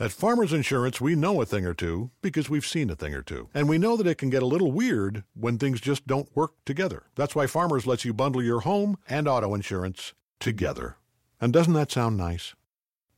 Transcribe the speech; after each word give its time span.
At 0.00 0.10
Farmers 0.10 0.52
Insurance, 0.52 1.00
we 1.00 1.14
know 1.14 1.40
a 1.40 1.46
thing 1.46 1.64
or 1.64 1.72
two 1.72 2.10
because 2.20 2.50
we've 2.50 2.66
seen 2.66 2.90
a 2.90 2.96
thing 2.96 3.14
or 3.14 3.22
two. 3.22 3.48
And 3.54 3.68
we 3.68 3.78
know 3.78 3.96
that 3.96 4.08
it 4.08 4.18
can 4.18 4.28
get 4.28 4.42
a 4.42 4.46
little 4.46 4.72
weird 4.72 5.22
when 5.34 5.56
things 5.56 5.80
just 5.80 6.04
don't 6.04 6.28
work 6.34 6.50
together. 6.66 7.04
That's 7.14 7.36
why 7.36 7.46
Farmers 7.46 7.86
lets 7.86 8.04
you 8.04 8.12
bundle 8.12 8.42
your 8.42 8.62
home 8.62 8.98
and 9.08 9.28
auto 9.28 9.54
insurance 9.54 10.12
together. 10.40 10.96
And 11.40 11.52
doesn't 11.52 11.74
that 11.74 11.92
sound 11.92 12.16
nice? 12.16 12.56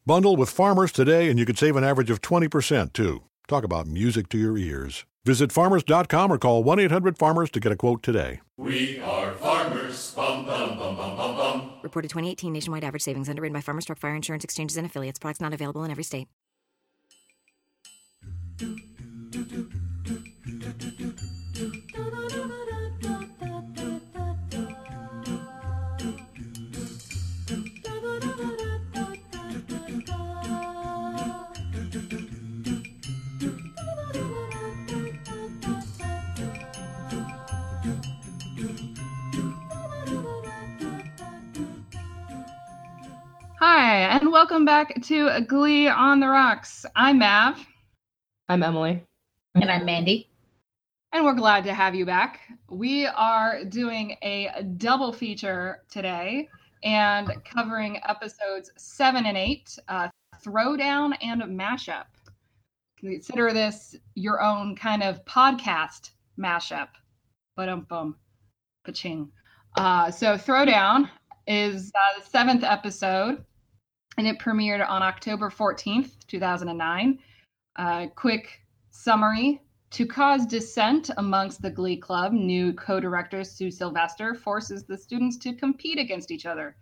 Bundle 0.05 0.37
with 0.37 0.51
Farmers 0.51 0.93
today 0.93 1.31
and 1.31 1.39
you 1.39 1.47
could 1.47 1.57
save 1.57 1.77
an 1.77 1.85
average 1.85 2.11
of 2.11 2.21
20% 2.21 2.93
too. 2.93 3.23
Talk 3.49 3.65
about 3.65 3.87
music 3.87 4.29
to 4.29 4.39
your 4.39 4.59
ears. 4.59 5.07
Visit 5.25 5.53
farmers.com 5.53 6.31
or 6.31 6.37
call 6.37 6.63
1 6.63 6.79
800 6.79 7.17
Farmers 7.17 7.49
to 7.53 7.61
get 7.61 7.73
a 7.73 7.77
quote 7.77 8.03
today. 8.03 8.43
We 8.59 9.01
are 9.01 9.33
farmers. 9.33 10.13
Bum, 10.15 10.45
bum, 10.45 10.79
bum, 10.79 10.95
bum, 10.95 11.17
bum, 11.17 11.37
bum. 11.37 11.73
Reported 11.83 12.09
2018 12.09 12.53
nationwide 12.53 12.85
average 12.85 13.03
savings 13.03 13.31
underwritten 13.31 13.55
by 13.55 13.63
Farmers 13.63 13.87
Truck 13.87 13.99
Fire 13.99 14.15
Insurance 14.15 14.45
Exchanges 14.45 14.77
and 14.77 14.85
affiliates. 14.85 15.19
Products 15.19 15.41
not 15.41 15.55
available 15.55 15.83
in 15.83 15.91
every 15.91 16.05
state. 16.05 16.29
And 44.27 44.33
welcome 44.33 44.65
back 44.65 45.01
to 45.03 45.41
Glee 45.43 45.87
on 45.87 46.19
the 46.19 46.27
Rocks. 46.27 46.85
I'm 46.97 47.21
Mav, 47.21 47.65
I'm 48.49 48.65
Emily. 48.65 49.01
And 49.55 49.71
I'm 49.71 49.85
Mandy. 49.85 50.29
and 51.13 51.25
we're 51.25 51.33
glad 51.33 51.63
to 51.63 51.73
have 51.73 51.95
you 51.95 52.05
back. 52.05 52.41
We 52.69 53.07
are 53.07 53.63
doing 53.63 54.17
a 54.23 54.65
double 54.79 55.13
feature 55.13 55.85
today 55.89 56.49
and 56.83 57.31
covering 57.45 58.01
episodes 58.05 58.73
seven 58.77 59.27
and 59.27 59.37
eight 59.37 59.79
uh, 59.87 60.09
Throwdown 60.45 61.17
and 61.23 61.43
Mashup. 61.43 62.07
Consider 62.99 63.53
this 63.53 63.95
your 64.17 64.43
own 64.43 64.75
kind 64.75 65.05
of 65.05 65.25
podcast 65.25 66.11
mashup. 66.37 66.89
But 67.55 67.69
um 67.69 67.87
bum, 67.89 68.17
paching. 68.85 69.31
Uh, 69.77 70.11
so 70.11 70.37
Throwdown 70.37 71.09
is 71.47 71.93
uh, 71.95 72.19
the 72.19 72.27
seventh 72.29 72.65
episode, 72.65 73.45
and 74.19 74.27
it 74.27 74.39
premiered 74.39 74.87
on 74.89 75.03
October 75.03 75.51
14th, 75.51 76.13
2009. 76.27 77.19
Uh, 77.77 78.07
quick 78.15 78.61
summary 78.91 79.61
to 79.91 80.07
cause 80.07 80.47
dissent 80.47 81.11
amongst 81.17 81.63
the 81.63 81.71
Glee 81.71 81.97
Club, 81.97 82.33
new 82.33 82.73
co 82.73 82.99
director 82.99 83.45
Sue 83.45 83.71
Sylvester 83.71 84.35
forces 84.35 84.85
the 84.85 84.97
students 84.97 85.37
to 85.39 85.55
compete 85.55 85.99
against 85.99 86.31
each 86.31 86.47
other. 86.47 86.77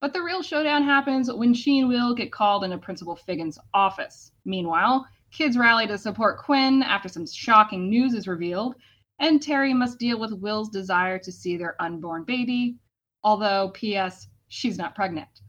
But 0.00 0.12
the 0.12 0.22
real 0.22 0.42
showdown 0.42 0.82
happens 0.82 1.32
when 1.32 1.54
she 1.54 1.80
and 1.80 1.88
Will 1.88 2.14
get 2.14 2.32
called 2.32 2.64
into 2.64 2.78
Principal 2.78 3.16
Figgin's 3.16 3.58
office. 3.74 4.32
Meanwhile, 4.44 5.06
kids 5.30 5.56
rally 5.56 5.86
to 5.86 5.98
support 5.98 6.38
Quinn 6.38 6.82
after 6.82 7.08
some 7.08 7.26
shocking 7.26 7.88
news 7.88 8.14
is 8.14 8.28
revealed, 8.28 8.76
and 9.18 9.40
Terri 9.40 9.74
must 9.74 9.98
deal 9.98 10.18
with 10.18 10.32
Will's 10.32 10.68
desire 10.68 11.18
to 11.18 11.32
see 11.32 11.56
their 11.56 11.80
unborn 11.80 12.24
baby, 12.24 12.78
although, 13.24 13.70
P.S., 13.74 14.28
she's 14.48 14.78
not 14.78 14.94
pregnant. 14.94 15.40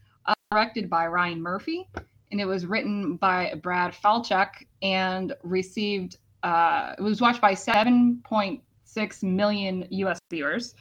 Directed 0.51 0.89
by 0.89 1.07
Ryan 1.07 1.41
Murphy, 1.41 1.89
and 2.31 2.39
it 2.39 2.45
was 2.45 2.65
written 2.65 3.17
by 3.17 3.53
Brad 3.61 3.93
Falchuk 3.93 4.65
and 4.81 5.33
received, 5.43 6.19
uh, 6.41 6.95
it 6.97 7.01
was 7.01 7.19
watched 7.19 7.41
by 7.41 7.53
7.6 7.53 9.23
million 9.23 9.85
US 9.89 10.19
viewers 10.29 10.73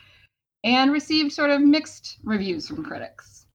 and 0.62 0.92
received 0.92 1.32
sort 1.32 1.50
of 1.50 1.60
mixed 1.62 2.18
reviews 2.22 2.68
from 2.68 2.84
critics. 2.84 3.46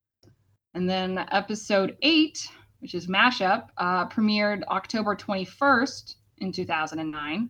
And 0.74 0.90
then 0.90 1.26
episode 1.32 1.96
eight, 2.02 2.46
which 2.80 2.94
is 2.94 3.08
Mashup, 3.08 3.70
uh, 3.78 4.10
premiered 4.10 4.64
October 4.66 5.16
21st 5.16 6.16
in 6.40 6.52
2009. 6.52 7.50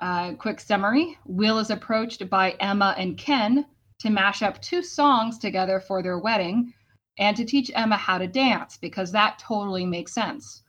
Uh, 0.00 0.34
quick 0.34 0.60
summary 0.60 1.18
Will 1.24 1.58
is 1.58 1.70
approached 1.70 2.28
by 2.28 2.50
Emma 2.60 2.94
and 2.98 3.16
Ken 3.16 3.64
to 4.00 4.10
mash 4.10 4.42
up 4.42 4.60
two 4.60 4.82
songs 4.82 5.38
together 5.38 5.80
for 5.80 6.02
their 6.02 6.18
wedding 6.18 6.74
and 7.18 7.36
to 7.36 7.44
teach 7.44 7.70
Emma 7.74 7.96
how 7.96 8.16
to 8.18 8.26
dance 8.26 8.76
because 8.76 9.12
that 9.12 9.38
totally 9.38 9.84
makes 9.84 10.12
sense. 10.12 10.62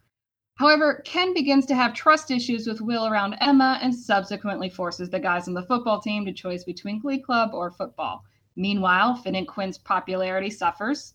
However, 0.56 1.02
Ken 1.06 1.34
begins 1.34 1.66
to 1.68 1.76
have 1.76 1.94
trust 1.94 2.32
issues 2.32 2.68
with 2.68 2.82
Will 2.82 3.08
around 3.08 3.36
Emma 3.40 3.80
and 3.82 3.96
subsequently 3.96 4.70
forces 4.70 5.10
the 5.10 5.20
guys 5.20 5.48
on 5.48 5.54
the 5.54 5.64
football 5.64 6.02
team 6.02 6.26
to 6.26 6.34
choose 6.34 6.66
between 6.66 7.00
Glee 7.00 7.22
Club 7.22 7.52
or 7.54 7.72
football. 7.72 8.26
Meanwhile, 8.58 9.16
Finn 9.16 9.36
and 9.36 9.48
Quinn's 9.48 9.78
popularity 9.78 10.50
suffers. 10.50 11.14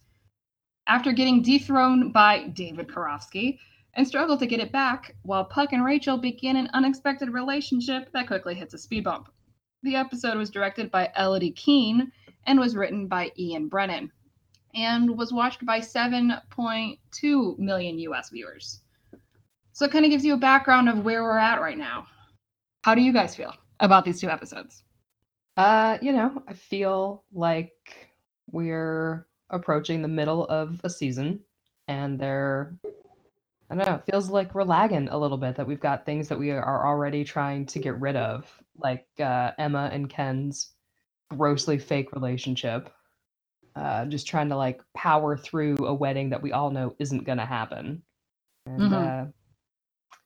After 0.86 1.12
getting 1.12 1.42
dethroned 1.42 2.12
by 2.12 2.48
David 2.48 2.88
Karofsky 2.88 3.58
and 3.92 4.06
struggle 4.06 4.38
to 4.38 4.46
get 4.46 4.60
it 4.60 4.72
back, 4.72 5.14
while 5.22 5.44
Puck 5.44 5.72
and 5.72 5.84
Rachel 5.84 6.16
begin 6.16 6.56
an 6.56 6.70
unexpected 6.72 7.28
relationship 7.28 8.10
that 8.12 8.26
quickly 8.26 8.54
hits 8.54 8.72
a 8.72 8.78
speed 8.78 9.04
bump. 9.04 9.28
The 9.82 9.96
episode 9.96 10.38
was 10.38 10.48
directed 10.48 10.90
by 10.90 11.12
Elodie 11.18 11.50
Keene 11.50 12.10
and 12.46 12.58
was 12.58 12.76
written 12.76 13.08
by 13.08 13.30
Ian 13.36 13.68
Brennan 13.68 14.10
and 14.74 15.16
was 15.16 15.32
watched 15.32 15.64
by 15.64 15.80
7.2 15.80 17.58
million 17.58 17.98
US 17.98 18.30
viewers. 18.30 18.80
So 19.72 19.84
it 19.84 19.90
kind 19.90 20.04
of 20.04 20.10
gives 20.10 20.24
you 20.24 20.34
a 20.34 20.38
background 20.38 20.88
of 20.88 21.04
where 21.04 21.22
we're 21.22 21.38
at 21.38 21.60
right 21.60 21.78
now. 21.78 22.06
How 22.82 22.94
do 22.94 23.00
you 23.00 23.12
guys 23.12 23.34
feel 23.34 23.54
about 23.80 24.04
these 24.04 24.20
two 24.20 24.30
episodes? 24.30 24.82
Uh, 25.56 25.98
you 26.02 26.12
know, 26.12 26.42
I 26.48 26.54
feel 26.54 27.24
like 27.32 27.72
we're 28.50 29.26
approaching 29.50 30.02
the 30.02 30.08
middle 30.08 30.44
of 30.46 30.80
a 30.84 30.90
season 30.90 31.40
and 31.88 32.18
they're 32.18 32.74
I 33.70 33.76
don't 33.76 33.86
know, 33.86 33.94
it 33.94 34.04
feels 34.10 34.28
like 34.28 34.54
we're 34.54 34.62
lagging 34.62 35.08
a 35.08 35.18
little 35.18 35.38
bit 35.38 35.56
that 35.56 35.66
we've 35.66 35.80
got 35.80 36.04
things 36.04 36.28
that 36.28 36.38
we 36.38 36.50
are 36.50 36.86
already 36.86 37.24
trying 37.24 37.64
to 37.66 37.78
get 37.78 37.98
rid 37.98 38.14
of, 38.14 38.46
like 38.76 39.06
uh, 39.18 39.52
Emma 39.58 39.88
and 39.90 40.08
Ken's 40.08 40.72
grossly 41.30 41.78
fake 41.78 42.12
relationship. 42.12 42.90
Uh, 43.76 44.04
just 44.04 44.26
trying 44.26 44.48
to 44.48 44.56
like 44.56 44.80
power 44.94 45.36
through 45.36 45.76
a 45.86 45.92
wedding 45.94 46.30
that 46.30 46.40
we 46.42 46.52
all 46.52 46.70
know 46.70 46.94
isn't 47.00 47.24
going 47.24 47.38
to 47.38 47.44
happen. 47.44 48.02
And 48.66 48.82
Mhm. 48.92 48.92
uh, 49.26 49.30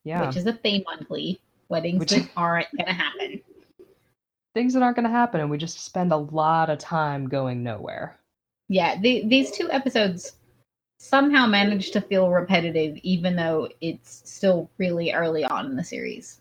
yeah, 0.05 0.27
Which 0.27 0.37
is 0.37 0.47
a 0.47 0.53
theme 0.53 0.85
on 0.87 1.05
Glee. 1.09 1.41
Weddings 1.71 1.99
Which- 2.01 2.11
that 2.11 2.29
aren't 2.37 2.71
going 2.77 2.87
to 2.87 2.93
happen. 2.93 3.41
things 4.55 4.75
that 4.75 4.83
aren't 4.83 4.97
going 4.97 5.05
to 5.05 5.11
happen, 5.11 5.41
and 5.41 5.51
we 5.51 5.57
just 5.57 5.81
spend 5.85 6.11
a 6.13 6.17
lot 6.17 6.69
of 6.69 6.79
time 6.79 7.29
going 7.29 7.63
nowhere. 7.63 8.19
Yeah, 8.69 8.99
the, 9.01 9.25
these 9.27 9.51
two 9.53 9.71
episodes 9.71 10.33
somehow 10.99 11.47
managed 11.47 11.93
to 11.93 12.01
feel 12.01 12.29
repetitive, 12.31 12.97
even 13.03 13.37
though 13.37 13.69
it's 13.81 14.23
still 14.31 14.69
really 14.79 15.13
early 15.13 15.45
on 15.45 15.67
in 15.67 15.77
the 15.77 15.85
series. 15.85 16.41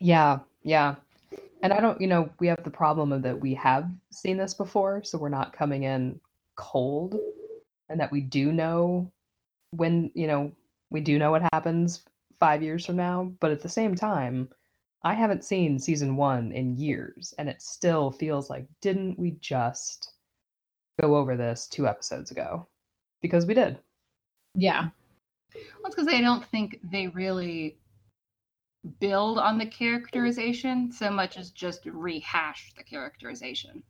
Yeah, 0.00 0.38
yeah. 0.62 0.94
And 1.64 1.72
I 1.72 1.80
don't, 1.80 1.98
you 1.98 2.06
know, 2.06 2.28
we 2.40 2.46
have 2.48 2.62
the 2.62 2.70
problem 2.70 3.10
of 3.10 3.22
that 3.22 3.40
we 3.40 3.54
have 3.54 3.90
seen 4.10 4.36
this 4.36 4.52
before, 4.52 5.02
so 5.02 5.16
we're 5.16 5.30
not 5.30 5.54
coming 5.54 5.84
in 5.84 6.20
cold 6.56 7.18
and 7.88 7.98
that 7.98 8.12
we 8.12 8.20
do 8.20 8.52
know 8.52 9.10
when, 9.70 10.10
you 10.14 10.26
know, 10.26 10.52
we 10.90 11.00
do 11.00 11.18
know 11.18 11.30
what 11.30 11.48
happens 11.54 12.04
5 12.38 12.62
years 12.62 12.84
from 12.84 12.96
now, 12.96 13.32
but 13.40 13.50
at 13.50 13.62
the 13.62 13.68
same 13.70 13.94
time, 13.94 14.50
I 15.04 15.14
haven't 15.14 15.42
seen 15.42 15.78
season 15.78 16.16
1 16.16 16.52
in 16.52 16.76
years 16.76 17.32
and 17.38 17.48
it 17.48 17.62
still 17.62 18.10
feels 18.10 18.50
like 18.50 18.66
didn't 18.82 19.18
we 19.18 19.30
just 19.40 20.12
go 21.00 21.16
over 21.16 21.34
this 21.34 21.66
2 21.68 21.88
episodes 21.88 22.30
ago? 22.30 22.66
Because 23.22 23.46
we 23.46 23.54
did. 23.54 23.78
Yeah. 24.54 24.90
Well, 25.54 25.86
it's 25.86 25.94
because 25.94 26.12
I 26.12 26.20
don't 26.20 26.44
think 26.44 26.80
they 26.92 27.06
really 27.08 27.78
build 29.00 29.38
on 29.38 29.58
the 29.58 29.66
characterization 29.66 30.92
so 30.92 31.10
much 31.10 31.36
as 31.38 31.50
just 31.50 31.86
rehash 31.86 32.72
the 32.76 32.84
characterization. 32.84 33.82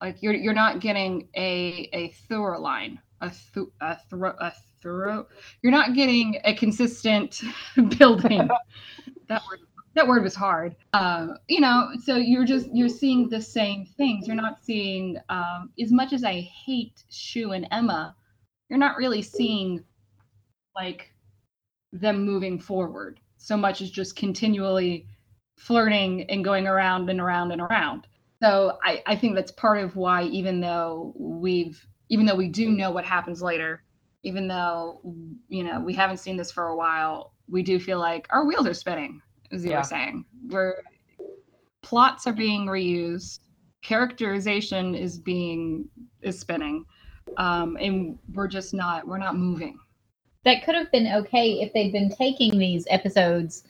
Like 0.00 0.16
you're 0.20 0.34
you're 0.34 0.54
not 0.54 0.80
getting 0.80 1.28
a 1.36 1.88
a 1.92 2.08
thorough 2.28 2.60
line, 2.60 3.00
a 3.20 3.30
th- 3.54 3.68
a 3.80 3.96
throw 4.10 4.34
a 4.40 4.52
thorough. 4.82 5.28
You're 5.62 5.72
not 5.72 5.94
getting 5.94 6.40
a 6.44 6.54
consistent 6.54 7.40
building. 7.98 8.48
that 9.28 9.42
word 9.48 9.60
that 9.94 10.08
word 10.08 10.22
was 10.24 10.34
hard. 10.34 10.74
Um, 10.92 11.36
you 11.48 11.60
know, 11.60 11.90
so 12.02 12.16
you're 12.16 12.44
just 12.44 12.68
you're 12.72 12.88
seeing 12.88 13.28
the 13.28 13.40
same 13.40 13.86
things. 13.86 14.26
You're 14.26 14.36
not 14.36 14.64
seeing 14.64 15.18
um, 15.28 15.70
as 15.80 15.92
much 15.92 16.12
as 16.12 16.24
I 16.24 16.40
hate 16.40 17.04
Schue 17.10 17.54
and 17.54 17.68
Emma. 17.70 18.16
You're 18.68 18.78
not 18.78 18.96
really 18.96 19.22
seeing 19.22 19.84
like 20.74 21.12
them 21.92 22.24
moving 22.24 22.58
forward 22.58 23.20
so 23.42 23.56
much 23.56 23.80
as 23.82 23.90
just 23.90 24.14
continually 24.14 25.06
flirting 25.58 26.22
and 26.30 26.44
going 26.44 26.66
around 26.66 27.10
and 27.10 27.20
around 27.20 27.50
and 27.50 27.60
around. 27.60 28.06
So 28.40 28.78
I, 28.84 29.02
I 29.06 29.16
think 29.16 29.34
that's 29.34 29.52
part 29.52 29.78
of 29.78 29.96
why 29.96 30.24
even 30.24 30.60
though 30.60 31.12
we've 31.16 31.84
even 32.08 32.26
though 32.26 32.34
we 32.34 32.48
do 32.48 32.70
know 32.70 32.90
what 32.90 33.04
happens 33.04 33.42
later, 33.42 33.82
even 34.22 34.46
though 34.48 35.00
you 35.48 35.64
know 35.64 35.80
we 35.80 35.92
haven't 35.92 36.18
seen 36.18 36.36
this 36.36 36.52
for 36.52 36.68
a 36.68 36.76
while, 36.76 37.34
we 37.48 37.62
do 37.62 37.78
feel 37.80 37.98
like 37.98 38.26
our 38.30 38.44
wheels 38.46 38.66
are 38.66 38.74
spinning, 38.74 39.20
as 39.50 39.64
you 39.64 39.70
Yeah. 39.70 39.78
were 39.78 39.84
saying. 39.84 40.24
Where 40.48 40.82
plots 41.82 42.26
are 42.26 42.32
being 42.32 42.66
reused, 42.66 43.40
characterization 43.82 44.94
is 44.94 45.18
being 45.18 45.88
is 46.20 46.38
spinning, 46.38 46.84
um, 47.36 47.76
and 47.80 48.18
we're 48.34 48.48
just 48.48 48.72
not 48.72 49.06
we're 49.06 49.18
not 49.18 49.36
moving. 49.36 49.78
That 50.44 50.64
could 50.64 50.74
have 50.74 50.90
been 50.90 51.12
okay 51.14 51.60
if 51.60 51.72
they'd 51.72 51.92
been 51.92 52.10
taking 52.10 52.58
these 52.58 52.86
episodes 52.90 53.64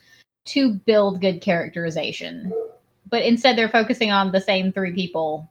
to 0.47 0.75
build 0.75 1.21
good 1.21 1.41
characterization. 1.41 2.53
But 3.09 3.23
instead, 3.23 3.57
they're 3.57 3.69
focusing 3.69 4.11
on 4.11 4.33
the 4.33 4.41
same 4.41 4.73
three 4.73 4.93
people 4.93 5.51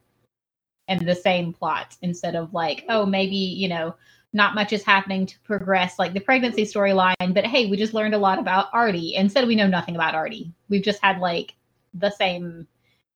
and 0.87 1.07
the 1.07 1.15
same 1.15 1.53
plot 1.53 1.95
instead 2.01 2.35
of 2.35 2.53
like, 2.53 2.85
oh, 2.89 3.05
maybe, 3.05 3.35
you 3.35 3.69
know, 3.69 3.95
not 4.33 4.55
much 4.55 4.73
is 4.73 4.83
happening 4.83 5.25
to 5.25 5.39
progress 5.41 5.99
like 5.99 6.13
the 6.13 6.19
pregnancy 6.19 6.63
storyline, 6.63 7.33
but 7.33 7.45
hey, 7.45 7.67
we 7.67 7.77
just 7.77 7.93
learned 7.93 8.15
a 8.15 8.19
lot 8.19 8.39
about 8.39 8.69
Artie. 8.73 9.15
Instead, 9.15 9.47
we 9.47 9.55
know 9.55 9.67
nothing 9.67 9.95
about 9.95 10.15
Artie. 10.15 10.51
We've 10.69 10.83
just 10.83 11.01
had 11.03 11.19
like 11.19 11.53
the 11.93 12.09
same 12.09 12.67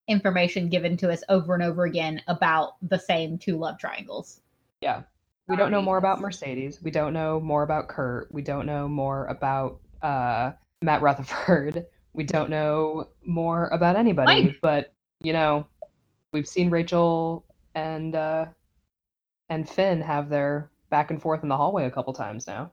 information 0.08 0.70
given 0.70 0.98
to 0.98 1.12
us 1.12 1.24
over 1.30 1.54
and 1.54 1.64
over 1.64 1.86
again 1.86 2.22
about 2.28 2.76
the 2.88 3.00
same 3.00 3.38
two 3.38 3.58
love 3.58 3.80
triangles. 3.80 4.42
Yeah. 4.82 5.04
We 5.48 5.56
don't 5.56 5.72
know 5.72 5.82
more 5.82 5.98
about 5.98 6.20
Mercedes. 6.22 6.82
We 6.82 6.92
don't 6.92 7.14
know 7.14 7.40
more 7.40 7.64
about 7.64 7.88
Kurt. 7.88 8.32
We 8.32 8.42
don't 8.42 8.66
know 8.66 8.88
more 8.88 9.28
about 9.28 9.80
uh, 10.02 10.54
Matt 10.82 11.02
Rutherford. 11.02 11.86
We 12.14 12.24
don't 12.24 12.50
know 12.50 13.10
more 13.26 13.68
about 13.68 13.98
anybody. 13.98 14.44
Mike. 14.46 14.58
But 14.62 14.94
you 15.22 15.34
know, 15.34 15.68
we've 16.32 16.48
seen 16.48 16.70
Rachel 16.70 17.46
and 17.76 18.16
uh, 18.16 18.46
and 19.50 19.70
Finn 19.70 20.02
have 20.02 20.30
their 20.30 20.72
back 20.90 21.12
and 21.12 21.22
forth 21.22 21.44
in 21.44 21.50
the 21.50 21.58
hallway 21.58 21.86
a 21.86 21.92
couple 21.92 22.14
times 22.14 22.48
now. 22.48 22.72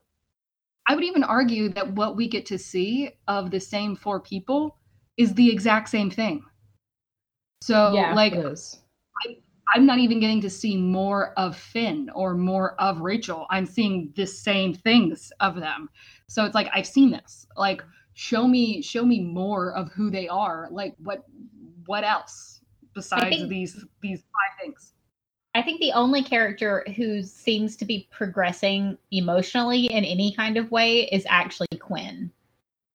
I 0.88 0.94
would 0.94 1.04
even 1.04 1.24
argue 1.24 1.68
that 1.70 1.92
what 1.92 2.16
we 2.16 2.28
get 2.28 2.46
to 2.46 2.58
see 2.58 3.10
of 3.28 3.50
the 3.50 3.60
same 3.60 3.96
four 3.96 4.20
people 4.20 4.76
is 5.16 5.34
the 5.34 5.50
exact 5.50 5.88
same 5.88 6.10
thing. 6.10 6.44
So, 7.62 7.94
Yeah, 7.94 8.14
like. 8.14 8.34
I'm 9.74 9.86
not 9.86 9.98
even 9.98 10.20
getting 10.20 10.40
to 10.42 10.50
see 10.50 10.76
more 10.76 11.32
of 11.38 11.56
Finn 11.56 12.10
or 12.14 12.34
more 12.34 12.80
of 12.80 13.00
Rachel. 13.00 13.46
I'm 13.50 13.66
seeing 13.66 14.12
the 14.16 14.26
same 14.26 14.74
things 14.74 15.32
of 15.40 15.56
them. 15.56 15.88
So 16.26 16.44
it's 16.44 16.54
like 16.54 16.68
I've 16.74 16.86
seen 16.86 17.10
this. 17.10 17.46
Like, 17.56 17.82
show 18.14 18.46
me, 18.46 18.82
show 18.82 19.04
me 19.04 19.20
more 19.20 19.74
of 19.74 19.90
who 19.92 20.10
they 20.10 20.28
are. 20.28 20.68
Like, 20.70 20.94
what, 20.98 21.24
what 21.86 22.04
else 22.04 22.60
besides 22.94 23.24
think- 23.24 23.48
these 23.48 23.84
these 24.00 24.20
five 24.20 24.60
things? 24.60 24.92
I 25.54 25.60
think 25.60 25.80
the 25.80 25.92
only 25.92 26.22
character 26.22 26.82
who 26.96 27.22
seems 27.22 27.76
to 27.76 27.84
be 27.84 28.08
progressing 28.10 28.96
emotionally 29.10 29.84
in 29.84 30.02
any 30.02 30.34
kind 30.34 30.56
of 30.56 30.70
way 30.70 31.04
is 31.12 31.26
actually 31.28 31.66
Quinn. 31.78 32.32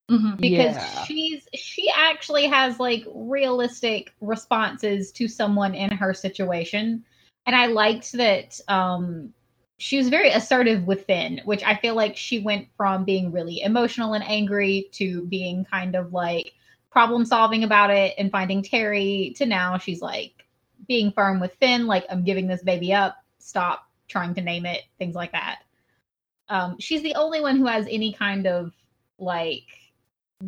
Mhm. 0.10 0.38
Because 0.40 0.76
Yeah. 0.76 1.04
she's 1.04 1.48
she 1.54 1.90
actually 1.96 2.48
has 2.48 2.80
like 2.80 3.04
realistic 3.14 4.14
responses 4.22 5.12
to 5.14 5.28
someone 5.28 5.76
in 5.76 5.92
her 5.92 6.14
situation. 6.14 7.04
And 7.46 7.56
I 7.56 7.68
liked 7.68 8.14
that 8.14 8.60
um 8.68 9.34
she 9.80 9.98
was 9.98 10.10
very 10.10 10.30
assertive 10.30 10.88
with 10.88 11.06
Finn, 11.06 11.42
which 11.46 11.64
I 11.64 11.76
feel 11.76 11.94
like 11.96 12.18
she 12.18 12.40
went 12.40 12.68
from 12.78 13.04
being 13.04 13.32
really 13.32 13.62
emotional 13.62 14.14
and 14.14 14.24
angry 14.24 14.88
to 14.94 15.26
being 15.28 15.66
kind 15.66 15.96
of 15.96 16.14
like 16.14 16.54
problem 16.90 17.26
solving 17.26 17.64
about 17.64 17.92
it 17.92 18.16
and 18.18 18.32
finding 18.32 18.64
Terri 18.64 19.36
to 19.36 19.46
now 19.46 19.78
she's 19.78 20.02
like 20.02 20.46
being 20.88 21.12
firm 21.12 21.40
with 21.40 21.54
Finn, 21.56 21.86
like 21.86 22.06
I'm 22.10 22.24
giving 22.24 22.48
this 22.48 22.64
baby 22.64 22.94
up, 22.94 23.18
stop 23.40 23.88
trying 24.08 24.34
to 24.36 24.42
name 24.42 24.66
it, 24.66 24.84
things 24.98 25.16
like 25.16 25.32
that. 25.34 25.60
Um, 26.50 26.78
she's 26.80 27.04
the 27.04 27.16
only 27.16 27.42
one 27.42 27.58
who 27.58 27.66
has 27.68 27.86
any 27.90 28.14
kind 28.14 28.48
of 28.48 28.72
like 29.20 29.66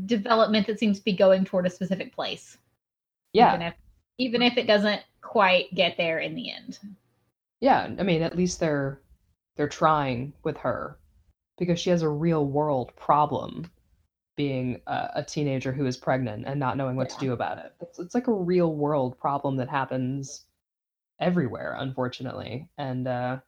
development 0.05 0.67
that 0.67 0.79
seems 0.79 0.99
to 0.99 1.05
be 1.05 1.13
going 1.13 1.45
toward 1.45 1.65
a 1.65 1.69
specific 1.69 2.13
place. 2.13 2.57
Yeah. 3.33 3.53
Even 3.53 3.61
if 3.61 3.73
even 4.17 4.41
if 4.41 4.57
it 4.57 4.67
doesn't 4.67 5.01
quite 5.21 5.73
get 5.73 5.95
there 5.97 6.19
in 6.19 6.35
the 6.35 6.51
end. 6.51 6.79
Yeah, 7.61 7.89
I 7.97 8.03
mean, 8.03 8.21
at 8.21 8.35
least 8.35 8.59
they're 8.59 9.01
they're 9.55 9.67
trying 9.67 10.33
with 10.43 10.57
her 10.57 10.97
because 11.57 11.79
she 11.79 11.89
has 11.89 12.01
a 12.01 12.09
real 12.09 12.45
world 12.45 12.91
problem 12.95 13.69
being 14.37 14.79
a, 14.87 15.09
a 15.15 15.23
teenager 15.23 15.73
who 15.73 15.85
is 15.85 15.97
pregnant 15.97 16.45
and 16.47 16.59
not 16.59 16.77
knowing 16.77 16.95
what 16.95 17.09
to 17.09 17.19
do 17.19 17.33
about 17.33 17.57
it. 17.57 17.73
It's, 17.81 17.99
it's 17.99 18.15
like 18.15 18.27
a 18.27 18.33
real 18.33 18.73
world 18.73 19.19
problem 19.19 19.57
that 19.57 19.67
happens 19.67 20.45
everywhere, 21.19 21.75
unfortunately. 21.77 22.69
And 22.77 23.05
uh, 23.05 23.39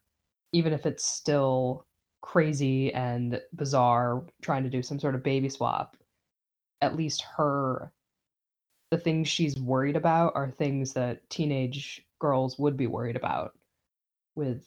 even 0.51 0.73
if 0.73 0.85
it's 0.85 1.05
still 1.05 1.85
crazy 2.21 2.93
and 2.93 3.41
bizarre, 3.55 4.25
trying 4.41 4.63
to 4.63 4.69
do 4.69 4.83
some 4.83 4.99
sort 4.99 5.15
of 5.15 5.23
baby 5.23 5.47
swap, 5.47 5.95
at 6.81 6.95
least 6.95 7.23
her 7.37 7.91
the 8.91 8.97
things 8.97 9.27
she's 9.27 9.57
worried 9.57 9.95
about 9.95 10.33
are 10.35 10.51
things 10.51 10.93
that 10.93 11.27
teenage 11.29 12.05
girls 12.19 12.59
would 12.59 12.75
be 12.75 12.87
worried 12.87 13.15
about 13.15 13.53
with 14.35 14.65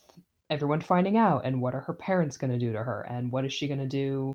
everyone 0.50 0.80
finding 0.80 1.16
out 1.16 1.42
and 1.44 1.60
what 1.60 1.74
are 1.74 1.80
her 1.80 1.92
parents 1.92 2.36
going 2.36 2.50
to 2.50 2.58
do 2.58 2.72
to 2.72 2.82
her 2.82 3.02
and 3.02 3.30
what 3.30 3.44
is 3.44 3.52
she 3.52 3.68
going 3.68 3.78
to 3.78 3.86
do 3.86 4.34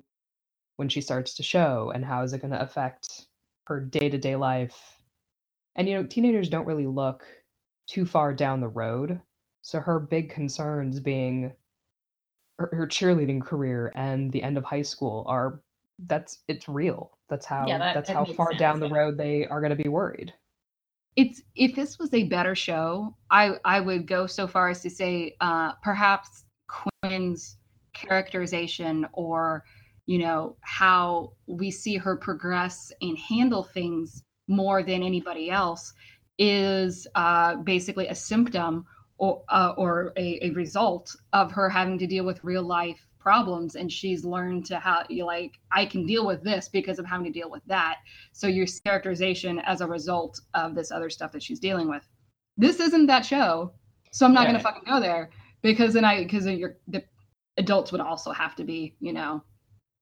when 0.76 0.88
she 0.88 1.00
starts 1.00 1.34
to 1.34 1.42
show 1.42 1.92
and 1.94 2.04
how 2.04 2.22
is 2.22 2.32
it 2.32 2.40
going 2.40 2.52
to 2.52 2.60
affect 2.60 3.26
her 3.66 3.80
day-to-day 3.80 4.34
life. 4.36 4.96
And 5.76 5.88
you 5.88 5.94
know 5.94 6.04
teenagers 6.04 6.48
don't 6.48 6.66
really 6.66 6.86
look 6.86 7.24
too 7.86 8.06
far 8.06 8.32
down 8.32 8.60
the 8.60 8.68
road 8.68 9.20
so 9.62 9.80
her 9.80 10.00
big 10.00 10.30
concerns 10.30 11.00
being 11.00 11.52
her, 12.58 12.70
her 12.72 12.86
cheerleading 12.86 13.42
career 13.42 13.92
and 13.94 14.30
the 14.32 14.42
end 14.42 14.56
of 14.56 14.64
high 14.64 14.82
school 14.82 15.24
are 15.26 15.60
that's 16.06 16.38
it's 16.48 16.68
real 16.68 17.12
that's 17.30 17.46
how 17.46 17.66
that- 17.66 17.94
that's 17.94 18.08
that 18.08 18.16
how 18.16 18.24
far 18.26 18.48
sense, 18.48 18.58
down 18.58 18.80
the 18.80 18.88
road 18.88 19.16
they 19.16 19.46
are 19.46 19.60
going 19.60 19.70
to 19.76 19.82
be 19.82 19.88
worried. 19.88 20.34
It's 21.16 21.42
if 21.56 21.74
this 21.74 21.98
was 21.98 22.12
a 22.12 22.24
better 22.24 22.54
show, 22.54 23.16
I 23.30 23.54
I 23.64 23.80
would 23.80 24.06
go 24.06 24.26
so 24.26 24.46
far 24.46 24.68
as 24.68 24.82
to 24.82 24.90
say 24.90 25.36
uh, 25.40 25.72
perhaps 25.82 26.44
Quinn's 26.68 27.56
characterization 27.92 29.06
or 29.12 29.64
you 30.06 30.18
know 30.18 30.56
how 30.60 31.32
we 31.46 31.70
see 31.70 31.96
her 31.96 32.16
progress 32.16 32.92
and 33.00 33.16
handle 33.18 33.64
things 33.64 34.22
more 34.48 34.82
than 34.82 35.02
anybody 35.02 35.50
else 35.50 35.92
is 36.38 37.06
uh, 37.14 37.56
basically 37.56 38.08
a 38.08 38.14
symptom 38.14 38.84
or 39.18 39.42
uh, 39.48 39.74
or 39.76 40.12
a, 40.16 40.38
a 40.46 40.50
result 40.50 41.14
of 41.32 41.52
her 41.52 41.68
having 41.68 41.98
to 41.98 42.06
deal 42.06 42.24
with 42.24 42.42
real 42.42 42.62
life 42.62 43.06
problems 43.20 43.76
and 43.76 43.92
she's 43.92 44.24
learned 44.24 44.64
to 44.66 44.78
how 44.78 45.04
you 45.08 45.24
like 45.26 45.58
I 45.70 45.84
can 45.86 46.06
deal 46.06 46.26
with 46.26 46.42
this 46.42 46.68
because 46.68 46.98
of 46.98 47.06
having 47.06 47.26
to 47.26 47.32
deal 47.40 47.50
with 47.50 47.62
that. 47.66 47.98
So 48.32 48.46
your 48.46 48.66
characterization 48.84 49.60
as 49.60 49.80
a 49.82 49.86
result 49.86 50.40
of 50.54 50.74
this 50.74 50.90
other 50.90 51.10
stuff 51.10 51.32
that 51.32 51.42
she's 51.42 51.60
dealing 51.60 51.88
with. 51.88 52.08
This 52.56 52.80
isn't 52.80 53.06
that 53.06 53.24
show 53.24 53.72
so 54.12 54.26
i'm 54.26 54.32
not 54.34 54.48
Yeah. 54.48 54.54
to 54.54 54.58
fucking 54.58 54.82
go 54.86 54.98
there 55.00 55.30
because 55.62 55.94
then 55.94 56.04
i 56.04 56.24
because 56.24 56.44
your 56.46 56.76
the 56.88 57.02
adults 57.58 57.92
would 57.92 58.00
also 58.00 58.32
have 58.32 58.56
to 58.56 58.64
be 58.64 58.94
you 59.00 59.12
know 59.12 59.42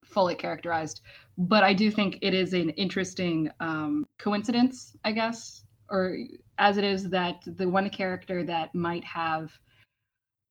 fully 0.04 0.34
characterized. 0.34 1.02
But 1.36 1.62
i 1.64 1.74
do 1.74 1.90
think 1.90 2.18
it 2.22 2.32
is 2.34 2.54
an 2.54 2.70
interesting 2.70 3.50
um 3.60 4.06
coincidence 4.18 4.96
i 5.04 5.12
guess 5.12 5.64
or 5.90 6.16
as 6.58 6.76
it 6.78 6.84
is 6.84 7.08
that 7.10 7.42
the 7.46 7.68
one 7.68 7.88
character 7.90 8.44
that 8.44 8.74
might 8.74 9.04
have 9.04 9.52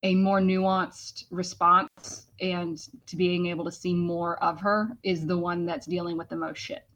a 0.04 0.16
more 0.16 0.39
nuanced 0.39 1.25
response 1.32 2.27
and 2.39 2.77
to 3.08 3.16
being 3.16 3.48
able 3.48 3.66
to 3.66 3.72
see 3.72 3.94
more 3.94 4.42
of 4.44 4.60
her 4.60 4.89
is 5.04 5.25
the 5.25 5.38
one 5.38 5.66
that's 5.66 5.86
dealing 5.88 6.18
with 6.18 6.30
the 6.30 6.36
most 6.36 6.60
shit 6.60 6.88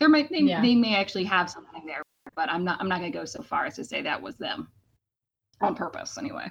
there 0.00 0.08
might 0.08 0.30
they, 0.30 0.38
Yeah. 0.40 0.62
they 0.62 0.74
may 0.74 0.96
actually 0.96 1.24
have 1.24 1.50
something 1.50 1.84
there 1.86 2.02
but 2.34 2.48
i'm 2.50 2.64
not 2.64 2.80
i'm 2.80 2.88
not 2.88 3.00
going 3.00 3.12
to 3.12 3.18
go 3.18 3.24
so 3.26 3.42
far 3.42 3.66
as 3.66 3.76
to 3.76 3.84
say 3.84 4.00
that 4.02 4.20
was 4.20 4.36
them 4.36 4.68
on 5.60 5.74
purpose 5.74 6.16
anyway 6.18 6.50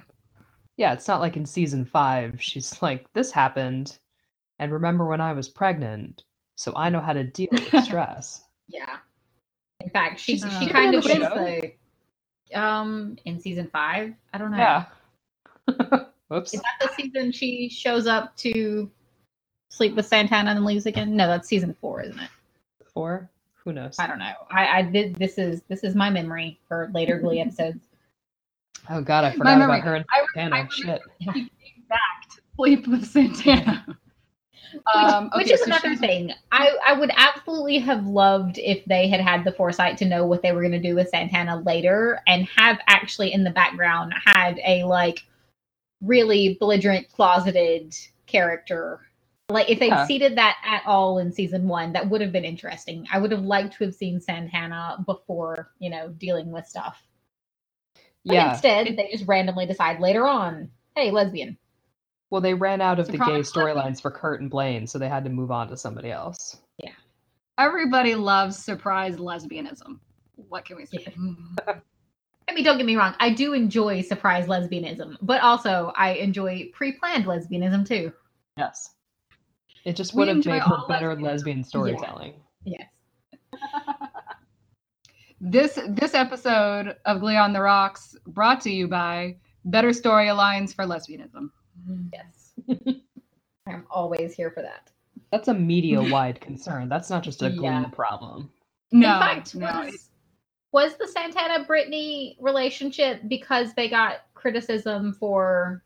yeah 0.76 0.92
it's 0.92 1.08
not 1.08 1.20
like 1.20 1.36
in 1.36 1.44
season 1.44 1.84
five 1.84 2.40
she's 2.40 2.80
like 2.80 3.12
this 3.12 3.32
happened 3.32 3.98
and 4.60 4.72
remember 4.72 5.06
when 5.06 5.20
i 5.20 5.32
was 5.32 5.48
pregnant 5.48 6.22
so 6.56 6.72
i 6.76 6.88
know 6.88 7.00
how 7.00 7.12
to 7.12 7.24
deal 7.24 7.48
with 7.50 7.66
stress 7.84 8.44
Yeah. 8.68 8.96
In 9.80 9.90
fact, 9.90 10.20
she 10.20 10.38
She's- 10.38 10.58
she 10.62 10.68
kind 10.68 10.94
of 10.94 11.04
on 11.04 11.10
is 11.10 11.18
the 11.18 11.72
the 12.50 12.58
um 12.58 13.16
in 13.26 13.38
season 13.40 13.68
five. 13.70 14.14
I 14.32 14.38
don't 14.38 14.52
know. 14.52 14.56
yeah 14.56 14.84
whoops 16.28 16.54
Is 16.54 16.60
that 16.60 16.88
the 16.88 16.90
season 16.94 17.32
she 17.32 17.68
shows 17.68 18.06
up 18.06 18.36
to 18.38 18.90
sleep 19.68 19.94
with 19.94 20.06
Santana 20.06 20.50
and 20.50 20.64
leaves 20.64 20.86
again? 20.86 21.16
No, 21.16 21.26
that's 21.26 21.48
season 21.48 21.74
four, 21.80 22.02
isn't 22.02 22.18
it? 22.18 22.30
four 22.94 23.28
who 23.64 23.72
knows 23.72 23.96
I 23.98 24.06
don't 24.06 24.18
know. 24.18 24.32
I, 24.50 24.78
I 24.78 24.82
did 24.82 25.16
this 25.16 25.36
is 25.36 25.62
this 25.68 25.84
is 25.84 25.94
my 25.94 26.10
memory 26.10 26.60
for 26.68 26.90
later 26.94 27.18
Glee 27.18 27.40
episodes. 27.40 27.84
oh 28.88 29.00
god 29.00 29.24
i 29.24 29.32
forgot 29.32 29.60
about 29.60 29.80
her 29.82 29.96
and 29.96 30.04
I, 30.14 30.24
Santana. 30.34 30.62
I 30.62 30.68
shit 30.68 31.00
she 31.20 31.50
back 31.88 32.28
to 32.34 32.40
sleep 32.56 32.86
with 32.86 33.06
santana 33.06 33.84
um, 34.94 35.30
which 35.34 35.46
okay, 35.46 35.54
is 35.54 35.60
so 35.60 35.66
another 35.66 35.96
thing. 35.96 36.32
I, 36.52 36.76
I 36.86 36.98
would 36.98 37.10
absolutely 37.14 37.78
have 37.78 38.06
loved 38.06 38.58
if 38.58 38.84
they 38.86 39.08
had 39.08 39.20
had 39.20 39.44
the 39.44 39.52
foresight 39.52 39.96
to 39.98 40.04
know 40.04 40.26
what 40.26 40.42
they 40.42 40.52
were 40.52 40.60
going 40.60 40.72
to 40.72 40.80
do 40.80 40.94
with 40.94 41.08
Santana 41.08 41.60
later 41.60 42.20
and 42.26 42.46
have 42.56 42.78
actually 42.88 43.32
in 43.32 43.44
the 43.44 43.50
background 43.50 44.12
had 44.24 44.58
a 44.66 44.84
like 44.84 45.24
really 46.04 46.56
belligerent, 46.60 47.10
closeted 47.10 47.94
character. 48.26 49.00
Like 49.48 49.68
if 49.68 49.78
they'd 49.78 49.88
Yeah. 49.88 50.06
seeded 50.06 50.36
that 50.36 50.56
at 50.64 50.82
all 50.86 51.18
in 51.18 51.32
season 51.32 51.68
one, 51.68 51.92
that 51.92 52.08
would 52.08 52.20
have 52.20 52.32
been 52.32 52.44
interesting. 52.44 53.06
I 53.12 53.18
would 53.18 53.30
have 53.30 53.44
liked 53.44 53.74
to 53.74 53.84
have 53.84 53.94
seen 53.94 54.20
Santana 54.20 55.02
before, 55.06 55.70
you 55.78 55.90
know, 55.90 56.08
dealing 56.08 56.50
with 56.50 56.66
stuff. 56.66 57.02
But 58.24 58.34
yeah. 58.34 58.50
instead, 58.52 58.96
they 58.96 59.08
just 59.12 59.28
randomly 59.28 59.66
decide 59.66 60.00
later 60.00 60.26
on, 60.26 60.70
hey, 60.94 61.10
lesbian. 61.10 61.58
Well, 62.30 62.40
they 62.40 62.54
ran 62.54 62.80
out 62.80 62.98
of 62.98 63.06
the 63.06 63.18
gay 63.18 63.40
storylines 63.42 64.00
for 64.00 64.10
Kurt 64.10 64.40
and 64.40 64.50
Blaine, 64.50 64.86
so 64.86 64.98
they 64.98 65.08
had 65.08 65.24
to 65.24 65.30
move 65.30 65.50
on 65.50 65.68
to 65.68 65.76
somebody 65.76 66.10
else. 66.10 66.56
Yeah. 66.82 66.92
Everybody 67.58 68.14
loves 68.14 68.56
surprise 68.56 69.16
lesbianism. 69.16 70.00
What 70.48 70.64
can 70.64 70.76
we 70.76 70.86
say? 70.86 71.04
Mm. 71.16 71.82
I 72.48 72.52
mean, 72.54 72.64
don't 72.64 72.76
get 72.76 72.86
me 72.86 72.96
wrong, 72.96 73.14
I 73.20 73.30
do 73.30 73.52
enjoy 73.54 74.02
surprise 74.02 74.46
lesbianism, 74.46 75.16
but 75.22 75.40
also 75.42 75.92
I 75.96 76.10
enjoy 76.14 76.70
pre-planned 76.72 77.24
lesbianism 77.24 77.86
too. 77.86 78.12
Yes. 78.56 78.90
It 79.84 79.96
just 79.96 80.14
We 80.14 80.20
would 80.20 80.28
have 80.28 80.44
made 80.46 80.62
for 80.62 80.84
better 80.88 81.14
lesbianism. 81.16 81.22
lesbian 81.22 81.64
storytelling. 81.64 82.34
Yes. 82.64 82.86
This 85.40 85.78
this 85.88 86.14
episode 86.14 86.96
of 87.04 87.20
Glee 87.20 87.36
on 87.36 87.52
the 87.52 87.60
Rocks 87.60 88.16
brought 88.28 88.60
to 88.62 88.70
you 88.70 88.88
by 88.88 89.36
Better 89.66 89.90
Storylines 89.90 90.74
for 90.74 90.84
Lesbianism. 90.86 91.50
Mm-hmm. 91.86 92.06
Yes. 92.14 92.54
I'm 93.66 93.84
always 93.90 94.34
here 94.34 94.50
for 94.50 94.62
that. 94.62 94.90
That's 95.32 95.48
a 95.48 95.54
media 95.54 96.00
wide 96.00 96.40
concern. 96.40 96.88
That's 96.88 97.10
not 97.10 97.22
just 97.24 97.42
a 97.42 97.50
Glee 97.50 97.64
Yeah. 97.64 97.84
problem. 97.88 98.50
No, 98.92 99.12
In 99.14 99.20
fact, 99.20 99.54
no, 99.54 99.66
was, 99.84 100.08
was 100.74 100.96
the 100.96 101.06
Santana 101.06 101.64
Brittany 101.64 102.36
relationship 102.40 103.20
because 103.28 103.74
they 103.74 103.88
got 103.88 104.22
criticism 104.34 105.12
for 105.12 105.84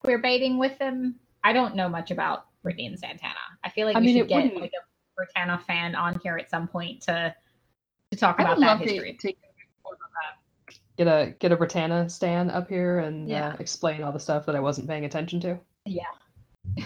queer 0.00 0.18
baiting 0.18 0.58
with 0.58 0.78
them? 0.78 1.14
I 1.42 1.54
don't 1.54 1.74
know 1.74 1.88
much 1.88 2.10
about 2.10 2.44
Brittany 2.62 2.86
and 2.86 2.98
Santana. 2.98 3.34
I 3.64 3.70
feel 3.70 3.86
like 3.86 3.96
I 3.96 4.00
we 4.00 4.06
mean, 4.06 4.16
should 4.16 4.26
it 4.26 4.28
get 4.28 4.36
wouldn't- 4.44 4.60
like 4.60 4.72
a 4.72 5.18
Brittana 5.38 5.62
fan 5.62 5.94
on 5.94 6.20
here 6.22 6.36
at 6.36 6.50
some 6.50 6.68
point 6.68 7.00
to 7.02 7.34
to 8.10 8.16
talk 8.18 8.36
I 8.38 8.42
about 8.42 8.60
that 8.60 8.78
to 8.80 8.84
history. 8.84 9.16
take 9.20 9.38
more. 9.84 9.94
Get 10.98 11.06
a 11.06 11.34
get 11.38 11.50
a 11.52 11.56
Brittana 11.56 12.10
stan 12.10 12.50
up 12.50 12.68
here 12.68 12.98
and 12.98 13.26
Yeah. 13.28 13.48
uh, 13.48 13.56
explain 13.58 14.02
all 14.02 14.12
the 14.12 14.20
stuff 14.20 14.44
that 14.46 14.54
I 14.54 14.60
wasn't 14.60 14.86
paying 14.86 15.06
attention 15.06 15.40
to. 15.40 15.58
Yeah. 15.86 16.04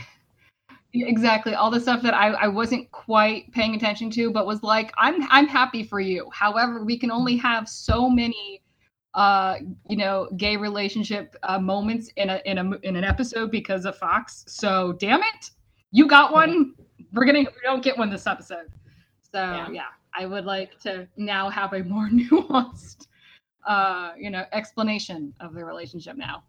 Exactly. 0.95 1.55
All 1.55 1.71
the 1.71 1.81
stuff 1.81 2.03
that 2.03 2.15
I, 2.15 2.29
I 2.29 2.49
wasn't 2.49 2.91
quite 2.93 3.51
paying 3.53 3.75
attention 3.75 4.11
to, 4.11 4.31
but 4.31 4.47
was 4.47 4.63
like, 4.63 4.93
I'm 4.97 5.27
I'm 5.31 5.49
happy 5.49 5.83
for 5.83 5.99
you. 5.99 6.31
However, 6.33 6.85
we 6.85 6.97
can 6.97 7.11
only 7.11 7.37
have 7.37 7.69
so 7.69 8.09
many 8.09 8.63
uh 9.15 9.59
you 9.89 9.97
know 9.97 10.29
gay 10.37 10.57
relationship 10.57 11.37
uh, 11.45 11.59
moments 11.59 12.11
in 12.17 12.31
a 12.31 12.43
in 12.47 12.59
a 12.59 12.71
in 12.83 12.97
an 12.97 13.05
episode 13.05 13.51
because 13.51 13.85
of 13.85 13.97
Fox. 13.97 14.45
So 14.47 14.93
damn 14.95 15.21
it, 15.21 15.51
you 15.91 16.07
got 16.07 16.33
one. 16.33 16.75
We're 17.13 17.25
gonna 17.25 17.41
we 17.41 17.63
don't 17.65 17.83
get 17.83 17.99
one 17.99 18.11
this 18.11 18.27
episode. 18.27 18.69
So 19.33 19.41
Yeah. 19.41 19.71
yeah, 19.71 19.83
I 20.15 20.27
would 20.27 20.45
like 20.45 20.79
to 20.81 21.09
now 21.17 21.49
have 21.51 21.73
a 21.73 21.83
more 21.83 22.09
nuanced 22.13 23.09
uh 23.67 24.13
you 24.17 24.31
know 24.31 24.45
explanation 24.53 25.35
of 25.41 25.55
the 25.55 25.65
relationship 25.65 26.17
now. 26.17 26.45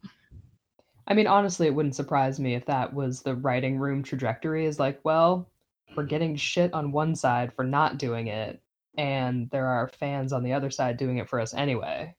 I 1.08 1.14
mean, 1.14 1.28
honestly, 1.28 1.68
it 1.68 1.76
wouldn't 1.76 1.96
surprise 1.96 2.40
me 2.40 2.56
if 2.56 2.66
that 2.66 2.94
was 2.94 3.22
the 3.22 3.36
writing 3.36 3.78
room 3.78 4.02
trajectory. 4.04 4.66
Is 4.66 4.80
like, 4.80 5.00
well, 5.04 5.50
we're 5.96 6.04
getting 6.04 6.36
shit 6.36 6.74
on 6.74 6.92
one 6.92 7.16
side 7.16 7.54
for 7.54 7.64
not 7.64 7.98
doing 7.98 8.28
it, 8.28 8.62
and 8.98 9.50
there 9.52 9.68
are 9.68 9.88
fans 9.88 10.34
on 10.34 10.44
the 10.44 10.54
other 10.54 10.70
side 10.72 10.98
doing 10.98 11.18
it 11.18 11.30
for 11.30 11.40
us 11.40 11.54
anyway. 11.54 12.16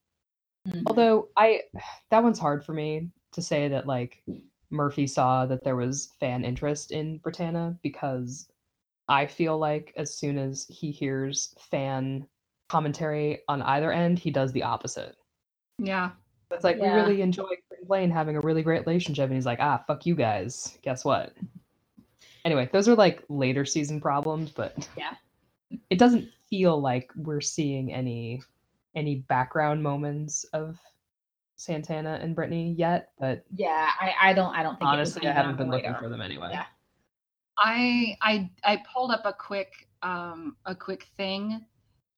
Mhm. 0.69 0.83
Although 0.87 1.29
I, 1.37 1.63
that 2.11 2.23
one's 2.23 2.39
hard 2.39 2.65
for 2.65 2.73
me 2.73 3.11
to 3.33 3.43
say 3.43 3.69
that 3.69 3.87
like 3.87 4.23
Murphy 4.71 5.07
saw 5.07 5.47
that 5.47 5.65
there 5.65 5.77
was 5.77 6.13
fan 6.21 6.45
interest 6.45 6.91
in 6.93 7.21
Brittana 7.21 7.79
because 7.83 8.49
I 9.09 9.27
feel 9.27 9.59
like 9.59 9.93
as 9.97 10.17
soon 10.17 10.39
as 10.39 10.67
he 10.69 10.91
hears 10.91 11.55
fan 11.71 12.27
commentary 12.69 13.43
on 13.49 13.63
either 13.63 13.93
end, 13.93 14.19
he 14.19 14.31
does 14.31 14.53
the 14.53 14.65
opposite. 14.65 15.17
Yeah. 15.79 16.11
It's 16.51 16.65
like 16.65 16.79
Yeah. 16.79 16.95
we 16.95 17.01
really 17.01 17.23
enjoy 17.23 17.51
Blaine 17.85 18.11
having 18.11 18.37
a 18.37 18.41
really 18.41 18.63
great 18.63 18.87
relationship, 18.87 19.25
and 19.27 19.35
he's 19.35 19.47
like, 19.47 19.59
ah, 19.61 19.83
fuck 19.87 20.07
you 20.07 20.15
guys. 20.15 20.79
Guess 20.83 21.05
what? 21.05 21.33
Anyway, 22.45 22.69
those 22.73 22.89
are 22.89 22.95
like 22.95 23.23
later 23.29 23.65
season 23.65 24.01
problems, 24.01 24.51
but 24.51 24.89
Yeah. 24.97 25.15
it 25.91 25.99
doesn't 25.99 26.29
feel 26.49 26.81
like 26.81 27.11
we're 27.17 27.41
seeing 27.41 27.93
any 27.93 28.43
any 28.95 29.17
background 29.29 29.83
moments 29.83 30.45
of 30.53 30.79
Santana 31.57 32.19
and 32.23 32.35
Brittany 32.35 32.73
yet. 32.79 33.11
But 33.19 33.45
Yeah, 33.55 33.91
I, 34.01 34.15
I 34.31 34.33
don't 34.33 34.55
I 34.55 34.63
don't 34.63 34.79
think 34.79 34.89
honestly, 34.89 35.27
I 35.27 35.33
haven't 35.33 35.57
been 35.57 35.71
looking 35.71 35.87
radar. 35.91 36.03
for 36.03 36.09
them 36.09 36.21
anyway. 36.21 36.51
Yeah. 36.53 36.65
I 37.59 38.17
I 38.23 38.51
I 38.65 38.83
pulled 38.93 39.11
up 39.11 39.23
a 39.25 39.33
quick 39.33 39.89
um 40.03 40.57
a 40.67 40.75
quick 40.75 41.09
thing 41.17 41.65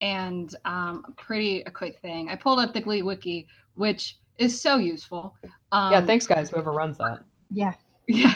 and 0.01 0.53
um 0.65 1.03
a 1.07 1.11
pretty 1.13 1.61
a 1.61 1.71
quick 1.71 1.99
thing. 2.01 2.29
I 2.29 2.35
pulled 2.35 2.59
up 2.59 2.73
the 2.73 2.81
Glee 2.81 3.01
wiki, 3.01 3.47
which 3.75 4.19
is 4.39 4.59
so 4.59 4.77
useful. 4.77 5.35
Um, 5.71 5.91
yeah, 5.91 6.05
thanks 6.05 6.25
guys, 6.25 6.49
whoever 6.49 6.71
runs 6.71 6.97
that. 6.97 7.19
Yeah. 7.51 7.73
Yeah, 8.11 8.33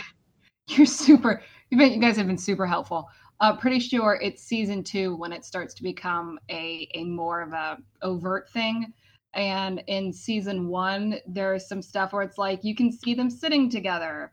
you're 0.67 0.86
super. 0.86 1.41
You 1.72 1.79
bet 1.79 1.93
you 1.93 2.00
guys 2.00 2.15
have 2.17 2.27
been 2.27 2.38
super 2.38 2.67
helpful. 2.67 3.10
Uh, 3.39 3.55
pretty 3.57 3.79
sure 3.79 4.19
it's 4.22 4.43
season 4.43 4.83
two 4.83 5.15
when 5.15 5.33
it 5.33 5.43
starts 5.43 5.74
to 5.74 5.81
become 5.81 6.38
a 6.51 6.88
a 6.93 7.05
more 7.05 7.41
of 7.41 7.53
a 7.53 7.79
overt 8.03 8.48
thing. 8.51 8.93
And 9.33 9.83
in 9.88 10.13
season 10.13 10.67
one, 10.67 11.15
there's 11.25 11.67
some 11.67 11.81
stuff 11.81 12.13
where 12.13 12.22
it's 12.22 12.38
like 12.38 12.63
you 12.63 12.75
can 12.75 12.91
see 12.91 13.15
them 13.15 13.31
sitting 13.31 13.67
together, 13.67 14.31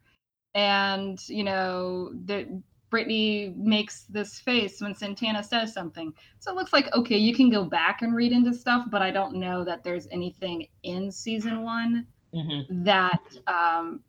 and 0.54 1.18
you 1.26 1.42
know 1.42 2.12
the 2.26 2.62
Brittany 2.90 3.54
makes 3.56 4.04
this 4.04 4.38
face 4.40 4.80
when 4.80 4.94
Santana 4.94 5.42
says 5.42 5.72
something. 5.72 6.12
So 6.40 6.50
it 6.50 6.56
looks 6.56 6.72
like 6.72 6.92
okay, 6.94 7.16
you 7.16 7.34
can 7.34 7.50
go 7.50 7.64
back 7.64 8.02
and 8.02 8.14
read 8.14 8.32
into 8.32 8.52
stuff, 8.52 8.86
but 8.90 9.02
I 9.02 9.10
don't 9.10 9.36
know 9.36 9.64
that 9.64 9.84
there's 9.84 10.08
anything 10.10 10.66
in 10.82 11.10
season 11.10 11.62
one 11.62 12.06
Mm-hmm. 12.34 12.84
that 12.84 13.20
um, 13.48 14.00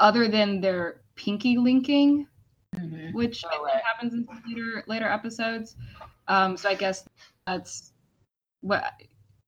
other 0.00 0.26
than 0.28 0.60
their 0.60 1.02
pinky 1.14 1.58
linking, 1.58 2.26
Mhm. 2.76 3.12
which 3.12 3.44
Oh, 3.52 3.64
right. 3.64 3.82
happens 3.84 4.14
in 4.14 4.26
later 4.48 4.84
later 4.88 5.06
episodes. 5.06 5.76
Um, 6.28 6.56
so 6.56 6.68
I 6.68 6.74
guess 6.74 7.04
that's 7.46 7.92
what. 8.62 8.84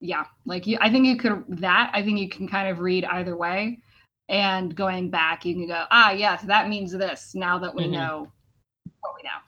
Yeah, 0.01 0.25
like 0.45 0.67
you, 0.67 0.77
I 0.81 0.89
think 0.91 1.05
you 1.07 1.17
could 1.17 1.45
that. 1.61 1.89
I 1.93 2.03
think 2.03 2.19
you 2.19 2.29
can 2.29 2.47
kind 2.47 2.69
of 2.69 2.79
read 2.79 3.05
either 3.05 3.35
way, 3.35 3.79
and 4.29 4.75
going 4.75 5.09
back, 5.09 5.45
you 5.45 5.55
can 5.55 5.67
go, 5.67 5.85
ah, 5.89 6.11
yes, 6.11 6.43
that 6.43 6.69
means 6.69 6.91
this. 6.91 7.33
Now 7.33 7.57
that 7.59 7.73
we 7.73 7.87
Mhm. 7.87 7.91
know 7.91 8.31
know, 9.23 9.39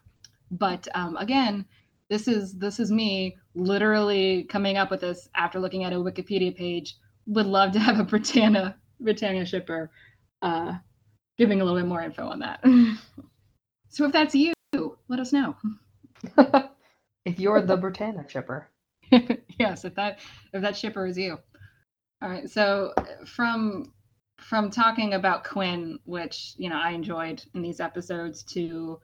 but 0.51 0.87
um, 0.93 1.17
again, 1.17 1.65
this 2.09 2.27
is 2.27 2.53
this 2.53 2.79
is 2.79 2.91
me 2.91 3.37
literally 3.55 4.43
coming 4.43 4.77
up 4.77 4.91
with 4.91 5.01
this 5.01 5.27
after 5.35 5.59
looking 5.59 5.83
at 5.83 5.93
a 5.93 5.97
Wikipedia 5.97 6.55
page. 6.55 6.95
Would 7.27 7.45
love 7.45 7.73
to 7.73 7.79
have 7.79 7.99
a 7.99 8.05
Brittana 8.05 8.75
Brittana 9.01 9.45
shipper 9.45 9.91
uh, 10.41 10.73
giving 11.37 11.61
a 11.61 11.63
little 11.63 11.79
bit 11.79 11.87
more 11.87 12.01
info 12.01 12.27
on 12.27 12.39
that. 12.39 12.63
so 13.89 14.05
if 14.05 14.11
that's 14.11 14.33
you, 14.33 14.53
let 15.07 15.19
us 15.19 15.33
know. 15.33 15.55
if 17.25 17.39
you're 17.39 17.61
the 17.61 17.77
Brittana 17.77 18.29
shipper. 18.29 18.69
yes, 19.59 19.85
if 19.85 19.95
that 19.95 20.19
if 20.53 20.61
that 20.61 20.75
shipper 20.75 21.05
is 21.05 21.17
you. 21.17 21.37
All 22.21 22.29
right. 22.29 22.49
So 22.49 22.93
from 23.25 23.93
from 24.39 24.69
talking 24.69 25.13
about 25.13 25.43
Quinn, 25.43 25.99
which 26.05 26.53
you 26.57 26.69
know 26.69 26.79
I 26.79 26.91
enjoyed 26.91 27.43
in 27.53 27.61
these 27.61 27.79
episodes, 27.79 28.43
to 28.43 28.99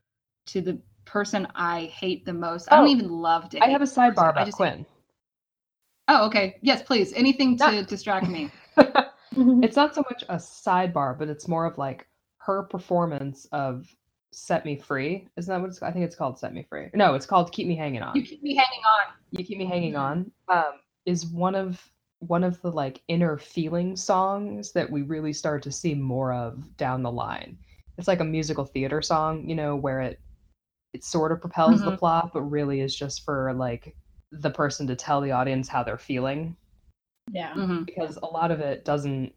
to 0.47 0.61
the 0.61 0.79
person 1.05 1.47
I 1.55 1.85
hate 1.85 2.25
the 2.25 2.33
most. 2.33 2.71
I 2.71 2.77
don't 2.77 2.87
Oh, 2.87 2.91
even 2.91 3.09
love 3.09 3.49
to. 3.49 3.63
I 3.63 3.67
have 3.69 3.81
a 3.81 3.85
sidebar 3.85 4.27
I 4.27 4.29
about 4.31 4.45
just- 4.45 4.57
Quinn. 4.57 4.85
Oh, 6.09 6.25
okay. 6.27 6.57
Yes, 6.61 6.81
please. 6.81 7.13
Anything 7.13 7.57
to 7.57 7.71
No. 7.71 7.83
distract 7.83 8.27
me. 8.27 8.51
it's 9.37 9.75
not 9.75 9.95
so 9.95 10.03
much 10.09 10.23
a 10.29 10.35
sidebar, 10.35 11.17
but 11.17 11.29
it's 11.29 11.47
more 11.47 11.65
of 11.65 11.77
like 11.77 12.07
her 12.39 12.63
performance 12.63 13.45
of 13.53 13.87
"Set 14.31 14.65
Me 14.65 14.75
Free." 14.75 15.27
Isn't 15.37 15.53
that 15.53 15.61
what 15.61 15.69
it's? 15.69 15.81
I 15.81 15.91
think 15.91 16.03
it's 16.03 16.15
called 16.15 16.37
"Set 16.37 16.53
Me 16.53 16.63
Free." 16.63 16.89
No, 16.93 17.13
it's 17.13 17.25
called 17.25 17.53
"Keep 17.53 17.67
Me 17.67 17.75
Hanging 17.75 18.01
On." 18.01 18.13
You 18.15 18.21
keep 18.23 18.43
me 18.43 18.53
hanging 18.55 18.81
on. 18.83 19.13
"You 19.31 19.45
Keep 19.45 19.57
Me 19.59 19.65
Hanging 19.65 19.95
On" 19.95 20.29
um, 20.49 20.73
is 21.05 21.25
one 21.27 21.55
of 21.55 21.81
one 22.19 22.43
of 22.43 22.61
the 22.61 22.71
like 22.71 23.01
inner 23.07 23.37
feeling 23.37 23.95
songs 23.95 24.73
that 24.73 24.89
we 24.89 25.03
really 25.03 25.31
start 25.33 25.63
to 25.63 25.71
see 25.71 25.93
more 25.95 26.33
of 26.33 26.75
down 26.75 27.01
the 27.01 27.11
line. 27.11 27.57
It's 27.97 28.07
like 28.09 28.19
a 28.19 28.25
musical 28.25 28.65
theater 28.65 29.01
song, 29.01 29.47
you 29.47 29.55
know, 29.55 29.75
where 29.77 30.01
it 30.01 30.19
it 30.93 31.03
sort 31.03 31.31
of 31.31 31.41
propels 31.41 31.81
the 31.83 31.91
Mhm. 31.91 31.97
plot, 31.99 32.31
but 32.33 32.41
really 32.43 32.81
is 32.81 32.95
just 32.95 33.23
for 33.25 33.53
like 33.53 33.95
the 34.31 34.49
person 34.51 34.87
to 34.87 34.95
tell 34.95 35.21
the 35.21 35.31
audience 35.31 35.67
how 35.67 35.83
they're 35.83 35.97
feeling 35.97 36.55
Yeah. 37.31 37.53
Mhm. 37.53 37.85
because 37.85 38.17
a 38.17 38.25
lot 38.25 38.51
of 38.51 38.59
it 38.59 38.83
doesn't 38.85 39.33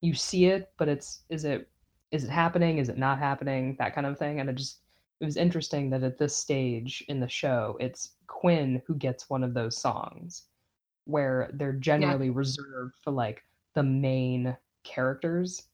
you 0.00 0.14
see 0.14 0.46
it 0.46 0.72
but 0.78 0.88
it's 0.88 1.24
is 1.28 1.44
it 1.44 1.68
is 2.10 2.24
it 2.24 2.30
happening 2.30 2.78
is 2.78 2.88
it 2.88 2.96
not 2.98 3.18
happening 3.18 3.76
that 3.78 3.94
kind 3.94 4.06
of 4.06 4.18
thing 4.18 4.40
and 4.40 4.48
it 4.48 4.54
just 4.56 4.80
it 5.20 5.24
was 5.26 5.36
interesting 5.36 5.90
that 5.90 6.02
at 6.02 6.16
this 6.18 6.34
stage 6.36 7.04
in 7.08 7.20
the 7.20 7.28
show 7.28 7.76
it's 7.80 8.16
quinn 8.26 8.80
who 8.86 8.94
gets 8.94 9.28
one 9.28 9.44
of 9.44 9.52
those 9.52 9.76
songs 9.76 10.46
where 11.04 11.50
they're 11.54 11.72
generally 11.74 12.30
reserved 12.30 12.94
for 13.02 13.10
like 13.10 13.42
the 13.74 13.82
main 13.82 14.56
characters 14.84 15.68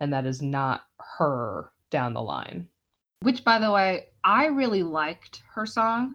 and 0.00 0.12
that 0.12 0.26
is 0.26 0.40
not 0.42 0.82
her 0.98 1.72
down 1.90 2.14
the 2.14 2.22
line. 2.22 2.68
Which, 3.20 3.44
by 3.44 3.58
the 3.58 3.70
way, 3.70 4.06
I 4.22 4.46
really 4.46 4.82
liked 4.82 5.42
her 5.54 5.66
song. 5.66 6.14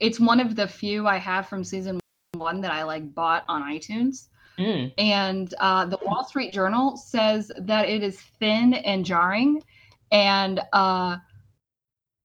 It's 0.00 0.18
one 0.18 0.40
of 0.40 0.56
the 0.56 0.66
few 0.66 1.06
I 1.06 1.16
have 1.18 1.48
from 1.48 1.64
season 1.64 2.00
one 2.34 2.60
that 2.62 2.72
I 2.72 2.82
like 2.82 3.14
bought 3.14 3.44
on 3.48 3.62
iTunes. 3.62 4.28
Mm. 4.58 4.92
And 4.98 5.54
uh, 5.58 5.86
the 5.86 5.98
Wall 6.02 6.24
Street 6.24 6.52
Journal 6.52 6.96
says 6.96 7.50
that 7.58 7.88
it 7.88 8.02
is 8.02 8.20
thin 8.38 8.74
and 8.74 9.04
jarring. 9.04 9.62
And 10.10 10.60
uh, 10.72 11.16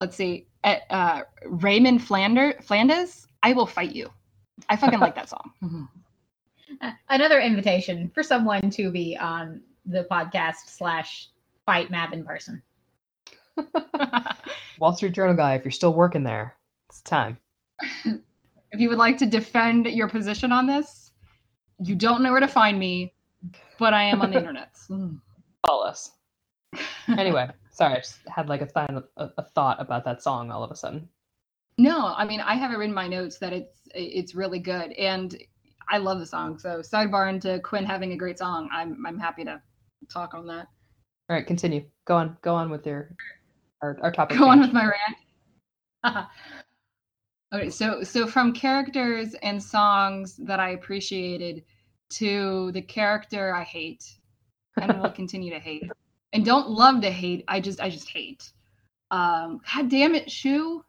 let's 0.02 0.16
see, 0.16 0.48
at, 0.64 0.82
uh, 0.90 1.24
Raymond 1.46 2.02
Flander, 2.02 2.62
Flanders, 2.64 3.28
I 3.42 3.54
will 3.54 3.66
fight 3.66 3.96
you. 3.96 4.10
I 4.68 4.76
fucking 4.76 5.00
like 5.00 5.16
that 5.16 5.30
song. 5.30 5.90
Uh, 6.82 6.92
Another 7.10 7.40
invitation 7.40 8.12
for 8.14 8.22
someone 8.22 8.70
to 8.72 8.92
be 8.92 9.18
on 9.18 9.62
the 9.86 10.06
podcast 10.12 10.68
slash 10.68 11.30
fight 11.66 11.90
Mav 11.90 12.14
in 12.14 12.24
person. 12.24 12.62
Wall 14.80 14.94
Street 14.94 15.14
Journal 15.14 15.36
guy, 15.36 15.56
if 15.56 15.64
you're 15.64 15.72
still 15.72 15.94
working 15.94 16.24
there, 16.24 16.56
it's 16.90 17.02
time. 17.02 17.38
if 18.06 18.80
you 18.80 18.90
would 18.90 18.98
like 18.98 19.18
to 19.18 19.26
defend 19.26 19.86
your 19.86 20.08
position 20.08 20.52
on 20.52 20.66
this, 20.66 21.12
you 21.80 21.96
don't 21.96 22.22
know 22.22 22.32
where 22.32 22.40
to 22.40 22.48
find 22.48 22.78
me, 22.78 23.14
but 23.78 23.94
I 23.94 24.04
am 24.04 24.22
on 24.22 24.32
the 24.32 24.38
internet. 24.40 24.76
Call 25.66 25.84
us. 25.84 26.12
Anyway, 27.08 27.50
sorry, 27.72 27.96
I 27.96 27.98
just 27.98 28.20
had 28.28 28.50
like 28.50 28.62
a, 28.62 28.66
th- 28.66 29.04
a, 29.18 29.30
a 29.38 29.44
thought 29.44 29.82
about 29.82 30.06
that 30.06 30.22
song 30.22 30.52
all 30.52 30.64
of 30.64 30.72
a 30.72 30.76
sudden. 30.76 31.10
No, 31.80 32.14
I 32.16 32.26
mean 32.26 32.42
I 32.42 32.56
have 32.56 32.72
it 32.72 32.78
written 32.78 32.92
in 32.92 32.96
my 32.96 33.08
notes 33.08 33.38
that 33.40 33.54
it's 33.54 33.80
it's 33.96 34.36
really 34.36 34.60
good, 34.60 34.92
and 34.92 35.36
I 35.90 35.98
love 35.98 36.20
the 36.20 36.26
song. 36.26 36.60
So 36.60 36.80
sidebar 36.80 37.30
into 37.30 37.60
Quinn 37.62 37.86
having 37.86 38.12
a 38.12 38.18
great 38.18 38.38
song. 38.38 38.70
I'm 38.72 39.04
I'm 39.08 39.18
happy 39.18 39.46
to 39.46 39.62
talk 40.12 40.34
on 40.34 40.46
that. 40.48 40.68
All 41.30 41.36
right, 41.38 41.48
continue. 41.48 41.86
Go 42.06 42.18
on. 42.18 42.38
Go 42.42 42.54
on 42.54 42.70
with 42.70 42.86
your 42.86 43.16
our, 43.82 43.98
our 44.02 44.12
topic. 44.12 44.38
Go 44.38 44.50
on 44.50 44.60
with 44.60 44.74
my 44.74 44.86
rant. 46.04 46.28
okay, 47.54 47.70
so 47.70 48.04
so 48.04 48.28
from 48.28 48.54
characters 48.54 49.36
and 49.42 49.62
songs 49.62 50.38
that 50.38 50.60
I 50.60 50.72
appreciated 50.72 51.64
to 52.12 52.72
the 52.72 52.82
character 52.82 53.54
I 53.56 53.64
hate, 53.64 54.06
and 54.78 55.00
will 55.00 55.10
continue 55.12 55.52
to 55.54 55.60
hate, 55.60 55.92
and 56.34 56.46
don't 56.46 56.70
love 56.70 57.02
to 57.02 57.12
hate. 57.12 57.44
I 57.48 57.60
just 57.60 57.80
I 57.82 57.90
just 57.90 58.10
hate. 58.10 58.52
Um, 59.12 59.62
God 59.74 59.90
damn 59.90 60.16
it, 60.16 60.28
Schue! 60.28 60.82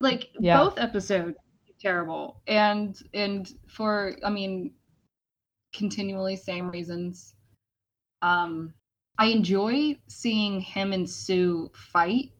Like 0.00 0.30
Yeah. 0.40 0.58
both 0.58 0.78
episodes 0.78 1.36
terrible, 1.80 2.40
and 2.46 2.96
and 3.14 3.52
for 3.66 4.16
I 4.24 4.30
mean, 4.30 4.72
continually 5.72 6.36
same 6.36 6.70
reasons. 6.70 7.34
Um, 8.22 8.72
I 9.22 9.26
enjoy 9.26 9.96
seeing 10.08 10.60
him 10.60 10.92
and 10.92 11.08
Sue 11.08 11.70
fight. 11.74 12.32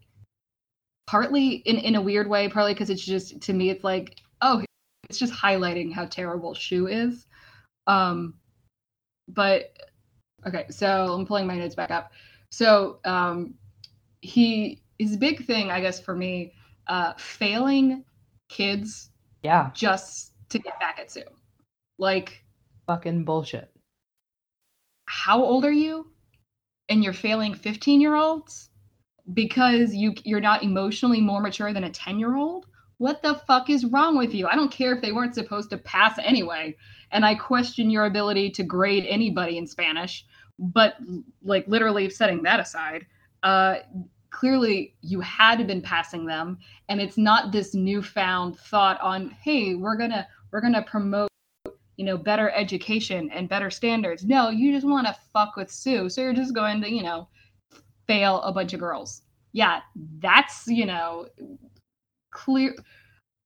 Partly 1.07 1.63
in, 1.65 1.77
in 1.77 1.95
a 1.95 2.01
weird 2.01 2.29
way, 2.29 2.49
partly 2.49 2.75
because 2.75 2.91
it's 2.91 3.05
just 3.05 3.41
to 3.43 3.53
me 3.53 3.71
it's 3.71 3.85
like, 3.85 4.19
oh, 4.41 4.65
it's 5.09 5.17
just 5.17 5.33
highlighting 5.33 5.93
how 5.93 6.07
terrible 6.07 6.55
Schue 6.55 6.91
is. 6.91 7.25
Um 7.87 8.35
but 9.29 9.79
okay, 10.45 10.67
so 10.71 11.15
I'm 11.15 11.25
pulling 11.25 11.47
my 11.47 11.57
notes 11.57 11.77
back 11.77 11.93
up. 11.93 12.11
So 12.51 12.99
um 13.05 13.55
he 14.21 14.83
his 14.99 15.17
big 15.17 15.47
thing, 15.47 15.71
I 15.71 15.81
guess, 15.81 16.01
for 16.01 16.17
me, 16.17 16.53
uh 16.89 17.13
failing 17.17 18.05
kids 18.49 19.11
Yeah, 19.45 19.71
just 19.73 20.33
to 20.49 20.59
get 20.59 20.81
back 20.81 20.99
at 20.99 21.13
Sue. 21.13 21.23
Like 21.97 22.45
fucking 22.89 23.25
bullshit. 23.25 23.71
how 25.07 25.45
old 25.45 25.65
are 25.65 25.71
you 25.71 26.09
and 26.89 27.03
you're 27.03 27.13
failing 27.13 27.55
15 27.55 28.01
year 28.01 28.15
olds 28.15 28.71
because 29.35 29.95
you 29.95 30.15
you're 30.25 30.41
not 30.41 30.63
emotionally 30.63 31.21
more 31.21 31.41
mature 31.41 31.73
than 31.73 31.85
a 31.85 31.91
10 31.91 32.19
year 32.19 32.37
old 32.37 32.67
what 32.99 33.21
the 33.21 33.35
fuck 33.49 33.69
is 33.69 33.85
wrong 33.85 34.17
with 34.17 34.33
you? 34.33 34.47
I 34.47 34.55
don't 34.55 34.71
care 34.71 34.95
if 34.95 35.03
they 35.03 35.11
weren't 35.11 35.35
supposed 35.35 35.71
to 35.71 35.77
pass 35.79 36.17
anyway. 36.23 36.77
And 37.11 37.27
i 37.27 37.35
question 37.35 37.91
your 37.91 38.07
ability 38.07 38.51
to 38.51 38.63
grade 38.63 39.05
anybody 39.09 39.59
in 39.59 39.67
spanish 39.67 40.25
but 40.59 40.95
like 41.43 41.67
literally 41.67 42.09
setting 42.09 42.43
that 42.45 42.61
aside 42.61 43.07
uh 43.43 43.77
clearly 44.31 44.95
you 45.03 45.21
had 45.21 45.67
been 45.67 45.83
passing 45.83 46.25
them 46.25 46.59
and 46.89 47.01
it's 47.01 47.19
not 47.19 47.53
this 47.53 47.75
newfound 47.75 48.59
thought 48.59 49.01
on 49.03 49.29
hey 49.43 49.75
we're 49.75 49.97
gonna 49.97 50.27
we're 50.53 50.61
gonna 50.61 50.83
promote 50.83 51.32
you 52.03 52.07
know, 52.07 52.19
better 52.19 52.51
education 52.51 53.31
and 53.31 53.49
better 53.49 53.71
standards. 53.71 54.25
No, 54.25 54.51
you 54.51 54.73
just 54.73 54.85
want 54.85 55.07
to 55.07 55.15
fuck 55.33 55.55
with 55.55 55.71
Sue. 55.71 56.09
So 56.09 56.21
you're 56.21 56.33
just 56.33 56.53
going 56.53 56.83
to, 56.83 56.93
you 56.93 57.05
know, 57.05 57.29
fail 58.09 58.43
a 58.43 58.51
bunch 58.51 58.73
of 58.73 58.81
girls. 58.81 59.23
Yeah, 59.53 59.83
that's, 60.19 60.67
you 60.67 60.85
know, 60.85 61.29
clear 62.33 62.75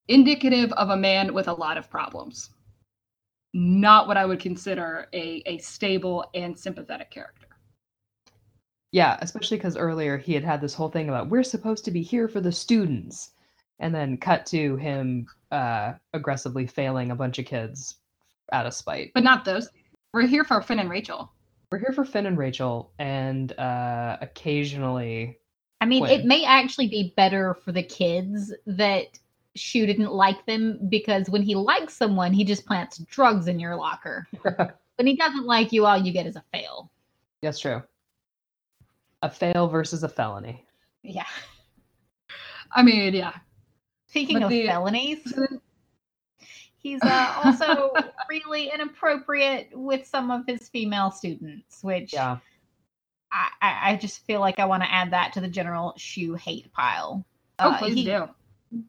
indicative 0.09 0.73
of 0.73 0.89
a 0.89 0.97
man 0.97 1.35
with 1.35 1.49
a 1.49 1.53
lot 1.53 1.77
of 1.77 1.91
problems. 1.91 2.49
Not 3.53 4.09
what 4.09 4.17
I 4.17 4.25
would 4.25 4.41
consider 4.41 5.09
a, 5.13 5.43
a 5.45 5.59
stable 5.59 6.25
and 6.33 6.59
sympathetic 6.59 7.11
character. 7.11 7.49
Yeah, 8.91 9.19
especially 9.21 9.59
because 9.59 9.77
earlier 9.77 10.17
he 10.17 10.33
had 10.33 10.45
had 10.45 10.63
this 10.63 10.73
whole 10.73 10.89
thing 10.89 11.11
about 11.11 11.29
we're 11.29 11.43
supposed 11.43 11.85
to 11.85 11.91
be 11.91 12.01
here 12.01 12.27
for 12.27 12.41
the 12.41 12.53
students, 12.53 13.33
and 13.81 13.95
then 13.95 14.17
cut 14.17 14.47
to 14.47 14.77
him 14.77 15.27
uh, 15.51 15.93
aggressively 16.15 16.67
failing 16.67 17.11
a 17.11 17.17
bunch 17.17 17.39
of 17.39 17.45
kids 17.45 17.97
out 18.53 18.67
of 18.67 18.75
spite. 18.75 19.13
But 19.15 19.25
not 19.25 19.45
those. 19.45 19.69
We're 20.13 20.27
here 20.27 20.45
for 20.45 20.61
Finn 20.63 20.79
and 20.79 20.91
Rachel. 20.91 21.31
We're 21.71 21.79
here 21.79 21.93
for 21.93 22.05
Finn 22.05 22.27
and 22.27 22.39
Rachel, 22.39 22.93
and 22.99 23.53
uh, 23.59 24.17
occasionally, 24.21 25.39
I 25.81 25.87
mean, 25.87 26.05
Quinn. 26.05 26.21
it 26.21 26.25
may 26.27 26.45
actually 26.45 26.89
be 26.89 27.13
better 27.17 27.55
for 27.65 27.73
the 27.73 27.83
kids 27.83 28.55
that 28.67 29.19
Schue 29.57 29.87
didn't 29.87 30.13
like 30.13 30.47
them 30.47 30.79
because 30.89 31.29
when 31.29 31.43
he 31.43 31.55
likes 31.55 31.95
someone, 31.95 32.33
he 32.33 32.45
just 32.45 32.67
plants 32.67 32.99
drugs 32.99 33.49
in 33.49 33.59
your 33.59 33.75
locker. 33.75 34.27
when 34.97 35.07
he 35.07 35.17
doesn't 35.17 35.45
like 35.45 35.73
you, 35.73 35.85
all 35.87 35.99
you 35.99 36.13
get 36.13 36.27
is 36.27 36.37
a 36.37 36.45
fail. 36.53 36.91
that's 37.43 37.59
true. 37.59 37.83
A 39.23 39.31
fail 39.31 39.67
versus 39.67 40.03
a 40.03 40.09
felony. 40.09 40.65
Yeah. 41.03 41.27
I 42.73 42.83
mean, 42.83 43.15
yeah. 43.15 43.33
Speaking 44.09 44.37
But 44.37 44.45
of 44.45 44.51
the- 44.51 44.67
felonies, 44.67 45.35
he's 46.87 47.03
uh, 47.03 47.41
also 47.45 47.93
really 48.31 48.71
inappropriate 48.73 49.69
with 49.73 50.07
some 50.07 50.31
of 50.31 50.47
his 50.47 50.69
female 50.69 51.11
students, 51.11 51.83
which 51.83 52.13
Yeah, 52.13 52.39
I, 53.33 53.49
I, 53.61 53.91
I 53.93 53.97
just 53.97 54.25
feel 54.25 54.41
like 54.41 54.59
I 54.61 54.65
want 54.67 54.83
to 54.85 54.93
add 54.93 55.11
that 55.13 55.33
to 55.33 55.41
the 55.41 55.49
general 55.49 55.95
Schue 55.99 56.39
hate 56.39 56.73
pile. 56.73 57.25
Oh, 57.59 57.71
Uh, 57.71 57.79
please 57.79 57.95
he 57.95 58.05
do. 58.05 58.29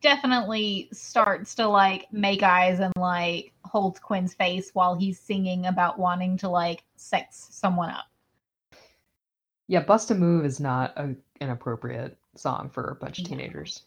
definitely 0.01 0.89
starts 0.93 1.55
to 1.55 1.67
like 1.67 2.11
make 2.11 2.43
eyes 2.43 2.79
and 2.79 2.93
like 2.97 3.51
holds 3.65 3.99
Quinn's 3.99 4.33
face 4.35 4.69
while 4.73 4.95
he's 4.95 5.19
singing 5.19 5.65
about 5.65 5.97
wanting 5.97 6.37
to 6.37 6.49
like 6.49 6.83
sex 6.97 7.47
someone 7.51 7.89
up. 7.89 8.05
yeah. 9.67 9.81
Bust 9.83 10.11
a 10.11 10.15
move 10.15 10.45
is 10.45 10.59
not 10.59 10.93
a, 10.97 11.15
an 11.41 11.49
appropriate 11.49 12.17
song 12.35 12.69
for 12.69 12.89
a 12.91 12.95
bunch 12.95 13.19
of 13.19 13.27
Yeah. 13.27 13.81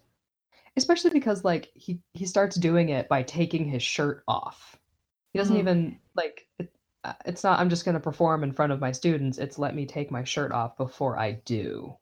Especially 0.76 1.10
because 1.10 1.44
like 1.44 1.70
he 1.74 2.00
he 2.14 2.26
starts 2.26 2.56
doing 2.56 2.88
it 2.90 3.08
by 3.08 3.22
taking 3.22 3.66
his 3.66 3.82
shirt 3.82 4.22
off. 4.28 4.78
He 5.32 5.38
doesn't 5.38 5.56
Mhm. 5.56 5.60
even 5.60 5.98
like. 6.14 6.46
It, 6.58 6.72
uh, 7.04 7.14
it's 7.24 7.42
not. 7.44 7.58
I'm 7.60 7.70
just 7.70 7.84
going 7.84 7.94
to 7.94 8.00
perform 8.00 8.42
in 8.44 8.52
front 8.52 8.72
of 8.72 8.80
my 8.80 8.92
students. 8.92 9.38
It's 9.38 9.58
let 9.58 9.74
me 9.74 9.86
take 9.86 10.10
my 10.10 10.22
shirt 10.24 10.52
off 10.52 10.76
before 10.76 11.18
I 11.18 11.32
do. 11.44 11.96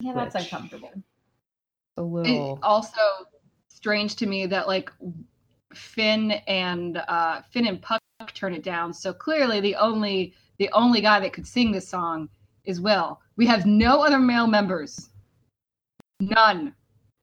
Yeah, 0.00 0.14
that's 0.14 0.34
uncomfortable. 0.34 0.90
A 1.96 2.00
It 2.00 2.04
little. 2.04 2.58
also 2.62 3.00
strange 3.68 4.16
to 4.16 4.26
me 4.26 4.46
that 4.46 4.66
like 4.68 4.90
Finn 5.74 6.32
and 6.46 6.98
uh 7.08 7.42
Finn 7.50 7.66
and 7.66 7.80
Puck 7.80 8.00
turn 8.34 8.54
it 8.54 8.62
down. 8.62 8.92
So 8.92 9.12
clearly 9.12 9.60
the 9.60 9.76
only 9.76 10.34
the 10.58 10.68
only 10.72 11.00
guy 11.00 11.18
that 11.20 11.32
could 11.32 11.46
sing 11.46 11.72
this 11.72 11.88
song 11.88 12.28
is 12.64 12.80
Will. 12.80 13.20
We 13.36 13.46
have 13.46 13.64
no 13.66 14.02
other 14.02 14.18
male 14.18 14.46
members. 14.46 15.08
None. 16.20 16.74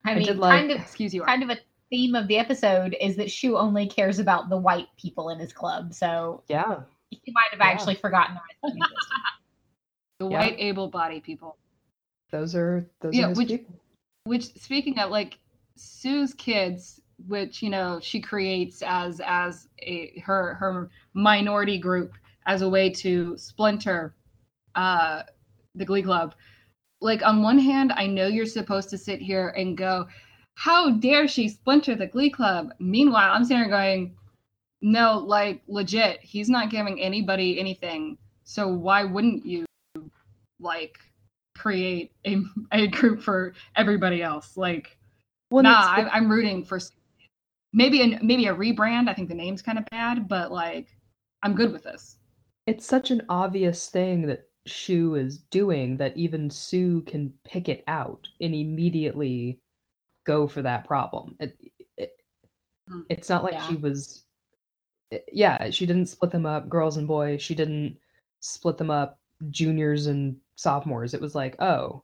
I 0.06 0.12
I 0.12 0.16
mean, 0.16 0.26
did 0.26 0.38
like- 0.38 0.60
kind 0.60 0.72
of 0.72 0.80
Excuse 0.82 1.14
you. 1.14 1.24
kind 1.24 1.44
of 1.44 1.50
a 1.50 1.58
theme 1.90 2.16
of 2.16 2.28
the 2.28 2.38
episode 2.38 2.96
is 3.02 3.16
that 3.18 3.28
Schue 3.28 3.58
only 3.58 3.88
cares 3.88 4.20
about 4.20 4.50
the 4.50 4.58
white 4.58 4.88
people 4.98 5.30
in 5.30 5.40
his 5.40 5.52
club. 5.54 5.94
So 5.94 6.44
Yeah. 6.48 6.82
he 7.10 7.32
might 7.32 7.48
have 7.52 7.60
Yeah. 7.60 7.66
actually 7.68 7.96
forgotten 7.96 8.36
the 8.36 8.42
rest 8.42 8.76
of 8.76 8.80
them. 8.80 8.90
The 10.20 10.28
Yeah. 10.30 10.40
white 10.40 10.56
able-bodied 10.60 11.24
people. 11.24 11.58
Those 12.32 12.54
are 12.54 12.86
those 13.00 13.16
Yeah, 13.16 13.26
are 13.28 13.30
his 13.30 13.38
which- 13.38 13.48
people. 13.48 13.76
Which 14.26 14.54
speaking 14.56 15.00
of 15.00 15.10
like 15.12 15.40
Sue's 15.78 16.34
kids, 16.34 17.02
which 17.28 17.64
you 17.64 17.70
know 17.70 18.00
she 18.02 18.20
creates 18.22 18.82
as 18.86 19.22
as 19.26 19.70
a 19.82 20.20
her 20.20 20.56
her 20.56 20.90
minority 21.14 21.78
group 21.78 22.14
as 22.46 22.62
a 22.62 22.70
way 22.70 22.90
to 22.90 23.38
splinter 23.38 24.14
uh 24.76 25.24
the 25.76 25.86
Glee 25.86 26.04
Club. 26.04 26.36
Like 27.02 27.24
on 27.24 27.42
one 27.42 27.60
hand, 27.60 27.94
I 27.96 28.08
know 28.08 28.28
you're 28.28 28.46
supposed 28.46 28.90
to 28.90 28.98
sit 28.98 29.22
here 29.22 29.50
and 29.50 29.78
go, 29.78 30.08
"How 30.56 30.92
dare 30.92 31.28
she 31.28 31.48
splinter 31.50 31.96
the 31.96 32.08
Glee 32.08 32.30
Club?" 32.30 32.72
Meanwhile, 32.80 33.32
I'm 33.34 33.44
sitting 33.46 33.64
here 33.64 33.70
going, 33.70 34.16
"No, 34.82 35.20
like 35.20 35.62
legit, 35.68 36.20
he's 36.22 36.50
not 36.50 36.70
giving 36.72 37.02
anybody 37.02 37.60
anything. 37.60 38.18
So 38.44 38.68
why 38.68 39.04
wouldn't 39.06 39.46
you 39.46 39.66
like 40.60 40.98
create 41.60 42.12
a, 42.26 42.42
a 42.72 42.88
group 42.88 43.22
for 43.22 43.54
everybody 43.76 44.24
else. 44.24 44.58
Like, 44.58 44.98
Well, 45.52 45.64
nah, 45.64 45.72
I, 45.72 46.10
I'm 46.12 46.32
rooting 46.32 46.64
for 46.64 46.80
maybe 47.74 48.02
a 48.02 48.24
maybe 48.24 48.48
a 48.48 48.56
rebrand. 48.56 49.10
I 49.10 49.14
think 49.14 49.30
the 49.30 49.36
name's 49.36 49.62
kind 49.62 49.78
of 49.78 49.86
bad, 49.92 50.28
but 50.28 50.52
like, 50.52 50.88
I'm 51.44 51.54
good 51.56 51.72
with 51.72 51.84
this. 51.84 52.18
it's 52.66 52.86
such 52.86 53.12
an 53.12 53.22
obvious 53.30 53.88
thing 53.90 54.28
that 54.28 54.49
Schue 54.70 55.16
is 55.20 55.40
doing 55.50 55.98
that 55.98 56.16
even 56.18 56.50
Sue 56.50 57.02
can 57.02 57.34
pick 57.44 57.68
it 57.70 57.84
out 57.88 58.28
and 58.42 58.54
immediately 58.56 59.60
go 60.26 60.48
for 60.48 60.62
that 60.62 60.86
problem. 60.86 61.36
It, 61.40 61.58
it, 61.98 62.16
Mm. 62.90 63.06
it's 63.10 63.30
not 63.30 63.44
like 63.44 63.54
Yeah. 63.54 63.68
she 63.68 63.76
was, 63.76 64.24
yeah, 65.32 65.70
she 65.70 65.86
didn't 65.86 66.08
split 66.08 66.32
them 66.32 66.46
up, 66.46 66.70
girls 66.70 66.98
and 66.98 67.08
boys. 67.08 67.42
She 67.42 67.54
didn't 67.56 67.98
split 68.40 68.78
them 68.78 68.90
up, 68.92 69.20
juniors 69.50 70.08
and 70.08 70.36
sophomores. 70.56 71.14
It 71.14 71.22
was 71.22 71.36
like, 71.36 71.56
oh, 71.62 72.04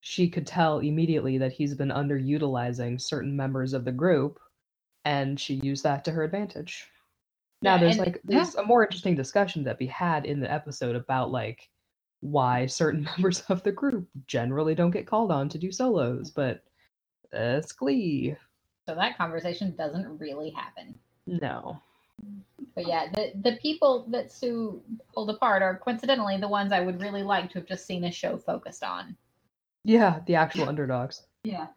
she 0.00 0.28
could 0.28 0.46
tell 0.46 0.78
immediately 0.78 1.36
that 1.38 1.52
he's 1.52 1.74
been 1.74 1.88
underutilizing 1.90 3.00
certain 3.00 3.36
members 3.36 3.72
of 3.74 3.84
the 3.84 3.92
group, 3.92 4.38
and 5.04 5.38
she 5.38 5.54
used 5.56 5.82
that 5.84 6.04
to 6.04 6.10
her 6.12 6.22
advantage. 6.24 6.88
Now 7.62 7.74
Yeah, 7.74 7.80
there's 7.80 7.96
and- 7.98 8.06
like 8.06 8.14
yeah. 8.24 8.36
there's 8.36 8.54
a 8.54 8.62
more 8.64 8.82
interesting 8.84 9.14
discussion 9.14 9.64
that 9.64 9.78
we 9.78 9.86
had 9.86 10.24
in 10.26 10.40
the 10.40 10.50
episode 10.50 10.96
about 10.96 11.30
like 11.30 11.68
why 12.20 12.66
certain 12.66 13.04
members 13.16 13.42
of 13.48 13.62
the 13.62 13.72
group 13.72 14.08
generally 14.26 14.74
don't 14.74 14.90
get 14.90 15.06
called 15.06 15.30
on 15.30 15.48
to 15.48 15.58
do 15.58 15.72
solos, 15.72 16.30
but 16.30 16.62
that's 17.32 17.72
Glee. 17.72 18.36
So 18.88 18.94
that 18.94 19.16
conversation 19.16 19.74
doesn't 19.76 20.18
really 20.18 20.50
happen. 20.50 20.94
No. 21.26 21.80
But 22.74 22.86
yeah, 22.86 23.06
the 23.12 23.32
the 23.42 23.56
people 23.56 24.06
that 24.10 24.30
Sue 24.30 24.82
pulled 25.14 25.30
apart 25.30 25.62
are 25.62 25.78
coincidentally 25.78 26.36
the 26.36 26.48
ones 26.48 26.72
I 26.72 26.80
would 26.80 27.00
really 27.00 27.22
like 27.22 27.50
to 27.50 27.58
have 27.58 27.68
just 27.68 27.86
seen 27.86 28.04
a 28.04 28.12
show 28.12 28.36
focused 28.36 28.84
on. 28.84 29.16
Yeah, 29.84 30.20
the 30.26 30.34
actual 30.34 30.68
underdogs. 30.68 31.22
Yeah. 31.44 31.68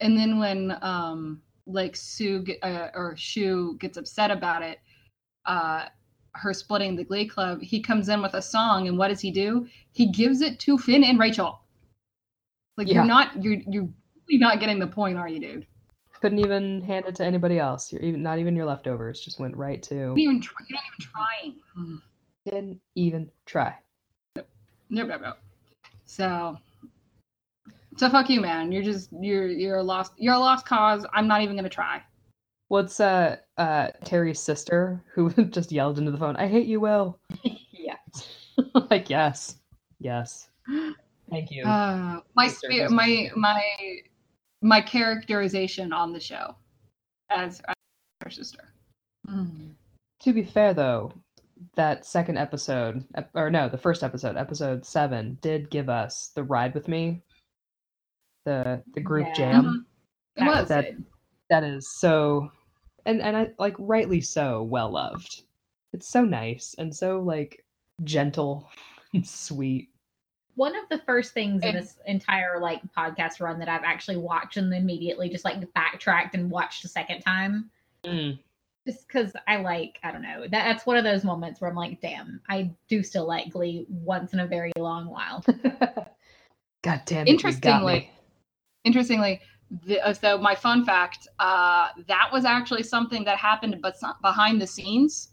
And 0.00 0.16
then 0.16 0.38
when 0.38 0.76
um 0.82 1.42
like 1.66 1.96
Sue 1.96 2.42
get, 2.42 2.58
uh, 2.62 2.90
or 2.94 3.14
Schue 3.14 3.78
gets 3.78 3.96
upset 3.98 4.30
about 4.30 4.62
it, 4.62 4.80
uh 5.44 5.86
her 6.38 6.54
splitting 6.54 6.96
the 6.96 7.04
Glee 7.04 7.26
Club, 7.26 7.60
he 7.62 7.80
comes 7.80 8.08
in 8.08 8.22
with 8.22 8.34
a 8.34 8.42
song, 8.42 8.88
and 8.88 8.96
what 8.98 9.08
does 9.08 9.20
he 9.20 9.30
do? 9.30 9.66
He 9.92 10.06
gives 10.10 10.40
it 10.40 10.58
to 10.60 10.78
Finn 10.78 11.04
and 11.04 11.18
Rachel. 11.18 11.60
Like 12.76 12.88
Yeah. 12.88 12.94
you're 12.94 13.04
not 13.04 13.42
you're 13.42 13.60
you're 13.66 13.88
really 14.28 14.38
not 14.38 14.60
getting 14.60 14.78
the 14.78 14.86
point, 14.86 15.18
are 15.18 15.28
you, 15.28 15.40
dude? 15.40 15.66
Couldn't 16.20 16.38
even 16.40 16.82
hand 16.82 17.06
it 17.06 17.14
to 17.16 17.24
anybody 17.24 17.58
else. 17.58 17.92
You're 17.92 18.02
even 18.02 18.22
not 18.22 18.38
even 18.38 18.56
your 18.56 18.66
leftovers. 18.66 19.20
Just 19.20 19.38
went 19.38 19.56
right 19.56 19.82
to. 19.84 19.94
You're 19.94 20.08
not 20.08 20.18
even 20.18 20.40
try- 20.40 20.66
you're 20.68 20.76
not 20.76 20.84
even 20.86 21.10
trying. 21.12 22.02
Didn't 22.44 22.80
even 22.94 23.30
try. 23.46 23.74
Nope, 24.90 25.08
nope, 25.08 25.20
nope. 25.22 25.36
So, 26.06 26.58
so 27.96 28.08
fuck 28.08 28.30
you, 28.30 28.40
man. 28.40 28.72
You're 28.72 28.82
just 28.82 29.10
you're 29.12 29.46
you're 29.48 29.76
a 29.78 29.82
lost 29.82 30.12
you're 30.16 30.34
a 30.34 30.38
lost 30.38 30.66
cause. 30.66 31.04
I'm 31.12 31.28
not 31.28 31.42
even 31.42 31.56
gonna 31.56 31.68
try. 31.68 32.02
What's 32.68 33.00
uh 33.00 33.36
uh 33.56 33.88
Terri's 34.04 34.40
sister 34.40 35.02
who 35.14 35.30
just 35.50 35.72
yelled 35.72 35.98
into 35.98 36.10
the 36.10 36.18
phone, 36.18 36.36
I 36.36 36.46
hate 36.48 36.66
you, 36.66 36.80
Will. 36.80 37.18
yeah. 37.72 37.96
like 38.90 39.08
yes. 39.10 39.56
Yes. 40.00 40.48
Thank 41.30 41.50
you. 41.50 41.64
Uh, 41.64 42.20
my 42.34 42.48
Sister 42.48 42.70
spirit, 42.70 42.90
my 42.90 43.30
my 43.36 43.62
my 44.62 44.80
characterization 44.80 45.92
on 45.92 46.12
the 46.12 46.20
show 46.20 46.54
as, 47.30 47.60
as 47.68 47.74
her 48.22 48.30
sister. 48.30 48.72
Mm. 49.28 49.70
To 50.20 50.32
be 50.32 50.42
fair, 50.42 50.74
though, 50.74 51.12
that 51.76 52.04
second 52.04 52.38
episode, 52.38 53.04
or 53.34 53.50
no, 53.50 53.68
the 53.68 53.78
first 53.78 54.02
episode, 54.02 54.36
episode 54.36 54.84
seven, 54.84 55.38
did 55.42 55.70
give 55.70 55.88
us 55.88 56.32
the 56.34 56.42
ride 56.42 56.74
with 56.74 56.88
me, 56.88 57.22
the 58.44 58.82
the 58.94 59.00
group 59.00 59.26
Yeah. 59.28 59.34
jam. 59.34 59.64
Mhm. 59.64 59.84
It 60.36 60.40
That 60.44 60.46
was. 60.60 60.68
That 60.68 60.84
good. 60.84 61.04
that 61.50 61.64
is 61.64 61.88
so, 61.98 62.50
and 63.08 63.22
and 63.22 63.36
I 63.36 63.50
like 63.58 63.74
rightly 63.78 64.20
so, 64.20 64.62
well 64.62 64.90
loved. 64.90 65.42
It's 65.92 66.08
so 66.08 66.24
nice 66.24 66.74
and 66.78 66.94
so 66.94 67.20
like 67.20 67.64
gentle 68.04 68.70
and 69.14 69.26
sweet. 69.26 69.88
One 70.54 70.76
of 70.76 70.88
the 70.90 70.98
first 70.98 71.32
things 71.32 71.62
in 71.62 71.74
this 71.74 71.96
entire 72.06 72.60
like 72.60 72.82
podcast 72.96 73.40
run 73.40 73.58
that 73.60 73.68
I've 73.68 73.84
actually 73.84 74.16
watched 74.16 74.56
and 74.56 74.72
then 74.72 74.82
immediately 74.82 75.28
just 75.28 75.44
like 75.44 75.72
backtracked 75.72 76.34
and 76.34 76.50
watched 76.50 76.84
a 76.84 76.88
second 76.88 77.22
time. 77.22 77.70
Mm. 78.04 78.38
Just 78.84 79.06
because 79.06 79.32
I 79.46 79.58
like, 79.58 79.98
I 80.02 80.10
don't 80.10 80.22
know. 80.22 80.42
That, 80.42 80.50
that's 80.50 80.84
one 80.84 80.96
of 80.96 81.04
those 81.04 81.22
moments 81.22 81.60
where 81.60 81.70
I'm 81.70 81.76
like, 81.76 82.00
damn, 82.00 82.40
I 82.48 82.72
do 82.88 83.04
still 83.04 83.26
like 83.26 83.50
Glee 83.50 83.86
once 83.88 84.32
in 84.32 84.40
a 84.40 84.46
very 84.46 84.72
long 84.76 85.06
while. 85.06 85.44
God 86.82 87.02
damn 87.06 87.26
it! 87.26 87.30
you 87.30 87.36
got 87.36 87.46
Interestingly, 87.46 87.94
me. 87.94 88.12
Interestingly, 88.84 89.40
the, 89.84 90.00
uh, 90.00 90.12
so 90.14 90.38
my 90.38 90.54
fun 90.54 90.84
fact 90.84 91.28
uh, 91.38 91.88
that 92.06 92.28
was 92.32 92.44
actually 92.44 92.82
something 92.82 93.24
that 93.24 93.36
happened, 93.38 93.78
but 93.82 93.94
s- 93.94 94.14
behind 94.22 94.60
the 94.60 94.66
scenes, 94.66 95.28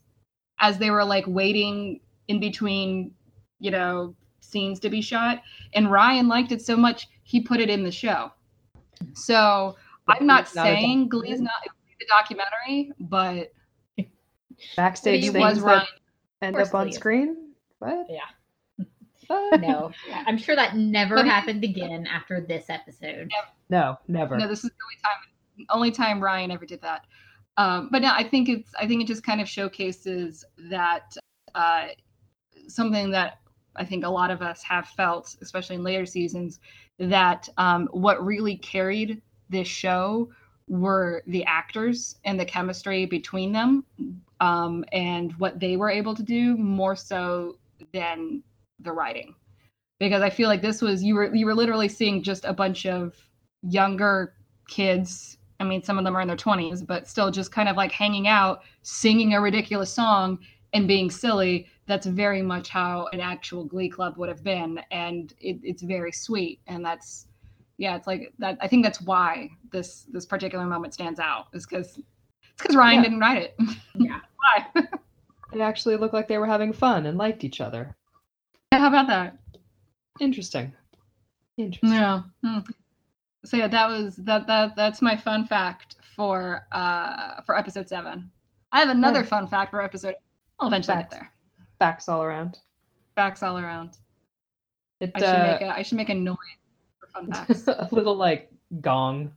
as 0.59 0.77
they 0.77 0.89
were 0.91 1.05
like 1.05 1.23
waiting 1.27 2.01
in 2.27 2.39
between, 2.39 3.11
you 3.59 3.71
know, 3.71 4.15
scenes 4.41 4.79
to 4.81 4.89
be 4.89 5.01
shot, 5.01 5.41
and 5.73 5.89
Ryan 5.91 6.27
liked 6.27 6.51
it 6.51 6.61
so 6.61 6.75
much 6.75 7.07
he 7.23 7.41
put 7.41 7.59
it 7.59 7.69
in 7.69 7.83
the 7.83 7.91
show. 7.91 8.31
So 9.13 9.75
But 10.05 10.17
I'm 10.21 10.27
not 10.27 10.41
it's 10.43 10.55
not 10.55 10.67
a 10.67 10.75
saying 10.75 11.09
Glee's 11.09 11.41
not 11.41 11.53
the 11.99 12.05
documentary, 12.09 12.91
but 12.99 13.51
backstage 14.75 15.23
it 15.25 15.31
things 15.31 15.43
was 15.43 15.57
that 15.63 15.65
Ryan. 15.65 15.85
end 16.41 16.55
up 16.57 16.73
on 16.75 16.91
screen. 16.91 17.37
What? 17.79 18.07
Yeah. 18.09 18.85
What? 19.27 19.59
No, 19.61 19.91
I'm 20.27 20.37
sure 20.37 20.55
that 20.55 20.75
never 20.75 21.15
But- 21.15 21.25
happened 21.25 21.63
again 21.63 22.05
after 22.07 22.41
this 22.41 22.69
episode. 22.69 23.31
No, 23.69 23.97
never. 24.07 24.37
No, 24.37 24.47
this 24.47 24.63
is 24.63 24.69
the 24.69 24.85
only 24.85 25.01
time 25.03 25.67
only 25.69 25.91
time 25.91 26.21
Ryan 26.21 26.51
ever 26.51 26.65
did 26.65 26.81
that. 26.81 27.05
Um, 27.57 27.89
but 27.91 28.01
no, 28.01 28.11
I 28.13 28.23
think 28.23 28.49
it's 28.49 28.71
I 28.79 28.87
think 28.87 29.01
it 29.01 29.07
just 29.07 29.23
kind 29.23 29.41
of 29.41 29.47
showcases 29.47 30.43
that 30.69 31.15
uh, 31.53 31.87
something 32.67 33.11
that 33.11 33.39
I 33.75 33.85
think 33.85 34.03
a 34.05 34.09
lot 34.09 34.31
of 34.31 34.41
us 34.41 34.63
have 34.63 34.87
felt, 34.87 35.35
especially 35.41 35.75
in 35.75 35.83
later 35.83 36.05
seasons, 36.05 36.59
that 36.99 37.47
um, 37.57 37.87
what 37.91 38.25
really 38.25 38.57
carried 38.57 39.21
this 39.49 39.67
show 39.67 40.29
were 40.67 41.23
the 41.27 41.45
actors 41.45 42.15
and 42.25 42.39
the 42.39 42.45
chemistry 42.45 43.05
between 43.05 43.51
them, 43.51 43.85
um, 44.39 44.83
and 44.91 45.33
what 45.33 45.59
they 45.59 45.77
were 45.77 45.89
able 45.89 46.15
to 46.15 46.23
do 46.23 46.57
more 46.57 46.95
so 46.95 47.57
than 47.93 48.41
the 48.79 48.91
writing. 48.91 49.35
Because 49.99 50.21
I 50.21 50.29
feel 50.29 50.49
like 50.49 50.61
this 50.61 50.81
was 50.81 51.03
you 51.03 51.15
were 51.15 51.33
you 51.33 51.45
were 51.45 51.55
literally 51.55 51.87
seeing 51.87 52.21
just 52.21 52.43
a 52.43 52.53
bunch 52.53 52.85
of 52.85 53.15
younger 53.69 54.33
kids. 54.67 55.37
I 55.59 55.63
mean, 55.63 55.81
some 55.83 55.97
of 55.97 56.03
them 56.03 56.15
are 56.15 56.21
in 56.21 56.27
their 56.27 56.37
20s, 56.37 56.85
but 56.85 57.07
still 57.07 57.31
just 57.31 57.51
kind 57.51 57.69
of 57.69 57.77
like 57.77 57.91
hanging 57.91 58.27
out, 58.27 58.61
singing 58.81 59.33
a 59.33 59.41
ridiculous 59.41 59.91
song 59.91 60.39
and 60.73 60.87
being 60.87 61.09
silly. 61.09 61.67
That's 61.87 62.05
very 62.05 62.41
much 62.41 62.69
how 62.69 63.07
an 63.13 63.19
actual 63.21 63.63
glee 63.63 63.89
club 63.89 64.17
would 64.17 64.27
have 64.29 64.43
been. 64.43 64.79
And 64.91 65.33
it, 65.39 65.59
it's 65.63 65.83
very 65.83 66.11
sweet. 66.11 66.59
And 66.67 66.83
that's, 66.83 67.27
yeah, 67.77 67.95
it's 67.95 68.07
like 68.07 68.33
that. 68.39 68.57
I 68.61 68.67
think 68.67 68.83
that's 68.83 69.01
why 69.01 69.49
this, 69.71 70.05
this 70.11 70.25
particular 70.25 70.65
moment 70.65 70.93
stands 70.93 71.19
out 71.19 71.47
is 71.53 71.65
because 71.65 71.97
it's 71.97 72.61
because 72.63 72.75
Ryan 72.75 72.95
Yeah. 72.97 73.03
didn't 73.03 73.19
write 73.19 73.41
it. 73.43 73.55
Yeah. 73.95 74.19
why? 74.73 74.83
They 75.53 75.61
actually 75.61 75.95
looked 75.95 76.13
like 76.13 76.27
they 76.27 76.37
were 76.37 76.47
having 76.47 76.73
fun 76.73 77.05
and 77.05 77.17
liked 77.17 77.45
each 77.45 77.61
other. 77.61 77.95
Yeah, 78.73 78.79
how 78.79 78.87
about 78.89 79.07
that? 79.07 79.37
Interesting. 80.19 80.73
Interesting. 81.55 81.91
Yeah. 81.91 82.23
Hmm. 82.43 82.59
So 83.45 83.57
yeah, 83.57 83.67
that 83.67 83.87
was 83.87 84.15
that 84.17 84.47
that 84.47 84.75
that's 84.75 85.01
my 85.01 85.15
fun 85.17 85.45
fact 85.45 85.95
for 86.15 86.65
uh 86.71 87.41
for 87.45 87.57
episode 87.57 87.87
seven. 87.89 88.31
I 88.71 88.79
have 88.79 88.89
another 88.89 89.21
Nice. 89.21 89.29
fun 89.29 89.47
fact 89.47 89.71
for 89.71 89.81
episode. 89.81 90.15
I'll 90.59 90.67
eventually 90.67 90.95
Facts. 90.97 91.13
get 91.13 91.19
there. 91.19 91.31
Facts 91.79 92.09
all 92.09 92.23
around. 92.23 92.57
Facts 93.15 93.43
all 93.43 93.57
around. 93.57 93.97
It 94.99 95.11
I 95.15 95.19
should 95.19 95.27
uh, 95.27 95.51
make 95.51 95.61
a 95.61 95.77
I 95.77 95.81
should 95.81 95.97
make 95.97 96.09
a 96.09 96.13
noise 96.13 96.37
for 96.99 97.07
fun 97.07 97.31
facts. 97.31 97.67
a 97.67 97.87
little 97.91 98.15
like 98.15 98.49
gong 98.81 99.31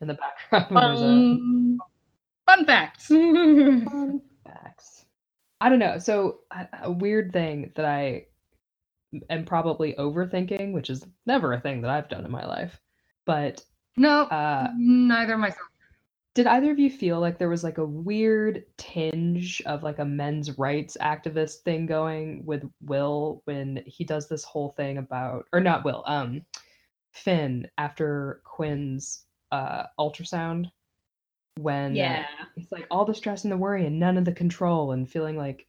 in 0.00 0.06
the 0.08 0.14
background. 0.14 1.78
a- 1.80 2.50
fun 2.52 2.66
facts. 2.66 3.06
Fun 3.08 4.20
facts. 4.46 5.04
I 5.60 5.68
don't 5.68 5.78
know. 5.78 5.98
So 5.98 6.38
a, 6.50 6.66
a 6.84 6.90
weird 6.90 7.32
thing 7.32 7.72
that 7.76 7.84
I 7.84 8.24
am 9.28 9.44
probably 9.44 9.92
overthinking, 9.94 10.72
which 10.72 10.88
is 10.90 11.04
never 11.26 11.52
a 11.52 11.60
thing 11.60 11.82
that 11.82 11.90
I've 11.90 12.08
done 12.08 12.24
in 12.24 12.30
my 12.30 12.44
life. 12.46 12.80
But 13.30 13.64
No, 13.96 14.22
uh, 14.24 14.72
neither 14.76 15.38
myself. 15.38 15.68
did 16.34 16.46
either 16.48 16.72
of 16.72 16.78
you 16.80 16.90
feel 16.90 17.20
like 17.20 17.38
there 17.38 17.48
was 17.48 17.62
like 17.62 17.78
a 17.78 17.84
weird 17.86 18.64
tinge 18.76 19.62
of 19.66 19.82
like 19.84 20.00
a 20.00 20.04
men's 20.04 20.58
rights 20.58 20.96
activist 21.00 21.58
thing 21.60 21.86
going 21.86 22.44
with 22.44 22.68
Will 22.80 23.42
when 23.44 23.82
he 23.86 24.04
does 24.04 24.28
this 24.28 24.42
whole 24.42 24.70
thing 24.70 24.98
about, 24.98 25.46
or 25.52 25.60
not 25.60 25.84
Will, 25.84 26.02
um, 26.06 26.42
Finn 27.12 27.68
after 27.78 28.40
Quinn's 28.44 29.26
uh 29.52 29.84
ultrasound 29.98 30.66
when 31.56 31.92
uh, 31.92 31.96
Yeah. 31.96 32.26
it's 32.56 32.70
like 32.72 32.86
all 32.90 33.04
the 33.04 33.14
stress 33.14 33.44
and 33.44 33.52
the 33.52 33.56
worry 33.56 33.86
and 33.86 33.98
none 33.98 34.16
of 34.16 34.24
the 34.24 34.32
control 34.32 34.92
and 34.92 35.10
feeling 35.10 35.36
like 35.36 35.66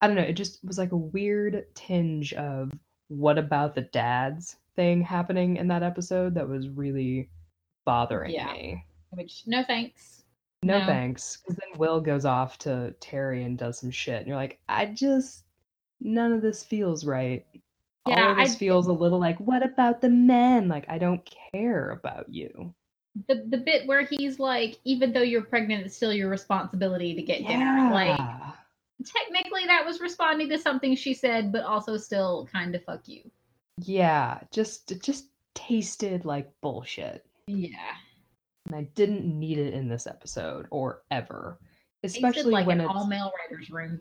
i 0.00 0.06
don't 0.06 0.16
know 0.16 0.22
it 0.22 0.32
just 0.32 0.58
was 0.64 0.78
like 0.78 0.92
a 0.92 0.96
weird 0.96 1.64
tinge 1.74 2.32
of 2.34 2.72
what 3.08 3.38
about 3.38 3.74
the 3.76 3.82
dads 3.82 4.56
thing 4.76 5.02
happening 5.02 5.56
in 5.56 5.68
that 5.68 5.82
episode 5.82 6.34
that 6.34 6.48
was 6.48 6.68
really 6.68 7.28
bothering 7.84 8.32
Yeah. 8.34 8.52
me. 8.52 8.84
Which 9.10 9.42
no 9.46 9.62
thanks. 9.64 10.24
No, 10.62 10.78
No. 10.78 10.86
thanks. 10.86 11.38
Because 11.38 11.56
then 11.56 11.78
Will 11.78 12.00
goes 12.00 12.24
off 12.24 12.56
to 12.60 12.94
Terri 13.00 13.44
and 13.44 13.58
does 13.58 13.80
some 13.80 13.90
shit, 13.90 14.18
and 14.20 14.26
you're 14.28 14.36
like, 14.36 14.60
I 14.68 14.86
just 14.86 15.44
none 16.00 16.32
of 16.32 16.42
this 16.42 16.62
feels 16.64 17.04
right. 17.04 17.44
Yeah, 18.08 18.24
All 18.24 18.30
of 18.32 18.36
this 18.38 18.54
I- 18.54 18.58
feels 18.58 18.86
a 18.88 18.92
little 18.92 19.20
like, 19.20 19.38
what 19.38 19.62
about 19.62 20.00
the 20.00 20.08
men? 20.08 20.66
Like, 20.68 20.84
I 20.88 20.98
don't 20.98 21.28
care 21.52 21.90
about 21.90 22.28
you. 22.28 22.74
The 23.28 23.44
the 23.48 23.58
bit 23.58 23.86
where 23.86 24.02
he's 24.02 24.38
like, 24.38 24.78
even 24.84 25.12
though 25.12 25.20
you're 25.22 25.42
pregnant, 25.44 25.84
it's 25.84 25.94
still 25.96 26.12
your 26.14 26.30
responsibility 26.30 27.14
to 27.14 27.22
get 27.22 27.46
dinner. 27.46 27.90
Like 27.92 28.18
technically 29.04 29.66
that 29.66 29.84
was 29.84 30.00
responding 30.00 30.48
to 30.48 30.58
something 30.58 30.94
she 30.94 31.12
said, 31.12 31.52
but 31.52 31.64
also 31.64 31.96
still 31.96 32.48
kind 32.52 32.74
of 32.74 32.82
fuck 32.84 33.06
you. 33.08 33.30
Yeah, 33.84 34.40
just 34.52 34.92
it 34.92 35.02
just 35.02 35.26
tasted 35.54 36.24
like 36.24 36.50
bullshit. 36.60 37.24
Yeah. 37.46 37.94
And 38.66 38.76
I 38.76 38.82
didn't 38.94 39.24
need 39.24 39.58
it 39.58 39.74
in 39.74 39.88
this 39.88 40.06
episode 40.06 40.66
or 40.70 41.02
ever. 41.10 41.58
Especially 42.04 42.52
like 42.52 42.66
when 42.66 42.80
an 42.80 42.86
all 42.86 43.06
male 43.06 43.32
writer's 43.38 43.70
room. 43.70 44.00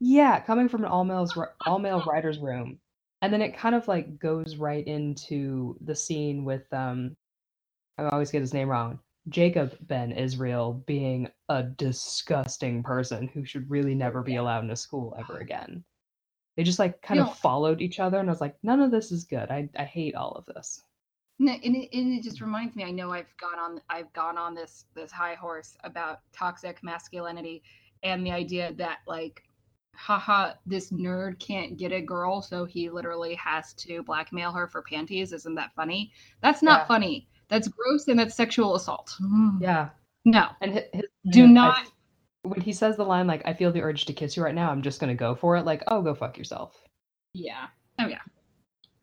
Yeah, 0.00 0.40
coming 0.40 0.68
from 0.68 0.84
an 0.84 0.90
all 0.90 1.04
males 1.04 1.38
all 1.66 1.78
male 1.78 2.02
writers 2.06 2.38
room. 2.38 2.78
And 3.22 3.32
then 3.32 3.42
it 3.42 3.56
kind 3.56 3.74
of 3.74 3.88
like 3.88 4.18
goes 4.18 4.56
right 4.56 4.86
into 4.86 5.76
the 5.80 5.94
scene 5.94 6.44
with 6.44 6.70
um 6.72 7.16
I 7.98 8.08
always 8.08 8.30
get 8.30 8.40
his 8.40 8.54
name 8.54 8.68
wrong. 8.68 8.98
Jacob 9.28 9.76
Ben 9.82 10.12
Israel 10.12 10.82
being 10.86 11.28
a 11.48 11.62
disgusting 11.62 12.82
person 12.82 13.28
who 13.28 13.44
should 13.44 13.70
really 13.70 13.94
never 13.94 14.22
be 14.22 14.36
allowed 14.36 14.64
in 14.64 14.70
a 14.70 14.76
school 14.76 15.14
ever 15.18 15.38
again. 15.40 15.84
They 16.56 16.62
just 16.62 16.78
like 16.78 17.02
kind 17.02 17.16
You 17.18 17.22
of 17.22 17.28
know- 17.28 17.34
followed 17.34 17.80
each 17.82 17.98
other 18.00 18.18
and 18.18 18.28
I 18.28 18.32
was 18.32 18.40
like, 18.40 18.56
none 18.62 18.80
of 18.80 18.90
this 18.90 19.10
is 19.12 19.24
good. 19.24 19.50
I, 19.50 19.68
I 19.78 19.84
hate 19.84 20.14
all 20.14 20.32
of 20.32 20.46
this. 20.46 20.82
No, 21.40 21.52
and 21.52 21.74
it, 21.76 21.88
and 21.92 22.12
it 22.16 22.22
just 22.22 22.40
reminds 22.40 22.76
me. 22.76 22.84
I 22.84 22.92
know 22.92 23.10
I've 23.10 23.36
gone 23.40 23.58
on. 23.58 23.80
I've 23.90 24.12
gone 24.12 24.38
on 24.38 24.54
this 24.54 24.84
this 24.94 25.10
high 25.10 25.34
horse 25.34 25.76
about 25.82 26.20
toxic 26.32 26.80
masculinity 26.84 27.64
and 28.04 28.24
the 28.24 28.30
idea 28.30 28.72
that 28.74 28.98
like, 29.08 29.42
haha, 29.96 30.52
this 30.64 30.92
nerd 30.92 31.40
can't 31.40 31.76
get 31.76 31.90
a 31.90 32.00
girl, 32.00 32.40
so 32.40 32.64
he 32.64 32.88
literally 32.88 33.34
has 33.34 33.72
to 33.74 34.04
blackmail 34.04 34.52
her 34.52 34.68
for 34.68 34.82
panties. 34.82 35.32
Isn't 35.32 35.56
that 35.56 35.72
funny? 35.74 36.12
That's 36.40 36.62
not 36.62 36.82
Yeah. 36.82 36.86
funny. 36.86 37.28
That's 37.48 37.66
gross 37.66 38.06
and 38.06 38.18
that's 38.18 38.36
sexual 38.36 38.76
assault. 38.76 39.12
Mm. 39.20 39.60
Yeah. 39.60 39.88
No, 40.24 40.46
And 40.60 40.72
his, 40.72 40.84
his 40.92 41.02
do 41.30 41.46
not. 41.48 41.78
I, 41.78 41.84
when 42.44 42.60
he 42.60 42.72
says 42.72 42.96
the 42.96 43.04
line 43.04 43.26
like 43.26 43.42
I 43.46 43.52
feel 43.54 43.72
the 43.72 43.82
urge 43.82 44.04
to 44.06 44.12
kiss 44.12 44.36
you 44.36 44.42
right 44.44 44.54
now, 44.54 44.70
I'm 44.70 44.82
just 44.82 45.00
gonna 45.00 45.14
go 45.14 45.34
for 45.34 45.56
it, 45.56 45.64
like, 45.64 45.82
oh 45.88 46.02
go 46.02 46.14
fuck 46.14 46.38
yourself. 46.38 46.76
Yeah. 47.32 47.66
Oh 47.98 48.06
yeah. 48.06 48.20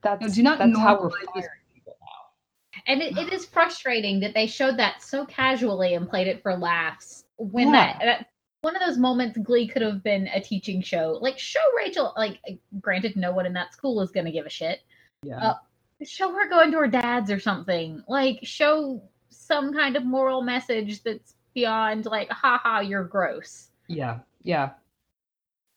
That's 0.01 0.35
do 0.35 0.43
not 0.43 0.57
that's 0.59 0.77
how 0.77 1.01
we're 1.01 1.09
firing 1.09 1.49
people 1.73 1.95
now. 2.01 2.81
And 2.87 3.01
it, 3.01 3.17
it 3.17 3.33
is 3.33 3.45
frustrating 3.45 4.19
that 4.21 4.33
they 4.33 4.47
showed 4.47 4.77
that 4.77 5.01
so 5.03 5.25
casually 5.25 5.93
and 5.93 6.09
played 6.09 6.27
it 6.27 6.41
for 6.41 6.55
laughs. 6.55 7.25
When 7.37 7.67
Yeah. 7.67 7.73
that, 7.73 7.99
that 7.99 8.27
one 8.61 8.75
of 8.75 8.81
those 8.85 8.97
moments, 8.97 9.37
Glee 9.39 9.67
could 9.67 9.81
have 9.81 10.03
been 10.03 10.27
a 10.27 10.39
teaching 10.39 10.81
show. 10.81 11.17
Like 11.21 11.37
show 11.37 11.59
Rachel. 11.77 12.13
Like 12.15 12.39
granted, 12.79 13.15
no 13.15 13.31
one 13.31 13.45
in 13.45 13.53
that 13.53 13.73
school 13.73 14.01
is 14.01 14.11
going 14.11 14.25
to 14.25 14.31
give 14.31 14.45
a 14.45 14.49
shit. 14.49 14.79
Yeah. 15.23 15.37
Uh, 15.37 15.55
Show 16.03 16.31
her 16.31 16.49
going 16.49 16.71
to 16.71 16.79
her 16.79 16.87
dad's 16.87 17.29
or 17.29 17.39
something. 17.39 18.03
Like 18.07 18.39
show 18.41 19.03
some 19.29 19.71
kind 19.71 19.95
of 19.95 20.03
moral 20.03 20.41
message 20.41 21.03
that's 21.03 21.35
beyond 21.53 22.05
like, 22.05 22.29
haha, 22.29 22.79
you're 22.79 23.03
gross. 23.03 23.69
Yeah, 23.87 24.19
yeah. 24.43 24.71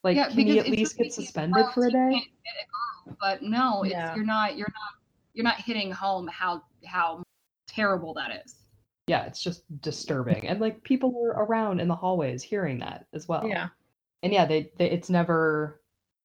Like, 0.03 0.17
yeah, 0.17 0.29
can 0.29 0.45
he 0.47 0.59
at 0.59 0.69
least 0.69 0.97
get 0.97 1.13
suspended 1.13 1.65
for 1.73 1.87
a 1.87 1.91
day? 1.91 1.97
can't 1.97 2.25
girl, 3.05 3.17
But 3.19 3.41
no, 3.41 3.83
it's 3.83 3.93
Yeah. 3.93 4.15
you're 4.15 4.25
not. 4.25 4.55
You're 4.57 4.69
not. 4.69 5.01
You're 5.33 5.43
not 5.43 5.59
hitting 5.59 5.91
home 5.91 6.27
how 6.27 6.63
how 6.85 7.23
terrible 7.67 8.13
that 8.13 8.43
is. 8.45 8.55
Yeah, 9.07 9.25
it's 9.25 9.43
just 9.43 9.63
disturbing, 9.81 10.47
and 10.47 10.59
like 10.59 10.81
people 10.83 11.11
were 11.11 11.29
around 11.31 11.79
in 11.79 11.87
the 11.87 11.95
hallways 11.95 12.41
hearing 12.41 12.79
that 12.79 13.05
as 13.13 13.27
well. 13.27 13.47
Yeah, 13.47 13.69
and 14.23 14.31
yeah, 14.31 14.45
they, 14.45 14.71
they 14.77 14.89
it's 14.89 15.09
never, 15.09 15.81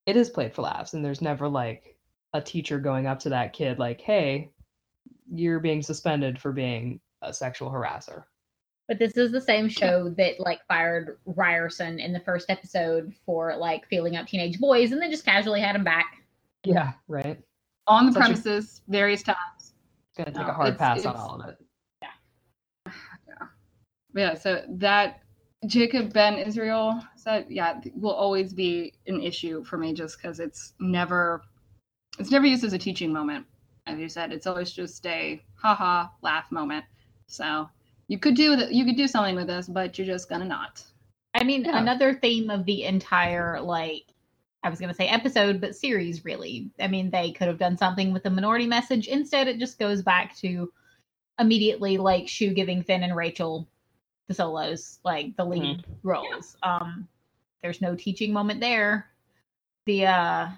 it 0.07 0.17
is 0.17 0.31
played 0.31 0.55
for 0.55 0.63
laughs, 0.63 0.95
and 0.95 1.05
there's 1.05 1.21
never 1.21 1.49
like 1.49 1.97
a 2.33 2.41
teacher 2.41 2.79
going 2.79 3.07
up 3.07 3.19
to 3.21 3.29
that 3.31 3.53
kid 3.53 3.79
like, 3.79 4.01
"Hey, 4.01 4.51
you're 5.31 5.61
being 5.61 5.83
suspended 5.83 6.39
for 6.39 6.53
being 6.53 7.01
a 7.23 7.35
sexual 7.35 7.71
harasser." 7.71 8.25
But 8.91 8.99
this 8.99 9.17
is 9.17 9.31
the 9.31 9.41
same 9.41 9.69
show 9.69 10.09
that 10.19 10.41
like 10.41 10.67
fired 10.67 11.17
Ryerson 11.25 12.01
in 12.01 12.13
the 12.13 12.19
first 12.19 12.51
episode 12.51 13.15
for 13.25 13.57
like 13.57 13.87
feeling 13.87 14.17
up 14.17 14.27
teenage 14.27 14.59
boys 14.59 14.91
and 14.91 15.01
then 15.01 15.13
just 15.13 15.25
casually 15.25 15.61
had 15.61 15.77
him 15.77 15.85
back. 15.85 16.25
Yeah, 16.65 16.95
right. 17.07 17.39
On 17.87 18.07
the 18.07 18.11
Such 18.13 18.21
a- 18.21 18.25
premises, 18.25 18.83
various 18.89 19.23
times. 19.23 19.37
It's 19.61 20.17
gonna 20.19 20.33
take 20.33 20.45
No, 20.45 20.49
a 20.49 20.53
hard 20.55 20.69
it's- 20.75 20.79
pass 20.79 21.07
on 21.07 21.15
all 21.15 21.41
of 21.41 21.51
it. 21.51 21.59
Yeah. 22.03 22.93
yeah. 23.29 23.47
Yeah, 24.13 24.35
so 24.35 24.65
that 24.69 25.21
Jacob 25.67 26.13
Ben 26.13 26.35
Israel 26.35 27.01
said, 27.15 27.47
yeah, 27.49 27.81
will 27.95 28.11
always 28.11 28.53
be 28.53 28.95
an 29.07 29.23
issue 29.23 29.63
for 29.63 29.79
me 29.79 29.95
just 29.95 30.21
because 30.21 30.41
it's 30.41 30.73
never, 30.81 31.43
it's 32.19 32.33
never 32.33 32.45
used 32.47 32.65
as 32.65 32.73
a 32.73 32.79
teaching 32.79 33.13
moment. 33.13 33.47
As 33.87 34.01
you 34.01 34.09
said, 34.09 34.33
it's 34.33 34.49
always 34.49 34.73
just 34.73 35.07
a 35.07 35.41
haha 35.55 36.09
laugh 36.23 36.51
moment. 36.51 36.85
So 37.29 37.71
you 38.11 38.19
could 38.19 38.35
do 38.35 38.57
that. 38.57 38.73
You 38.73 38.85
could 38.85 38.97
do 38.97 39.07
something 39.07 39.37
with 39.37 39.47
this, 39.47 39.69
but 39.69 39.97
you're 39.97 40.07
just 40.07 40.29
gonna 40.29 40.45
not. 40.45 40.83
I 41.33 41.45
mean, 41.45 41.65
Yeah. 41.65 41.79
another 41.79 42.13
theme 42.13 42.51
of 42.51 42.65
the 42.65 42.83
entire 42.85 43.61
like 43.61 44.13
I 44.65 44.69
was 44.69 44.79
going 44.81 44.91
to 44.91 44.95
say 44.95 45.07
episode, 45.07 45.59
but 45.61 45.75
series 45.77 46.23
really. 46.25 46.71
I 46.79 46.87
mean, 46.89 47.09
they 47.11 47.33
could 47.33 47.47
have 47.47 47.57
done 47.57 47.79
something 47.79 48.13
with 48.13 48.25
the 48.25 48.31
minority 48.31 48.67
message. 48.67 49.07
Instead, 49.09 49.49
it 49.49 49.59
just 49.59 49.79
goes 49.79 50.03
back 50.03 50.37
to 50.39 50.71
immediately 51.39 51.97
like 51.97 52.25
Schue 52.27 52.55
giving 52.55 52.83
Finn 52.83 53.03
and 53.05 53.17
Rachel 53.17 53.67
the 54.29 54.35
solos, 54.35 54.99
like 55.05 55.37
the 55.37 55.45
lead 55.45 55.85
roles. 56.03 56.57
Um 56.65 57.09
there's 57.63 57.81
no 57.81 57.95
teaching 57.95 58.33
moment 58.33 58.61
there. 58.61 59.07
The 59.87 60.07
uh 60.07 60.49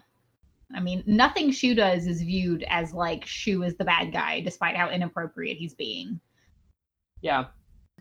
I 0.75 0.81
mean, 0.81 1.05
nothing 1.07 1.51
Schue 1.51 1.77
does 1.77 2.07
is 2.07 2.23
viewed 2.23 2.65
as 2.69 2.95
like 2.95 3.27
Schue 3.27 3.65
is 3.67 3.77
the 3.77 3.85
bad 3.85 4.11
guy, 4.11 4.41
despite 4.41 4.75
how 4.75 4.89
inappropriate 4.89 5.59
he's 5.59 5.75
being. 5.75 6.19
Yeah. 7.23 7.47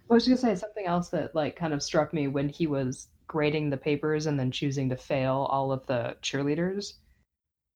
I 0.09 0.13
was 0.13 0.27
gonna 0.27 0.37
say 0.37 0.55
something 0.55 0.85
else 0.85 1.09
that 1.09 1.33
like 1.33 1.55
kind 1.55 1.73
of 1.73 1.81
struck 1.81 2.13
me 2.13 2.27
when 2.27 2.49
he 2.49 2.67
was 2.67 3.07
grading 3.27 3.69
the 3.69 3.77
papers 3.77 4.25
and 4.25 4.37
then 4.37 4.51
choosing 4.51 4.89
to 4.89 4.97
fail 4.97 5.47
all 5.49 5.71
of 5.71 5.85
the 5.87 6.17
cheerleaders. 6.21 6.95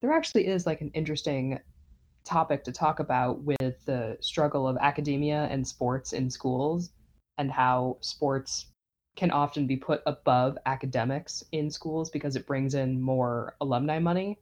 There 0.01 0.11
actually 0.11 0.47
is 0.47 0.65
like 0.65 0.81
an 0.81 0.91
interesting 0.93 1.59
topic 2.25 2.63
to 2.65 2.71
talk 2.71 2.99
about 2.99 3.41
with 3.43 3.85
the 3.85 4.17
struggle 4.19 4.67
of 4.67 4.77
academia 4.81 5.47
and 5.49 5.65
sports 5.65 6.11
in 6.11 6.29
schools 6.29 6.91
and 7.37 7.51
how 7.51 7.97
sports 8.01 8.65
can 9.15 9.31
often 9.31 9.65
be 9.65 9.77
put 9.77 10.01
above 10.05 10.57
academics 10.65 11.43
in 11.51 11.69
schools 11.69 12.09
because 12.09 12.35
it 12.35 12.47
brings 12.47 12.73
in 12.73 13.01
more 13.01 13.55
alumni 13.61 13.99
money 13.99 14.37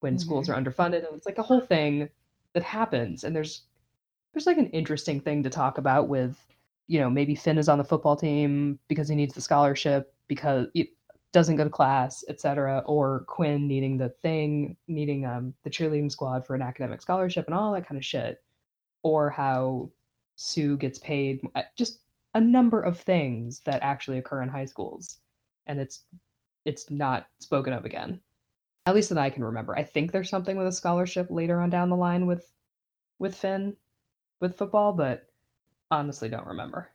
when 0.00 0.18
schools 0.18 0.48
mm-hmm. 0.48 0.58
are 0.58 0.62
underfunded 0.62 1.06
and 1.06 1.16
it's 1.16 1.26
like 1.26 1.38
a 1.38 1.42
whole 1.42 1.60
thing 1.60 2.08
that 2.52 2.62
happens 2.62 3.24
and 3.24 3.34
there's 3.34 3.62
there's 4.32 4.46
like 4.46 4.58
an 4.58 4.70
interesting 4.70 5.20
thing 5.20 5.42
to 5.42 5.50
talk 5.50 5.78
about 5.78 6.08
with 6.08 6.36
you 6.86 7.00
know 7.00 7.10
maybe 7.10 7.34
Finn 7.34 7.58
is 7.58 7.68
on 7.68 7.78
the 7.78 7.84
football 7.84 8.16
team 8.16 8.78
because 8.88 9.08
he 9.08 9.14
needs 9.14 9.34
the 9.34 9.40
scholarship 9.40 10.14
because 10.28 10.66
he 10.74 10.92
doesn't 11.32 11.56
go 11.56 11.64
to 11.64 11.70
class 11.70 12.24
etc 12.28 12.82
or 12.86 13.24
Quinn 13.26 13.68
needing 13.68 13.96
the 13.96 14.08
thing 14.08 14.76
needing 14.88 15.24
um 15.24 15.54
the 15.64 15.70
cheerleading 15.70 16.10
squad 16.10 16.46
for 16.46 16.54
an 16.54 16.62
academic 16.62 17.00
scholarship 17.00 17.46
and 17.46 17.54
all 17.54 17.72
that 17.72 17.86
kind 17.86 17.98
of 17.98 18.04
shit 18.04 18.42
or 19.02 19.30
how 19.30 19.90
Sue 20.36 20.76
gets 20.76 20.98
paid 20.98 21.40
uh, 21.54 21.62
just 21.76 22.00
a 22.34 22.40
number 22.40 22.80
of 22.80 22.98
things 22.98 23.60
that 23.60 23.82
actually 23.82 24.18
occur 24.18 24.42
in 24.42 24.48
high 24.48 24.64
schools 24.64 25.18
and 25.66 25.80
it's 25.80 26.04
it's 26.64 26.90
not 26.90 27.26
spoken 27.38 27.72
of 27.72 27.84
again. 27.84 28.20
At 28.86 28.94
least 28.94 29.08
that 29.10 29.18
I 29.18 29.30
can 29.30 29.44
remember. 29.44 29.76
I 29.76 29.84
think 29.84 30.12
there's 30.12 30.30
something 30.30 30.56
with 30.56 30.66
a 30.66 30.72
scholarship 30.72 31.28
later 31.30 31.60
on 31.60 31.70
down 31.70 31.90
the 31.90 31.96
line 31.96 32.26
with 32.26 32.50
with 33.18 33.34
Finn 33.36 33.76
with 34.40 34.56
football 34.56 34.92
but 34.92 35.26
honestly 35.90 36.28
don't 36.28 36.46
remember 36.46 36.88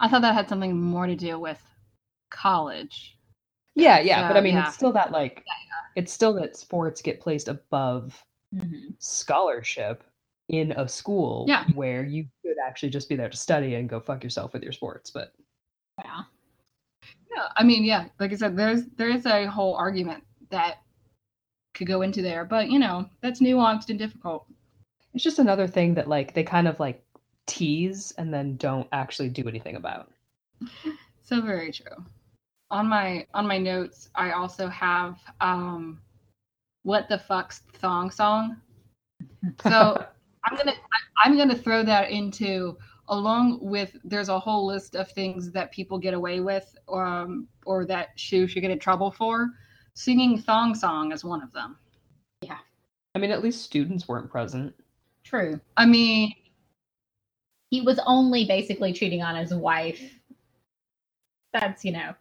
I 0.00 0.08
thought 0.08 0.22
that 0.22 0.34
had 0.34 0.48
something 0.48 0.78
more 0.80 1.06
to 1.06 1.14
do 1.14 1.38
with 1.38 1.60
college. 2.30 3.16
yeah 3.74 4.00
yeah 4.00 4.28
but 4.28 4.36
I 4.36 4.40
mean 4.40 4.54
yeah. 4.54 4.66
it's 4.66 4.74
still 4.74 4.92
that 4.92 5.12
like 5.12 5.44
it's 5.96 6.12
still 6.12 6.32
that 6.34 6.56
sports 6.56 7.02
get 7.02 7.20
placed 7.20 7.48
above 7.48 8.24
mm-hmm. 8.54 8.88
scholarship 8.98 10.04
in 10.48 10.72
a 10.72 10.88
school 10.88 11.44
Yeah. 11.48 11.64
where 11.74 12.04
you 12.04 12.26
could 12.42 12.56
actually 12.64 12.90
just 12.90 13.08
be 13.08 13.16
there 13.16 13.28
to 13.28 13.36
study 13.36 13.74
and 13.76 13.88
go 13.88 14.00
fuck 14.00 14.24
yourself 14.24 14.52
with 14.52 14.62
your 14.62 14.72
sports 14.72 15.10
but 15.10 15.32
Yeah. 15.98 16.22
Yeah, 17.34 17.48
I 17.56 17.64
mean, 17.64 17.84
yeah, 17.84 18.06
like 18.20 18.32
I 18.32 18.36
said, 18.36 18.56
there's 18.56 18.84
there 18.96 19.08
is 19.08 19.24
a 19.26 19.46
whole 19.46 19.74
argument 19.74 20.22
that 20.50 20.82
could 21.74 21.86
go 21.86 22.02
into 22.02 22.20
there, 22.20 22.44
but 22.44 22.70
you 22.70 22.78
know, 22.78 23.08
that's 23.22 23.40
nuanced 23.40 23.88
and 23.88 23.98
difficult. 23.98 24.46
It's 25.14 25.24
just 25.24 25.38
another 25.38 25.66
thing 25.66 25.94
that 25.94 26.08
like 26.08 26.34
they 26.34 26.42
kind 26.42 26.66
of 26.68 26.80
like 26.80 27.04
tease 27.46 28.12
and 28.18 28.32
then 28.32 28.56
don't 28.56 28.88
actually 28.92 29.28
do 29.28 29.48
anything 29.48 29.76
about 29.76 30.10
So 31.24 31.40
very 31.40 31.72
true. 31.72 32.04
On 32.70 32.86
my 32.86 33.26
on 33.34 33.46
my 33.46 33.58
notes, 33.58 34.08
I 34.14 34.32
also 34.32 34.68
have 34.68 35.18
um 35.40 36.00
what 36.82 37.08
the 37.08 37.18
fuck's 37.18 37.62
thong 37.74 38.10
song. 38.10 38.56
So 39.62 40.04
I'm 40.44 40.56
gonna 40.56 40.72
I- 40.72 41.24
I'm 41.24 41.36
gonna 41.36 41.56
throw 41.56 41.84
that 41.84 42.10
into 42.10 42.76
along 43.08 43.58
with 43.60 43.96
there's 44.04 44.28
a 44.28 44.38
whole 44.38 44.66
list 44.66 44.96
of 44.96 45.10
things 45.10 45.50
that 45.52 45.70
people 45.72 45.98
get 45.98 46.14
away 46.14 46.40
with 46.40 46.74
um, 46.88 47.46
or 47.66 47.84
that 47.86 48.16
Schue 48.16 48.48
should 48.48 48.62
get 48.62 48.70
in 48.70 48.78
trouble 48.78 49.10
for. 49.10 49.50
Singing 49.94 50.38
thong 50.38 50.74
song 50.74 51.12
is 51.12 51.24
one 51.24 51.42
of 51.42 51.52
them. 51.52 51.76
Yeah. 52.42 52.58
I 53.14 53.18
mean, 53.18 53.30
at 53.30 53.42
least 53.42 53.62
students 53.62 54.08
weren't 54.08 54.30
present. 54.30 54.74
True. 55.32 55.60
I 55.76 55.86
mean, 55.86 56.34
He 57.72 57.80
was 57.80 57.98
only 58.06 58.44
basically 58.44 58.92
cheating 58.92 59.22
on 59.22 59.34
his 59.34 59.54
wife. 59.54 59.98
That's, 61.54 61.86
you 61.86 61.92
know, 61.92 62.14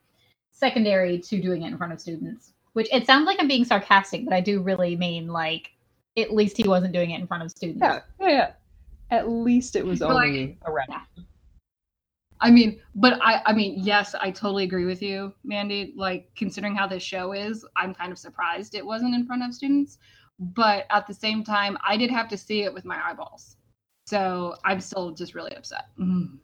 secondary 0.51 1.19
to 1.19 1.41
doing 1.41 1.63
it 1.63 1.67
in 1.67 1.77
front 1.77 1.91
of 1.91 1.99
students. 1.99 2.53
Which 2.71 2.87
it 2.93 3.05
sounds 3.05 3.25
like 3.25 3.37
I'm 3.41 3.49
being 3.49 3.65
sarcastic, 3.65 4.23
but 4.23 4.33
I 4.33 4.39
do 4.39 4.61
really 4.61 4.95
mean 4.95 5.27
like 5.27 5.71
at 6.17 6.33
least 6.33 6.55
he 6.55 6.63
wasn't 6.65 6.93
doing 6.93 7.11
it 7.11 7.19
in 7.19 7.27
front 7.27 7.43
of 7.43 7.51
students. 7.51 7.81
Yeah, 7.81 7.99
yeah, 8.21 8.29
yeah. 8.29 8.51
At 9.09 9.29
least 9.29 9.75
it 9.75 9.85
was 9.85 9.99
But, 9.99 10.13
like, 10.13 10.27
only 10.27 10.57
around. 10.65 10.87
I 12.39 12.49
mean, 12.49 12.79
but 12.95 13.19
I, 13.21 13.41
I 13.45 13.51
mean, 13.51 13.75
yes, 13.77 14.15
I 14.15 14.31
totally 14.31 14.63
agree 14.63 14.85
with 14.85 15.01
you, 15.01 15.33
Mandy. 15.43 15.93
Like, 15.97 16.31
considering 16.37 16.77
how 16.77 16.87
this 16.87 17.03
show 17.03 17.33
is, 17.33 17.65
I'm 17.75 17.93
kind 17.93 18.13
of 18.13 18.17
surprised 18.17 18.73
it 18.73 18.85
wasn't 18.85 19.15
in 19.15 19.25
front 19.25 19.43
of 19.43 19.53
students. 19.53 19.97
But 20.41 20.87
at 20.89 21.05
the 21.05 21.13
same 21.13 21.43
time, 21.43 21.77
I 21.87 21.95
did 21.97 22.09
have 22.09 22.27
to 22.29 22.37
see 22.37 22.63
it 22.63 22.73
with 22.73 22.83
my 22.83 22.99
eyeballs. 23.07 23.57
So 24.07 24.55
I'm 24.65 24.79
still 24.81 25.11
just 25.11 25.35
really 25.35 25.55
upset. 25.55 25.85
Mhm. 25.99 26.39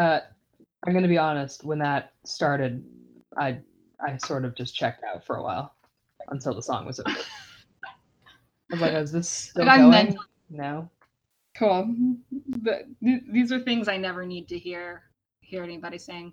Uh, 0.00 0.20
I'm 0.84 0.92
gonna 0.92 1.06
be 1.06 1.16
honest. 1.16 1.64
When 1.64 1.78
that 1.78 2.12
started, 2.24 2.84
I 3.36 3.60
I 4.04 4.16
sort 4.16 4.44
of 4.44 4.56
just 4.56 4.74
checked 4.74 5.04
out 5.04 5.24
for 5.24 5.36
a 5.36 5.42
while 5.42 5.76
until 6.28 6.54
the 6.54 6.62
song 6.62 6.84
was 6.84 6.98
over. 6.98 7.08
I 7.84 8.72
was 8.72 8.80
like, 8.80 8.92
"Is 8.94 9.12
this 9.12 9.28
still 9.28 9.64
going?" 9.64 9.90
mental- 9.90 10.24
No. 10.50 10.90
Cool. 11.54 11.94
But 12.48 12.86
th- 13.00 13.22
these 13.30 13.52
are 13.52 13.60
things 13.60 13.86
I 13.86 13.96
never 13.96 14.26
need 14.26 14.48
to 14.48 14.58
hear 14.58 15.04
hear 15.40 15.62
anybody 15.62 15.98
saying. 15.98 16.32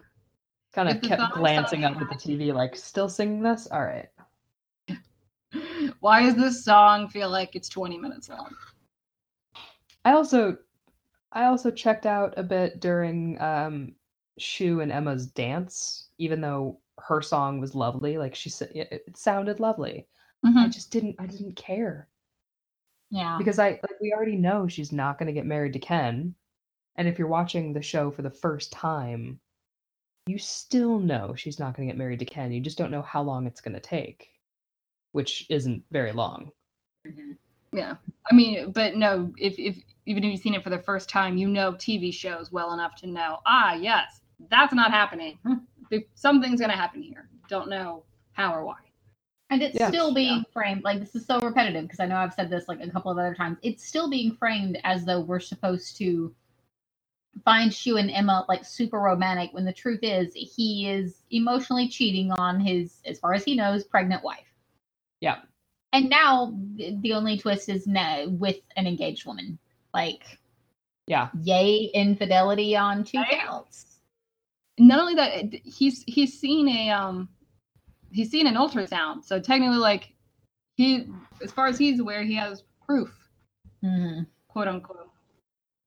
Kind 0.73 0.89
of 0.89 1.01
kept 1.01 1.33
glancing 1.33 1.83
up 1.83 2.01
at 2.01 2.09
the 2.09 2.15
TV, 2.15 2.51
like, 2.53 2.75
"Still 2.75 3.09
singing 3.09 3.43
this? 3.43 3.67
All 3.67 3.83
right." 3.83 4.09
Why 5.99 6.23
does 6.23 6.35
this 6.35 6.63
song 6.63 7.09
feel 7.09 7.29
like 7.29 7.55
it's 7.55 7.69
20 7.69 7.97
minutes 7.97 8.29
long? 8.29 8.49
I 10.05 10.13
also, 10.13 10.57
I 11.33 11.45
also 11.45 11.71
checked 11.71 12.05
out 12.05 12.33
a 12.37 12.43
bit 12.43 12.79
during 12.79 13.39
um, 13.41 13.93
Schue 14.39 14.81
and 14.81 14.91
Emma's 14.91 15.27
dance, 15.27 16.09
even 16.17 16.41
though 16.41 16.79
her 16.99 17.21
song 17.21 17.59
was 17.59 17.75
lovely. 17.75 18.17
Like 18.17 18.33
she 18.35 18.49
said, 18.49 18.71
it, 18.73 18.87
it 18.91 19.17
sounded 19.17 19.59
lovely. 19.59 20.07
I 20.45 20.69
just 20.69 20.89
didn't, 20.91 21.17
I 21.19 21.25
didn't 21.25 21.57
care 21.57 22.07
Yeah. 23.09 23.35
because 23.37 23.59
I 23.59 23.71
like 23.71 23.99
we 24.01 24.13
already 24.13 24.37
know 24.37 24.69
she's 24.69 24.93
not 24.93 25.19
going 25.19 25.27
to 25.27 25.33
get 25.33 25.45
married 25.45 25.73
to 25.73 25.79
Ken, 25.79 26.33
and 26.95 27.09
if 27.09 27.19
you're 27.19 27.27
watching 27.27 27.73
the 27.73 27.81
show 27.81 28.09
for 28.09 28.21
the 28.21 28.29
first 28.29 28.71
time, 28.71 29.41
you 30.27 30.37
still 30.37 30.97
know 30.97 31.35
she's 31.35 31.59
not 31.59 31.75
going 31.75 31.87
to 31.87 31.91
get 31.91 31.97
married 31.97 32.19
to 32.19 32.25
Ken. 32.25 32.53
You 32.53 32.61
just 32.61 32.77
don't 32.77 32.91
know 32.91 33.01
how 33.01 33.21
long 33.21 33.47
it's 33.47 33.59
going 33.59 33.73
to 33.73 33.81
take, 33.81 34.29
which 35.11 35.45
isn't 35.49 35.83
very 35.91 36.11
long. 36.11 36.51
Yeah. 37.71 37.95
I 38.29 38.35
mean, 38.35 38.71
but 38.71 38.95
no, 38.95 39.31
if, 39.37 39.57
if 39.57 39.77
even 40.05 40.23
if 40.23 40.31
you've 40.31 40.41
seen 40.41 40.55
it 40.55 40.63
for 40.63 40.69
the 40.69 40.79
first 40.79 41.09
time, 41.09 41.37
you 41.37 41.47
know 41.47 41.73
TV 41.73 42.13
shows 42.13 42.51
well 42.51 42.73
enough 42.73 42.95
to 42.97 43.07
know, 43.07 43.39
ah, 43.45 43.73
yes, 43.73 44.21
that's 44.49 44.73
not 44.73 44.91
happening. 44.91 45.37
Something's 46.15 46.59
going 46.59 46.71
to 46.71 46.77
happen 46.77 47.01
here. 47.01 47.29
Don't 47.47 47.69
know 47.69 48.03
how 48.33 48.53
or 48.53 48.63
why. 48.65 48.77
And 49.51 49.63
it's 49.63 49.75
Yeah. 49.75 49.87
still 49.87 50.13
being 50.13 50.45
framed 50.53 50.83
like 50.83 50.99
this 50.99 51.15
is 51.15 51.25
so 51.25 51.39
repetitive 51.39 51.83
because 51.83 51.99
I 51.99 52.05
know 52.05 52.17
I've 52.17 52.33
said 52.33 52.49
this 52.49 52.67
like 52.67 52.81
a 52.81 52.89
couple 52.89 53.11
of 53.11 53.17
other 53.17 53.33
times. 53.33 53.57
It's 53.63 53.83
still 53.83 54.09
being 54.09 54.35
framed 54.35 54.79
as 54.83 55.05
though 55.05 55.21
we're 55.21 55.39
supposed 55.39 55.97
to 55.97 56.33
find 57.43 57.71
Schue 57.71 57.99
and 57.99 58.11
Emma 58.11 58.45
like 58.47 58.65
super 58.65 58.99
romantic 58.99 59.51
when 59.53 59.65
the 59.65 59.73
truth 59.73 60.01
is 60.03 60.33
he 60.33 60.89
is 60.89 61.23
emotionally 61.31 61.87
cheating 61.87 62.31
on 62.33 62.59
his, 62.59 63.01
as 63.05 63.19
far 63.19 63.33
as 63.33 63.43
he 63.43 63.55
knows, 63.55 63.83
pregnant 63.83 64.23
wife. 64.23 64.48
Yeah. 65.21 65.41
And 65.93 66.09
now 66.09 66.53
the 66.77 67.13
only 67.13 67.37
twist 67.37 67.67
is 67.69 67.87
no 67.87 68.29
with 68.29 68.57
an 68.75 68.87
engaged 68.87 69.25
woman. 69.25 69.57
Like, 69.93 70.39
Yeah. 71.07 71.29
yay 71.41 71.85
infidelity 71.93 72.75
on 72.75 73.03
two 73.03 73.17
Right? 73.19 73.39
counts. 73.41 73.99
Not 74.77 74.99
only 74.99 75.15
that, 75.15 75.53
he's 75.65 76.03
he's 76.07 76.39
seen 76.39 76.69
a 76.69 76.89
um 76.91 77.27
he's 78.11 78.29
seen 78.29 78.47
an 78.47 78.55
ultrasound. 78.55 79.23
So 79.25 79.39
technically 79.39 79.77
like 79.77 80.13
he 80.75 81.07
as 81.43 81.51
far 81.51 81.67
as 81.67 81.77
he's 81.77 81.99
aware, 81.99 82.23
he 82.23 82.35
has 82.35 82.63
proof, 82.85 83.29
Mhm. 83.83 84.27
quote 84.47 84.67
unquote. 84.67 85.11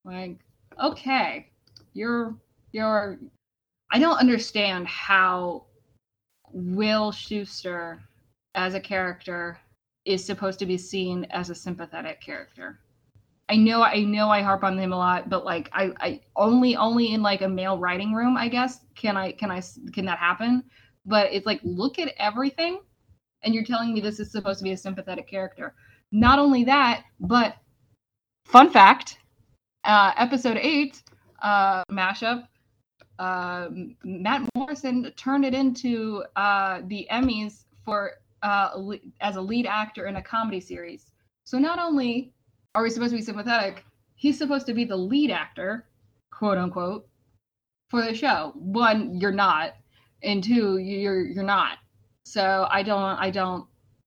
Like, 0.04 0.40
okay, 0.78 1.48
you're 1.94 2.36
you're 2.72 3.18
I 3.90 3.98
don't 3.98 4.18
understand 4.18 4.88
how 4.88 5.66
Will 6.52 7.12
Schuster 7.12 8.02
as 8.54 8.74
a 8.74 8.80
character 8.80 9.58
is 10.04 10.24
supposed 10.24 10.58
to 10.58 10.66
be 10.66 10.76
seen 10.78 11.24
as 11.30 11.50
a 11.50 11.54
sympathetic 11.54 12.20
character. 12.20 12.80
I 13.48 13.56
know 13.56 13.82
I 13.82 14.00
know 14.00 14.30
I 14.30 14.40
harp 14.40 14.64
on 14.64 14.78
him 14.78 14.92
a 14.92 14.96
lot, 14.96 15.28
but 15.28 15.44
like 15.44 15.68
I, 15.72 15.92
I 16.00 16.20
only 16.36 16.76
only 16.76 17.12
in 17.12 17.22
like 17.22 17.42
a 17.42 17.48
male 17.48 17.78
writing 17.78 18.12
room, 18.14 18.36
I 18.36 18.48
guess, 18.48 18.80
can 18.94 19.16
I 19.16 19.32
can 19.32 19.50
I 19.50 19.62
can 19.92 20.06
that 20.06 20.18
happen? 20.18 20.64
But 21.04 21.32
it's 21.32 21.46
like 21.46 21.60
look 21.62 21.98
at 21.98 22.14
everything 22.18 22.80
and 23.42 23.54
you're 23.54 23.64
telling 23.64 23.92
me 23.92 24.00
this 24.00 24.20
is 24.20 24.30
supposed 24.30 24.58
to 24.58 24.64
be 24.64 24.72
a 24.72 24.76
sympathetic 24.76 25.28
character. 25.28 25.74
Not 26.12 26.38
only 26.38 26.64
that, 26.64 27.04
but 27.20 27.56
fun 28.46 28.70
fact, 28.70 29.18
uh 29.84 30.12
episode 30.16 30.56
8 30.56 31.02
uh 31.42 31.84
mashup 31.90 32.46
uh, 33.18 33.68
Matt 34.04 34.48
Morrison 34.54 35.12
turned 35.16 35.44
it 35.44 35.54
into 35.54 36.24
uh, 36.34 36.80
the 36.86 37.06
Emmys 37.10 37.64
for 37.84 38.14
uh, 38.42 38.70
as 39.20 39.36
a 39.36 39.40
lead 39.40 39.66
actor 39.66 40.06
in 40.06 40.16
a 40.16 40.22
comedy 40.22 40.60
series. 40.60 41.10
So 41.44 41.58
not 41.58 41.78
only 41.78 42.32
are 42.74 42.82
we 42.82 42.90
supposed 42.90 43.10
to 43.10 43.16
be 43.16 43.22
sympathetic, 43.22 43.84
he's 44.14 44.38
supposed 44.38 44.66
to 44.66 44.74
be 44.74 44.84
the 44.84 44.96
lead 44.96 45.30
actor, 45.30 45.86
quote 46.30 46.58
unquote, 46.58 47.08
for 47.90 48.02
the 48.02 48.14
show. 48.14 48.52
One, 48.54 49.18
you're 49.20 49.32
not, 49.32 49.74
and 50.22 50.42
two, 50.42 50.78
you're 50.78 51.26
you're 51.26 51.44
not. 51.44 51.78
So 52.24 52.66
I 52.70 52.82
don't, 52.82 53.18
I 53.18 53.30
don't, 53.30 53.66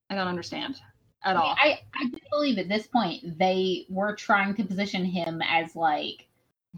I 0.10 0.16
don't 0.16 0.28
understand 0.28 0.80
at 1.24 1.36
all. 1.36 1.56
I, 1.58 1.80
I 1.94 2.06
do 2.06 2.18
believe 2.32 2.58
at 2.58 2.70
this 2.70 2.88
point 2.88 3.38
they 3.38 3.86
were 3.90 4.16
trying 4.16 4.56
to 4.56 4.64
position 4.64 5.04
him 5.04 5.42
as 5.42 5.76
like 5.76 6.25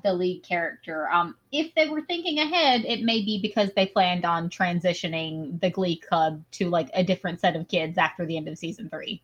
the 0.04 0.14
lead 0.14 0.44
character. 0.44 1.10
Um, 1.10 1.36
if 1.52 1.74
they 1.76 1.88
were 1.90 2.02
thinking 2.02 2.40
ahead, 2.40 2.86
it 2.86 3.04
may 3.04 3.24
be 3.24 3.40
because 3.42 3.72
they 3.76 3.88
planned 3.88 4.26
on 4.26 4.50
transitioning 4.50 5.60
the 5.62 5.70
Glee 5.70 5.98
Club 5.98 6.44
to 6.52 6.70
like 6.70 6.90
a 6.94 7.04
different 7.04 7.40
set 7.40 7.56
of 7.56 7.68
kids 7.68 7.98
after 7.98 8.26
the 8.26 8.38
end 8.38 8.48
of 8.48 8.58
season 8.58 8.90
three, 8.90 9.22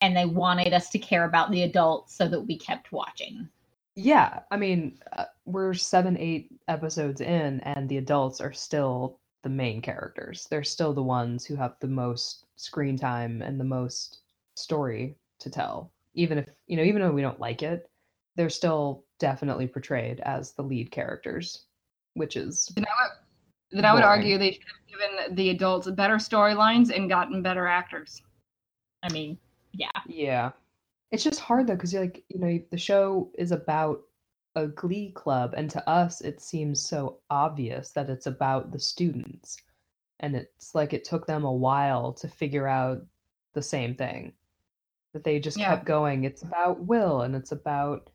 and 0.00 0.16
they 0.16 0.26
wanted 0.26 0.72
us 0.72 0.90
to 0.90 0.98
care 0.98 1.24
about 1.24 1.50
the 1.50 1.62
adults 1.62 2.14
so 2.14 2.28
that 2.28 2.40
we 2.40 2.58
kept 2.58 2.92
watching. 2.92 3.48
Yeah, 3.94 4.40
I 4.50 4.56
mean, 4.56 4.98
uh, 5.12 5.26
we're 5.44 5.74
seven, 5.74 6.16
eight 6.18 6.50
episodes 6.68 7.20
in, 7.20 7.60
and 7.60 7.88
the 7.88 7.98
adults 7.98 8.40
are 8.40 8.52
still 8.52 9.18
the 9.42 9.50
main 9.50 9.82
characters. 9.82 10.46
They're 10.50 10.64
still 10.64 10.94
the 10.94 11.02
ones 11.02 11.44
who 11.44 11.56
have 11.56 11.74
the 11.80 11.88
most 11.88 12.46
screen 12.56 12.96
time 12.96 13.42
and 13.42 13.60
the 13.60 13.64
most 13.64 14.20
story 14.54 15.16
to 15.40 15.50
tell. 15.50 15.92
Even 16.14 16.38
if, 16.38 16.48
you 16.66 16.76
know, 16.76 16.84
even 16.84 17.02
though 17.02 17.12
we 17.12 17.22
don't 17.22 17.40
like 17.40 17.62
it, 17.62 17.90
they're 18.36 18.50
still 18.50 19.04
definitely 19.18 19.66
portrayed 19.66 20.20
as 20.20 20.52
the 20.52 20.62
lead 20.62 20.90
characters, 20.90 21.66
which 22.14 22.36
is, 22.36 22.72
then 22.74 22.84
I 22.86 23.04
would, 23.04 23.76
then 23.76 23.84
I 23.84 23.94
would 23.94 24.02
argue 24.02 24.38
they 24.38 24.52
should 24.52 24.62
have 24.62 25.00
given 25.00 25.36
the 25.36 25.50
adults 25.50 25.90
better 25.90 26.16
storylines 26.16 26.94
and 26.94 27.08
gotten 27.08 27.42
better 27.42 27.66
actors. 27.66 28.22
I 29.02 29.12
mean, 29.12 29.38
yeah, 29.72 29.90
yeah. 30.06 30.52
It's 31.10 31.24
just 31.24 31.40
hard 31.40 31.66
though, 31.66 31.74
because 31.74 31.92
you're 31.92 32.02
like, 32.02 32.24
you 32.28 32.38
know, 32.38 32.58
the 32.70 32.78
show 32.78 33.30
is 33.34 33.52
about 33.52 34.00
a 34.54 34.66
glee 34.66 35.12
club, 35.12 35.54
and 35.56 35.70
to 35.70 35.88
us, 35.88 36.20
it 36.20 36.40
seems 36.40 36.80
so 36.80 37.18
obvious 37.30 37.90
that 37.90 38.10
it's 38.10 38.26
about 38.26 38.70
the 38.70 38.78
students. 38.78 39.56
And 40.20 40.36
it's 40.36 40.74
like 40.74 40.92
it 40.92 41.04
took 41.04 41.26
them 41.26 41.44
a 41.44 41.52
while 41.52 42.12
to 42.12 42.28
figure 42.28 42.68
out 42.68 43.04
the 43.54 43.62
same 43.62 43.94
thing. 43.94 44.32
That 45.14 45.24
they 45.24 45.40
just 45.40 45.58
Yeah. 45.58 45.70
kept 45.70 45.84
going. 45.84 46.24
It's 46.24 46.42
about 46.42 46.80
Will, 46.80 47.22
and 47.22 47.34
it's 47.34 47.52
about 47.52 48.08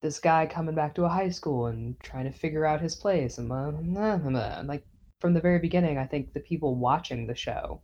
this 0.00 0.18
guy 0.18 0.46
coming 0.46 0.74
back 0.74 0.94
to 0.94 1.04
a 1.04 1.08
high 1.08 1.28
school 1.28 1.66
and 1.66 1.98
trying 2.00 2.24
to 2.24 2.38
figure 2.38 2.64
out 2.64 2.80
his 2.80 2.94
place. 2.94 3.38
And 3.38 3.48
blah, 3.48 3.70
blah, 3.70 4.16
blah. 4.16 4.62
Like 4.64 4.84
from 5.20 5.34
the 5.34 5.40
very 5.40 5.58
beginning, 5.58 5.98
I 5.98 6.06
think 6.06 6.32
the 6.32 6.40
people 6.40 6.74
watching 6.74 7.26
the 7.26 7.34
show, 7.34 7.80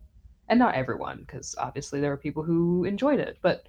and 0.49 0.59
not 0.59 0.75
everyone, 0.75 1.19
because 1.19 1.55
obviously 1.57 2.01
there 2.01 2.09
were 2.09 2.17
people 2.17 2.43
who 2.43 2.83
enjoyed 2.85 3.19
it, 3.19 3.37
but 3.41 3.67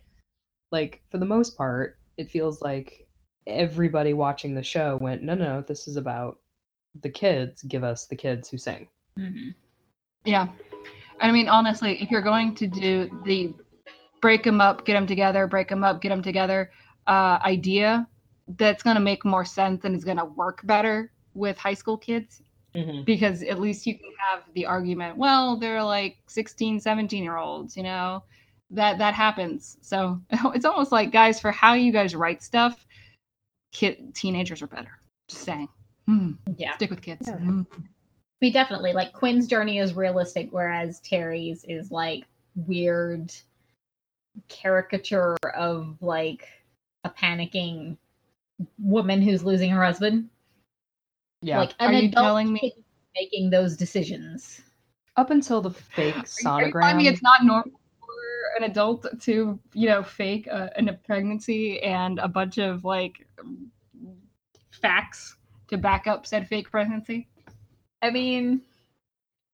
like 0.71 1.03
for 1.11 1.19
the 1.19 1.27
most 1.27 1.57
part, 1.57 1.99
it 2.17 2.31
feels 2.31 2.63
like 2.63 3.07
everybody 3.47 4.13
watching 4.13 4.55
the 4.55 4.63
show 4.63 4.99
went, 5.01 5.23
no, 5.23 5.35
no, 5.35 5.63
this 5.63 5.89
is 5.89 5.97
about 5.97 6.39
the 7.03 7.11
kids. 7.11 7.63
Give 7.63 7.85
us 7.85 8.07
the 8.07 8.17
kids 8.17 8.49
who 8.49 8.59
sing. 8.59 8.89
Mhm. 9.19 9.55
Yeah. 10.25 10.49
I 11.21 11.33
mean, 11.33 11.49
honestly, 11.49 12.01
if 12.03 12.11
you're 12.11 12.23
going 12.23 12.55
to 12.57 12.67
do 12.67 13.11
the 13.25 13.55
break 14.21 14.43
them 14.43 14.61
up, 14.61 14.85
get 14.85 14.95
them 14.95 15.07
together, 15.07 15.47
break 15.47 15.69
them 15.69 15.85
up, 15.85 16.01
get 16.01 16.11
them 16.11 16.23
together 16.23 16.71
uh, 17.07 17.39
idea, 17.45 18.07
that's 18.57 18.83
going 18.83 18.97
to 18.97 19.01
make 19.03 19.25
more 19.25 19.45
sense 19.45 19.85
and 19.85 19.95
is 19.95 20.05
going 20.05 20.17
to 20.17 20.25
work 20.25 20.61
better 20.65 21.13
with 21.35 21.59
high 21.59 21.75
school 21.75 21.97
kids 21.99 22.43
Mhm. 22.75 23.05
because 23.07 23.43
at 23.43 23.59
least 23.61 23.87
you 23.87 23.95
can 23.95 24.11
have 24.31 24.43
the 24.55 24.67
argument 24.67 25.17
well 25.17 25.57
they're 25.57 25.83
like 25.83 26.19
16 26.29 26.81
17 26.81 27.25
year 27.25 27.37
olds 27.37 27.77
you 27.77 27.83
know 27.83 28.23
that 28.71 28.99
that 28.99 29.15
happens 29.15 29.79
so 29.81 30.21
it's 30.55 30.67
almost 30.67 30.93
like 30.93 31.11
guys 31.11 31.41
for 31.41 31.51
how 31.51 31.73
you 31.73 31.91
guys 31.91 32.15
write 32.15 32.43
stuff 32.43 32.87
kid 33.73 34.15
teenagers 34.15 34.61
are 34.63 34.67
better 34.67 35.01
just 35.29 35.45
saying 35.45 35.69
Hmm, 36.07 36.33
Yeah. 36.57 36.75
stick 36.75 36.91
with 36.91 37.03
kids 37.03 37.27
Yeah. 37.29 37.37
Hmm. 37.39 37.63
We 38.41 38.51
definitely 38.53 38.93
like 38.93 39.13
Quinn's 39.13 39.47
journey 39.49 39.79
is 39.79 39.95
realistic, 39.95 40.49
whereas 40.53 41.01
Terri's 41.01 41.65
is 41.65 41.91
like 41.91 42.25
weird 42.55 43.33
caricature 44.49 45.37
of 45.57 45.97
like 46.01 46.47
a 47.05 47.11
panicking 47.11 47.97
woman 48.79 49.23
who's 49.23 49.45
losing 49.45 49.71
her 49.71 49.85
husband. 49.85 50.29
Yeah. 51.43 51.61
Like 51.61 51.75
an 51.79 51.91
Are 51.91 51.93
you 51.93 52.09
adult 52.09 52.25
telling 52.25 52.53
me- 52.53 52.75
making 53.15 53.51
those 53.51 53.77
decisions. 53.77 54.61
Up 55.17 55.31
until 55.31 55.61
the 55.61 55.71
fake 55.71 56.15
sonogram. 56.15 56.47
I 56.47 56.51
are 56.51 56.67
you 56.67 56.73
telling 56.73 56.73
sonogram. 56.73 56.97
me 56.97 57.09
it's 57.09 57.23
not 57.23 57.45
normal 57.45 57.81
for 58.01 58.63
an 58.63 58.71
adult 58.71 59.07
to 59.23 59.59
you 59.73 59.89
know 59.89 60.03
fake 60.03 60.47
a, 60.47 60.71
a 60.77 60.93
pregnancy 60.93 61.83
and 61.83 62.19
a 62.21 62.29
bunch 62.29 62.59
of 62.59 62.85
like 62.85 63.27
facts 64.71 65.37
to 65.69 65.77
back 65.77 66.07
up 66.07 66.27
said 66.27 66.47
fake 66.49 66.71
pregnancy 66.71 67.29
I 68.03 68.11
mean, 68.11 68.63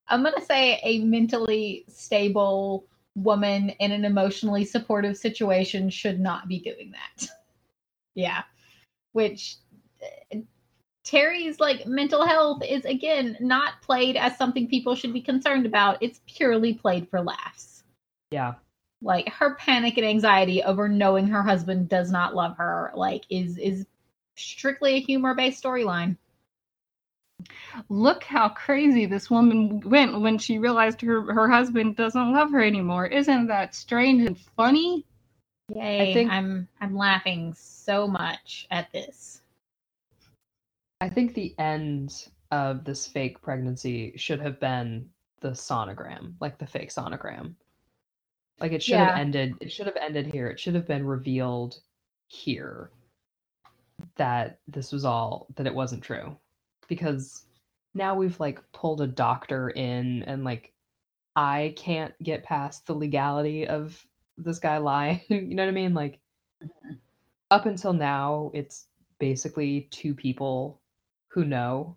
I'm 0.09 0.23
gonna 0.23 0.45
say 0.45 0.81
a 0.83 0.99
mentally 0.99 1.85
stable 1.89 2.87
woman 3.15 3.71
in 3.81 3.93
an 3.93 4.05
emotionally 4.05 4.65
supportive 4.65 5.17
situation 5.17 5.89
should 5.89 6.21
not 6.21 6.49
be 6.49 6.59
doing 6.59 6.93
that. 6.93 7.29
yeah. 8.15 8.43
Which 9.15 9.57
uh, 10.03 10.39
Terri's 11.05 11.61
like 11.61 11.87
mental 11.87 12.27
health 12.27 12.63
is 12.65 12.85
again 12.87 13.39
not 13.41 13.83
played 13.83 14.17
as 14.17 14.39
something 14.39 14.69
people 14.69 14.97
should 14.97 15.15
be 15.15 15.23
concerned 15.23 15.67
about. 15.67 15.99
It's 16.03 16.21
purely 16.27 16.75
played 16.75 17.09
for 17.11 17.23
laughs. 17.23 17.85
yeah. 18.31 18.55
Like 19.03 19.29
her 19.31 19.55
panic 19.57 19.99
and 19.99 20.07
anxiety 20.07 20.63
over 20.63 20.89
knowing 20.89 21.29
her 21.29 21.43
husband 21.43 21.89
does 21.91 22.11
not 22.13 22.35
love 22.35 22.57
her 22.59 22.93
like 22.97 23.25
is 23.31 23.59
is 23.59 23.87
strictly 24.37 24.97
a 24.97 25.01
humor 25.01 25.35
based 25.35 25.63
storyline. 25.63 26.17
look 27.89 28.25
how 28.25 28.49
crazy 28.51 29.07
this 29.07 29.31
woman 29.31 29.81
went 29.81 30.21
when 30.21 30.39
she 30.39 30.59
realized 30.59 31.01
her, 31.03 31.33
her 31.33 31.49
husband 31.49 31.97
doesn't 31.97 32.33
love 32.33 32.51
her 32.53 32.63
anymore. 32.63 33.07
Isn't 33.07 33.49
that 33.49 33.75
strange 33.75 34.27
and 34.27 34.39
funny? 34.39 35.07
Yay. 35.69 36.13
think- 36.15 36.31
I'm 36.31 36.69
I'm 36.81 36.97
laughing 36.97 37.55
so 37.55 38.07
much 38.07 38.67
at 38.71 38.91
this. 38.93 39.43
I 41.01 41.09
think 41.09 41.35
the 41.35 41.55
end 41.59 42.29
of 42.51 42.85
this 42.85 43.07
fake 43.07 43.41
pregnancy 43.43 44.13
should 44.17 44.41
have 44.41 44.61
been 44.61 45.09
the 45.41 45.51
sonogram, 45.51 46.35
like 46.41 46.59
the 46.59 46.67
fake 46.67 46.91
sonogram. 46.91 47.55
Like 48.61 48.73
it 48.73 48.83
should 48.83 48.97
have 48.97 49.19
ended. 49.19 49.55
It 49.61 49.73
should 49.73 49.87
have 49.87 49.97
ended 49.97 50.27
here. 50.27 50.49
It 50.49 50.61
should 50.61 50.75
have 50.75 50.87
been 50.87 51.05
revealed 51.05 51.81
here 52.29 52.91
that 54.17 54.59
this 54.69 54.93
was 54.93 55.05
all 55.05 55.47
that 55.57 55.67
it 55.67 55.75
wasn't 55.75 56.03
true, 56.03 56.37
because 56.89 57.47
now 57.95 58.15
we've 58.15 58.39
like 58.39 58.61
pulled 58.73 59.01
a 59.01 59.07
doctor 59.07 59.71
in, 59.71 60.23
and 60.25 60.45
like 60.45 60.73
I 61.37 61.75
can't 61.77 62.15
get 62.23 62.45
past 62.45 62.87
the 62.87 62.95
legality 62.95 63.67
of 63.67 64.07
this 64.39 64.59
guy 64.59 64.79
lying. 64.79 65.21
you 65.29 65.55
know 65.55 65.63
what 65.65 65.69
I 65.71 65.75
mean? 65.75 65.95
Like 65.95 66.21
up 67.51 67.67
until 67.67 67.93
now, 67.93 68.51
it's 68.55 68.87
basically 69.19 69.89
two 69.91 70.15
people 70.15 70.81
who 71.29 71.45
know, 71.45 71.97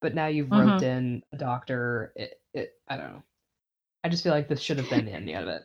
but 0.00 0.14
now 0.14 0.26
you've 0.26 0.48
Mhm. 0.48 0.58
roped 0.70 0.82
in 0.82 1.22
a 1.32 1.36
doctor. 1.38 2.12
It, 2.16 2.40
it, 2.54 2.72
I 2.88 2.96
don't 2.96 3.12
know. 3.12 3.22
I 4.04 4.08
just 4.08 4.22
feel 4.24 4.32
like 4.32 4.48
this 4.48 4.60
should 4.60 4.78
have 4.78 4.90
been 4.90 5.06
the 5.06 5.12
end 5.12 5.30
of 5.30 5.48
it. 5.48 5.62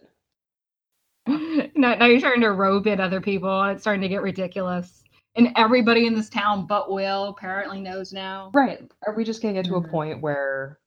now, 1.76 1.96
now 1.96 2.06
you're 2.06 2.20
starting 2.20 2.42
to 2.42 2.52
rope 2.52 2.88
in 2.88 3.00
other 3.02 3.22
people. 3.22 3.62
and 3.64 3.74
It's 3.74 3.84
starting 3.84 4.02
to 4.02 4.08
get 4.08 4.22
ridiculous. 4.22 5.04
And 5.36 5.52
everybody 5.56 6.08
in 6.08 6.16
this 6.16 6.30
town 6.30 6.66
but 6.68 6.92
Will 6.92 7.26
apparently 7.30 7.82
knows 7.82 8.14
now. 8.14 8.52
Right? 8.54 8.80
Are 9.06 9.16
we 9.16 9.24
just 9.24 9.42
gonna 9.42 9.54
get 9.54 9.66
to 9.66 9.76
a 9.76 9.82
Mhm. 9.82 9.90
point 9.92 10.22
where 10.22 10.80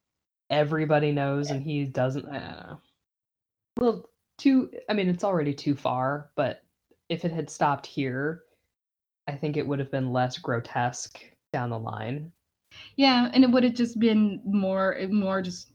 everybody 0.51 1.12
knows 1.12 1.51
and 1.51 1.62
he 1.62 1.85
doesn't? 1.85 2.27
I 2.29 2.39
don't 2.39 2.66
know. 2.66 2.81
Well, 3.79 4.09
too. 4.41 4.70
I 4.88 4.95
mean, 4.95 5.09
it's 5.09 5.24
already 5.24 5.55
too 5.55 5.74
far. 5.74 6.30
But 6.36 6.62
if 7.09 7.24
it 7.24 7.32
had 7.32 7.51
stopped 7.51 7.86
here, 7.86 8.43
I 9.28 9.32
think 9.32 9.57
it 9.57 9.66
would 9.66 9.78
have 9.78 9.91
been 9.91 10.12
less 10.12 10.38
grotesque 10.38 11.20
down 11.53 11.70
the 11.70 11.78
line. 11.78 12.32
Yeah, 12.97 13.30
and 13.32 13.45
it 13.45 13.51
would 13.51 13.64
have 13.64 13.74
just 13.74 13.99
been 13.99 14.41
more 14.45 14.97
more 15.11 15.43
just 15.43 15.72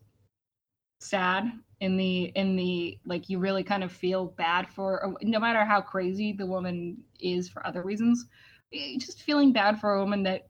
sad 0.99 1.51
in 1.81 1.97
the 1.97 2.25
in 2.35 2.55
the 2.55 2.97
like 3.05 3.29
you 3.29 3.37
really 3.37 3.63
kind 3.63 3.83
of 3.83 3.91
feel 3.91 4.25
bad 4.37 4.67
for 4.67 5.15
no 5.21 5.39
matter 5.39 5.65
how 5.65 5.81
crazy 5.81 6.31
the 6.31 6.45
woman 6.45 6.97
is 7.19 7.49
for 7.49 7.65
other 7.67 7.83
reasons 7.83 8.25
eh, 8.73 8.97
just 8.97 9.21
feeling 9.21 9.51
bad 9.51 9.79
for 9.79 9.93
a 9.95 9.99
woman 9.99 10.23
that 10.23 10.47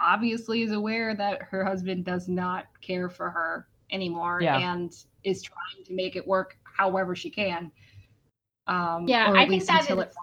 obviously 0.00 0.62
is 0.62 0.72
aware 0.72 1.14
that 1.14 1.40
her 1.42 1.64
husband 1.64 2.04
does 2.04 2.28
not 2.28 2.66
care 2.80 3.08
for 3.08 3.30
her 3.30 3.68
anymore 3.92 4.40
Yeah. 4.42 4.58
and 4.58 4.92
is 5.22 5.42
trying 5.42 5.84
to 5.86 5.94
make 5.94 6.16
it 6.16 6.26
work 6.26 6.58
however 6.76 7.14
she 7.16 7.30
can 7.30 7.70
um 8.66 9.06
Yeah, 9.08 9.30
I 9.30 9.40
think 9.40 9.50
least 9.50 9.66
that 9.68 9.82
until 9.82 10.00
is- 10.00 10.08
it 10.08 10.14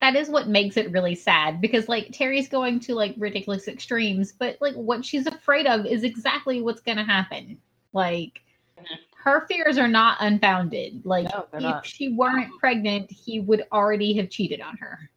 that 0.00 0.16
is 0.16 0.30
what 0.30 0.48
makes 0.48 0.78
it 0.78 0.90
really 0.92 1.14
sad 1.14 1.60
because 1.60 1.86
like 1.88 2.10
Terri's 2.10 2.48
going 2.48 2.80
to 2.80 2.94
like 2.94 3.14
ridiculous 3.18 3.68
extremes, 3.68 4.32
but 4.32 4.56
like 4.60 4.74
what 4.74 5.04
she's 5.04 5.26
afraid 5.26 5.66
of 5.66 5.84
is 5.84 6.04
exactly 6.04 6.62
what's 6.62 6.80
going 6.80 6.96
to 6.96 7.04
happen. 7.04 7.60
Like 7.92 8.40
Mhm. 8.78 8.96
her 9.16 9.46
fears 9.46 9.76
are 9.76 9.88
not 9.88 10.16
unfounded. 10.20 11.04
Like 11.04 11.24
No, 11.30 11.46
if 11.52 11.60
not. 11.62 11.84
she 11.86 12.08
weren't 12.14 12.48
pregnant, 12.58 13.10
he 13.10 13.40
would 13.40 13.66
already 13.72 14.14
have 14.14 14.30
cheated 14.30 14.62
on 14.62 14.78
her. 14.78 15.10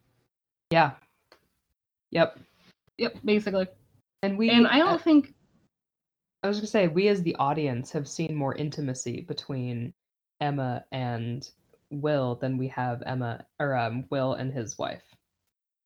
Yeah. 0.70 0.90
Yep. 2.10 2.38
yep 2.98 3.16
basically 3.24 3.66
And 4.22 4.36
we. 4.36 4.50
and 4.50 4.66
i 4.68 4.80
uh, 4.80 4.84
don't 4.84 5.00
think 5.02 5.34
I 6.42 6.48
was 6.48 6.58
gonna 6.58 6.66
say 6.66 6.88
we 6.88 7.08
as 7.08 7.22
the 7.22 7.34
audience 7.36 7.90
have 7.92 8.06
seen 8.06 8.34
more 8.34 8.54
intimacy 8.54 9.22
between 9.22 9.94
Emma 10.44 10.84
and 10.92 11.48
Will 11.90 12.34
than 12.36 12.58
we 12.58 12.68
have 12.68 13.02
Emma 13.06 13.46
or 13.58 13.74
um, 13.74 14.04
Will 14.10 14.34
and 14.34 14.52
his 14.52 14.76
wife. 14.78 15.02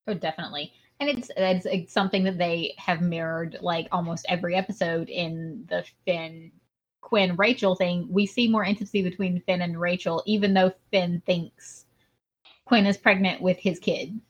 Oh, 0.07 0.15
definitely. 0.15 0.73
And 1.01 1.09
it's, 1.09 1.31
it's 1.37 1.67
it's 1.67 1.93
something 1.93 2.25
that 2.25 2.39
they 2.39 2.75
have 2.77 3.01
mirrored 3.01 3.59
like 3.61 3.87
almost 3.93 4.27
every 4.29 4.57
episode 4.57 5.09
in 5.09 5.65
the 5.69 5.85
Finn 6.05 6.51
Quinn 7.03 7.37
Rachel 7.37 7.77
thing. 7.77 8.09
We 8.11 8.27
see 8.27 8.49
more 8.49 8.65
intimacy 8.65 9.03
between 9.03 9.43
Finn 9.43 9.63
and 9.63 9.81
Rachel, 9.81 10.25
even 10.27 10.55
though 10.55 10.73
Finn 10.91 11.23
thinks 11.25 11.85
Quinn 12.65 12.87
is 12.87 12.99
pregnant 12.99 13.41
with 13.41 13.59
his 13.59 13.79
kid. 13.79 14.21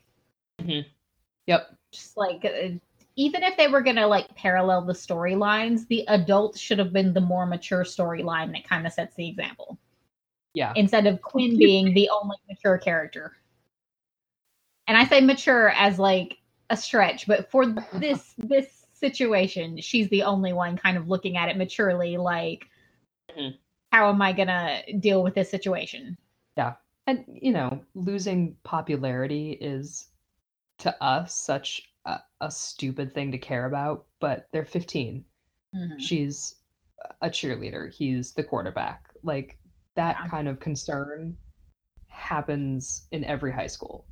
Yep. 1.47 1.74
Just 1.93 2.16
like 2.18 2.45
uh, 2.45 2.76
even 3.16 3.43
if 3.43 3.57
they 3.57 3.68
were 3.68 3.81
gonna 3.81 4.07
like 4.07 4.35
parallel 4.35 4.83
the 4.83 4.93
storylines, 4.93 5.89
the 5.89 6.05
adult 6.09 6.59
should 6.59 6.79
have 6.79 6.93
been 6.93 7.14
the 7.14 7.20
more 7.20 7.47
mature 7.47 7.85
storyline 7.85 8.53
that 8.53 8.68
kind 8.68 8.87
of 8.87 8.93
sets 8.93 9.14
the 9.14 9.26
example 9.26 9.79
Yeah. 10.59 10.72
instead 10.74 11.06
of 11.06 11.22
Quinn 11.22 11.56
being 11.56 11.94
the 11.94 12.09
only 12.09 12.36
mature 12.48 12.78
character. 12.78 13.36
And 14.88 14.96
I 14.96 15.04
say 15.04 15.20
mature 15.20 15.68
as 15.70 16.00
like 16.00 16.38
a 16.68 16.76
stretch, 16.76 17.28
but 17.28 17.48
for 17.48 17.64
this 17.92 18.34
this 18.38 18.86
situation, 18.92 19.80
she's 19.80 20.09
the 20.09 20.24
only 20.24 20.52
one 20.52 20.76
kind 20.76 20.96
of 20.96 21.06
looking 21.09 21.36
at 21.36 21.48
it 21.48 21.56
maturely 21.56 22.16
like 22.16 22.66
Mhm. 23.30 23.56
how 23.92 24.09
am 24.09 24.20
I 24.20 24.32
going 24.32 24.48
to 24.48 24.82
deal 24.98 25.22
with 25.22 25.34
this 25.36 25.48
situation? 25.48 26.18
Yeah. 26.56 26.74
And 27.06 27.24
you 27.28 27.52
know, 27.52 27.84
losing 27.94 28.56
popularity 28.64 29.52
is 29.52 30.09
to 30.78 30.90
us 31.00 31.36
such 31.36 31.82
a, 32.04 32.18
a 32.40 32.50
stupid 32.50 33.14
thing 33.14 33.30
to 33.30 33.38
care 33.38 33.66
about, 33.66 34.06
but 34.18 34.48
they're 34.50 34.64
15. 34.64 35.24
Mhm. 35.72 36.00
She's 36.00 36.56
a 37.22 37.30
cheerleader. 37.30 37.94
He's 37.94 38.32
the 38.32 38.42
quarterback. 38.42 39.09
Like 39.22 39.56
that 39.99 40.16
Yeah. 40.20 40.28
kind 40.28 40.46
of 40.49 40.61
concern 40.61 41.36
happens 42.07 43.09
in 43.11 43.24
every 43.24 43.51
high 43.53 43.66
school. 43.66 44.07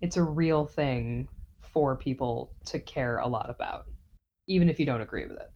It's 0.00 0.16
a 0.16 0.22
real 0.22 0.66
thing 0.66 1.28
for 1.60 1.96
people 1.96 2.52
to 2.66 2.80
care 2.80 3.18
a 3.18 3.26
lot 3.26 3.48
about, 3.48 3.86
even 4.48 4.68
if 4.68 4.80
you 4.80 4.86
don't 4.86 5.00
agree 5.00 5.26
with 5.26 5.38
it. 5.38 5.52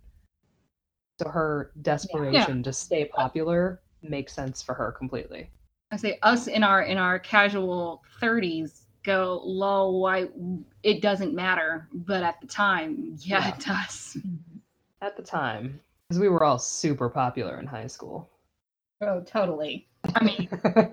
So 1.20 1.28
her 1.28 1.72
desperation 1.82 2.62
to 2.62 2.72
stay 2.72 3.06
popular 3.06 3.80
makes 4.02 4.32
sense 4.32 4.62
for 4.62 4.74
her 4.74 4.92
completely. 4.92 5.50
I 5.90 5.96
say 5.96 6.18
us 6.22 6.46
in 6.46 6.62
our 6.62 6.82
in 6.82 6.96
our 6.96 7.18
casual 7.18 8.02
30s 8.20 8.82
go 9.02 9.40
low 9.44 9.90
why 9.90 10.28
it 10.84 11.02
doesn't 11.02 11.34
matter 11.34 11.88
but 11.92 12.22
at 12.22 12.40
the 12.40 12.46
time 12.46 13.16
yeah, 13.18 13.48
Yeah. 13.48 13.54
it 13.54 13.58
does 13.66 14.16
At 15.00 15.16
the 15.16 15.22
time, 15.24 15.80
because 16.08 16.20
we 16.20 16.28
were 16.28 16.44
all 16.44 16.58
super 16.60 17.08
popular 17.10 17.58
in 17.58 17.66
high 17.66 17.88
school. 17.88 18.30
Oh, 19.02 19.20
totally. 19.20 19.88
I 20.14 20.24
mean, 20.24 20.48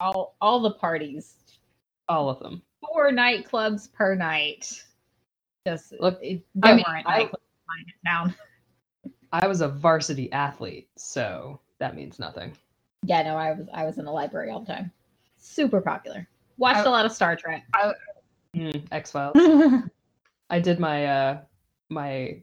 All 0.00 0.34
all 0.40 0.60
the 0.60 0.72
parties. 0.72 1.34
All 2.08 2.28
of 2.30 2.40
them. 2.40 2.62
Four 2.80 3.10
nightclubs 3.12 3.92
per 3.92 4.14
night. 4.14 4.82
Just 5.66 5.92
Look, 6.00 6.18
it, 6.22 6.42
I 6.62 6.74
mean, 6.74 6.84
I- 6.88 7.02
nightclubs. 7.24 8.34
I 9.32 9.46
was 9.46 9.60
a 9.60 9.68
varsity 9.68 10.32
athlete, 10.32 10.88
so 10.96 11.60
that 11.78 11.94
means 11.94 12.18
nothing. 12.18 12.56
Yeah, 13.04 13.22
no, 13.22 13.36
I 13.36 13.52
was 13.52 13.68
I 13.72 13.84
was 13.84 13.98
in 13.98 14.04
the 14.06 14.10
library 14.10 14.50
all 14.50 14.60
the 14.60 14.72
time. 14.72 14.90
Super 15.38 15.80
popular. 15.80 16.26
Watched 16.56 16.78
I- 16.78 16.84
a 16.84 16.90
lot 16.90 17.06
of 17.06 17.12
Star 17.12 17.36
Trek. 17.36 17.64
Mm, 18.56 18.82
X 18.90 19.12
Files. 19.12 19.36
I 20.50 20.58
did 20.58 20.80
my 20.80 21.06
uh 21.06 21.40
my 21.90 22.42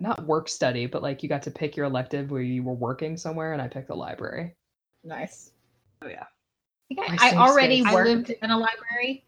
not 0.00 0.24
work 0.26 0.48
study, 0.48 0.86
but 0.86 1.02
like 1.02 1.22
you 1.22 1.28
got 1.28 1.42
to 1.42 1.50
pick 1.50 1.76
your 1.76 1.86
elective 1.86 2.30
where 2.30 2.42
you 2.42 2.62
were 2.62 2.74
working 2.74 3.16
somewhere, 3.16 3.52
and 3.52 3.62
I 3.62 3.68
picked 3.68 3.88
the 3.88 3.94
library. 3.94 4.54
nice. 5.04 5.52
Oh 6.02 6.08
yeah. 6.08 6.24
I, 6.90 6.94
think 6.94 7.22
I, 7.22 7.32
I 7.32 7.36
already 7.36 7.80
space. 7.80 7.92
I 7.92 7.94
worked 7.94 8.08
lived- 8.08 8.34
in 8.42 8.50
a 8.50 8.58
library, 8.58 9.24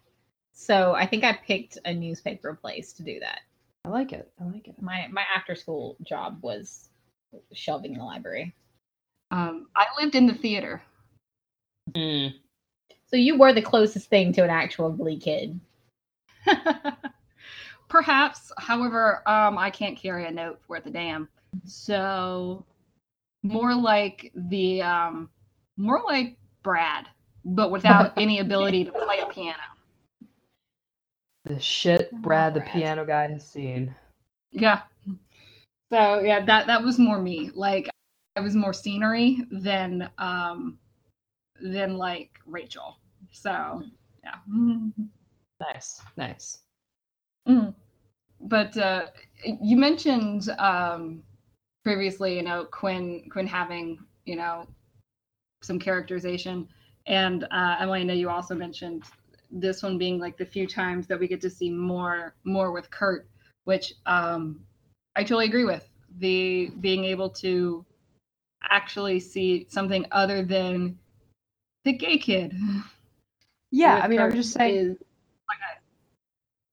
so 0.53 0.93
I 0.93 1.05
think 1.05 1.23
I 1.23 1.33
picked 1.33 1.77
a 1.85 1.93
newspaper 1.93 2.55
place 2.55 2.93
to 2.93 3.03
do 3.03 3.19
that. 3.19 3.41
I 3.85 3.89
like 3.89 4.13
it. 4.13 4.31
I 4.39 4.45
like 4.45 4.67
it. 4.67 4.81
My 4.81 5.07
my 5.11 5.23
after 5.35 5.55
school 5.55 5.97
job 6.03 6.39
was 6.41 6.89
shelving 7.53 7.97
the 7.97 8.03
library. 8.03 8.53
um, 9.31 9.67
I 9.75 9.85
lived 9.99 10.15
in 10.15 10.27
the 10.27 10.33
theater. 10.33 10.81
Mm. 11.91 12.33
So 13.07 13.17
you 13.17 13.37
were 13.37 13.53
the 13.53 13.61
closest 13.61 14.09
thing 14.09 14.33
to 14.33 14.43
an 14.43 14.49
actual 14.49 14.91
Glee 14.91 15.19
kid. 15.19 15.59
Perhaps, 17.91 18.53
however, 18.57 19.21
um, 19.27 19.57
I 19.57 19.69
can't 19.69 19.97
carry 19.97 20.25
a 20.25 20.31
note 20.31 20.61
worth 20.69 20.85
a 20.85 20.89
damn. 20.89 21.27
So, 21.65 22.65
more 23.43 23.75
like 23.75 24.31
the, 24.33 24.81
um, 24.81 25.29
more 25.75 26.01
like 26.05 26.37
Brad, 26.63 27.07
but 27.43 27.69
without 27.69 28.13
any 28.17 28.39
ability 28.39 28.85
to 28.85 28.93
play 28.93 29.19
a 29.19 29.25
piano. 29.25 29.57
The 31.43 31.59
shit 31.59 32.09
Brad, 32.21 32.53
the 32.53 32.61
Brad. 32.61 32.71
piano 32.71 33.05
guy, 33.05 33.27
has 33.27 33.45
seen. 33.45 33.93
Yeah. 34.51 34.83
So 35.91 36.21
yeah, 36.21 36.45
that 36.45 36.67
that 36.67 36.81
was 36.81 36.97
more 36.97 37.19
me. 37.19 37.51
Like, 37.53 37.89
I 38.37 38.39
was 38.39 38.55
more 38.55 38.71
scenery 38.71 39.45
than, 39.51 40.09
um, 40.17 40.77
than 41.61 41.97
like 41.97 42.39
Rachel. 42.45 42.99
So, 43.33 43.83
yeah. 44.23 44.35
Nice, 45.59 46.01
nice. 46.17 46.57
Mm. 47.47 47.73
But 48.41 48.75
uh, 48.77 49.07
you 49.61 49.77
mentioned 49.77 50.49
um, 50.59 51.23
previously, 51.83 52.35
you 52.35 52.43
know, 52.43 52.65
Quinn 52.65 53.23
Quinn 53.31 53.47
having 53.47 53.99
you 54.25 54.35
know 54.35 54.67
some 55.61 55.79
characterization, 55.79 56.67
and 57.07 57.43
uh, 57.45 57.77
Emily, 57.79 58.01
I 58.01 58.03
know 58.03 58.13
you 58.13 58.29
also 58.29 58.55
mentioned 58.55 59.03
this 59.51 59.83
one 59.83 59.97
being 59.97 60.19
like 60.19 60.37
the 60.37 60.45
few 60.45 60.65
times 60.65 61.07
that 61.07 61.19
we 61.19 61.27
get 61.27 61.41
to 61.41 61.49
see 61.49 61.69
more 61.69 62.33
more 62.43 62.71
with 62.71 62.89
Kurt, 62.89 63.27
which 63.65 63.93
um, 64.05 64.59
I 65.15 65.23
totally 65.23 65.45
agree 65.45 65.65
with. 65.65 65.87
The 66.19 66.71
being 66.81 67.05
able 67.05 67.29
to 67.29 67.85
actually 68.69 69.19
see 69.19 69.65
something 69.69 70.05
other 70.11 70.43
than 70.43 70.97
the 71.85 71.93
gay 71.93 72.17
kid. 72.17 72.53
Yeah, 73.71 73.99
I 74.03 74.07
mean, 74.07 74.19
Kurt 74.19 74.33
just 74.35 74.53
saying 74.53 74.75
is- 74.75 74.97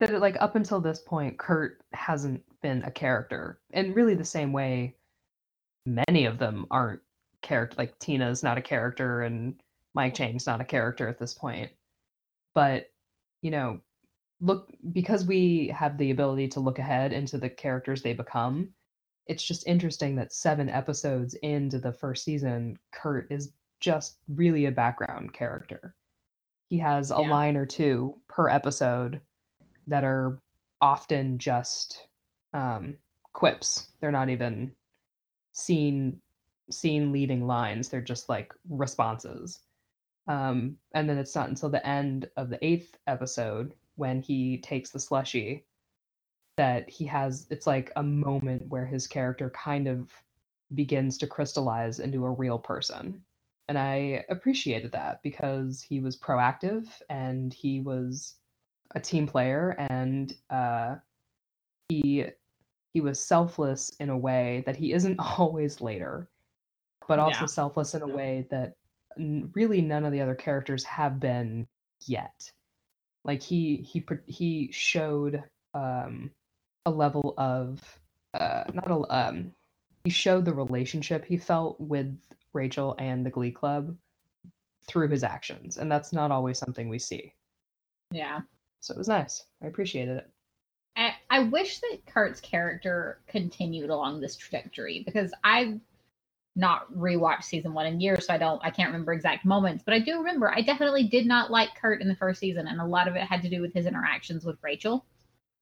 that 0.01 0.21
like 0.21 0.37
up 0.41 0.55
until 0.57 0.81
this 0.81 1.01
point, 1.01 1.39
Kurt 1.39 1.83
hasn't 1.93 2.43
been 2.63 2.83
a 2.85 2.91
character, 2.91 3.61
and 3.73 3.95
really 3.97 4.15
the 4.15 4.25
same 4.25 4.53
way 4.53 4.97
many 5.87 6.25
of 6.27 6.39
them 6.39 6.67
aren't 6.71 7.01
character. 7.43 7.77
Like 7.79 7.99
Tina's 7.99 8.43
not 8.43 8.59
a 8.59 8.63
character, 8.63 9.23
and 9.23 9.61
Mike 9.95 10.15
Chang's 10.15 10.47
not 10.47 10.61
a 10.61 10.65
character 10.65 11.09
at 11.09 11.19
this 11.19 11.35
point. 11.35 11.71
But 12.55 12.91
you 13.43 13.51
know, 13.51 13.81
look 14.41 14.71
because 14.93 15.25
we 15.25 15.69
have 15.69 15.99
the 15.99 16.11
ability 16.11 16.49
to 16.49 16.61
look 16.61 16.79
ahead 16.79 17.13
into 17.13 17.39
the 17.39 17.51
characters 17.51 18.03
they 18.03 18.13
become. 18.15 18.71
It's 19.27 19.43
just 19.45 19.67
interesting 19.67 20.17
that 20.17 20.33
seven 20.33 20.69
episodes 20.71 21.35
into 21.35 21.79
the 21.79 21.93
first 21.93 22.25
season, 22.25 22.79
Kurt 22.93 23.31
is 23.31 23.53
just 23.81 24.19
really 24.29 24.67
a 24.67 24.73
background 24.73 25.33
character. 25.35 25.95
He 26.69 26.79
has 26.79 27.11
a 27.11 27.15
Yeah. 27.21 27.31
line 27.31 27.57
or 27.57 27.67
two 27.67 28.21
per 28.29 28.49
episode 28.49 29.21
that 29.89 30.05
are 30.05 30.39
often 30.81 31.39
just 31.39 32.07
um, 32.53 32.97
quips. 33.33 33.89
They're 34.01 34.13
not 34.13 34.31
even 34.31 34.73
scene 35.53 36.21
scene 36.71 37.13
leading 37.13 37.47
lines. 37.47 37.89
They're 37.89 38.01
just 38.01 38.29
like 38.29 38.53
responses. 38.69 39.61
Um, 40.27 40.77
and 40.93 41.09
then 41.09 41.19
it's 41.19 41.35
not 41.35 41.49
until 41.49 41.71
the 41.71 41.87
end 41.87 42.29
of 42.37 42.51
the 42.51 42.65
eighth 42.65 42.99
episode 43.07 43.73
when 43.97 44.21
he 44.21 44.59
takes 44.59 44.91
the 44.91 45.01
slushy 45.01 45.65
that 46.59 46.91
he 46.91 47.07
has 47.07 47.47
it's 47.51 47.69
like 47.69 47.93
a 47.97 48.03
moment 48.03 48.67
where 48.69 48.85
his 48.85 49.07
character 49.07 49.49
kind 49.51 49.87
of 49.87 50.11
begins 50.75 51.17
to 51.19 51.27
crystallize 51.27 52.01
into 52.01 52.25
a 52.25 52.31
real 52.31 52.59
person 52.59 53.23
and 53.69 53.79
i 53.79 54.25
appreciated 54.29 54.91
that 54.91 55.23
because 55.23 55.81
he 55.81 56.01
was 56.01 56.19
proactive 56.19 56.87
and 57.09 57.55
he 57.55 57.81
was 57.81 58.35
a 58.95 59.01
team 59.01 59.27
player 59.27 59.77
and 59.91 60.35
uh, 60.51 60.97
he 61.89 62.25
he 62.95 63.01
was 63.01 63.21
selfless 63.21 63.91
in 64.01 64.09
a 64.09 64.17
way 64.17 64.63
that 64.67 64.77
he 64.77 64.93
isn't 64.93 65.19
always 65.39 65.81
later 65.81 66.29
but 67.07 67.19
also 67.19 67.41
Yeah. 67.43 67.47
selfless 67.47 67.95
in 67.95 68.03
a 68.03 68.07
way 68.07 68.47
that 68.51 68.75
n- 69.19 69.51
really 69.55 69.81
none 69.81 70.05
of 70.05 70.13
the 70.13 70.21
other 70.21 70.35
characters 70.35 70.85
have 70.85 71.21
been 71.21 71.67
yet 72.07 72.51
like 73.25 73.43
he 73.43 73.77
he 73.77 74.05
he 74.27 74.71
showed 74.73 75.43
um 75.75 76.31
a 76.87 76.91
level 76.91 77.35
of 77.37 77.81
uh 78.35 78.65
not 78.73 78.91
a 78.91 79.15
um 79.15 79.53
he 80.05 80.11
showed 80.11 80.45
the 80.45 80.55
relationship 80.55 81.25
he 81.25 81.37
felt 81.37 81.79
with 81.81 82.17
Rachel 82.55 82.95
and 82.99 83.27
the 83.27 83.31
Glee 83.31 83.51
Club 83.51 83.95
through 84.87 85.09
his 85.09 85.23
actions 85.25 85.77
and 85.77 85.91
that's 85.93 86.13
not 86.13 86.31
always 86.31 86.59
something 86.59 86.89
we 86.89 86.99
see 86.99 87.35
Yeah. 88.11 88.41
So 88.81 88.95
it 88.95 88.99
was 88.99 89.09
nice 89.09 89.45
i 89.63 89.67
appreciated 89.67 90.17
it 90.19 90.31
I, 90.97 91.15
I 91.31 91.41
wish 91.45 91.79
that 91.81 91.99
Kurt's 92.07 92.41
character 92.41 93.21
continued 93.29 93.91
along 93.91 94.21
this 94.21 94.37
trajectory 94.37 95.03
because 95.07 95.33
I've 95.45 95.79
not 96.57 96.93
rewatched 96.93 97.45
season 97.45 97.73
one 97.73 97.87
in 97.87 98.01
years, 98.01 98.27
so 98.27 98.35
I 98.35 98.39
don't 98.39 98.61
I 98.65 98.71
can't 98.71 98.89
remember 98.91 99.13
exact 99.13 99.45
moments, 99.45 99.85
but 99.85 99.95
I 99.95 100.01
do 100.01 100.19
remember 100.19 100.51
I 100.53 100.61
definitely 100.61 101.07
did 101.07 101.25
not 101.27 101.51
like 101.53 101.77
Kurt 101.81 102.03
in 102.03 102.09
the 102.09 102.17
first 102.17 102.41
season, 102.41 102.67
and 102.67 102.81
a 102.81 102.85
lot 102.85 103.07
of 103.07 103.15
it 103.15 103.23
had 103.23 103.43
to 103.43 103.49
do 103.49 103.61
with 103.61 103.73
his 103.73 103.87
interactions 103.87 104.45
with 104.45 104.59
Rachel. 104.63 105.07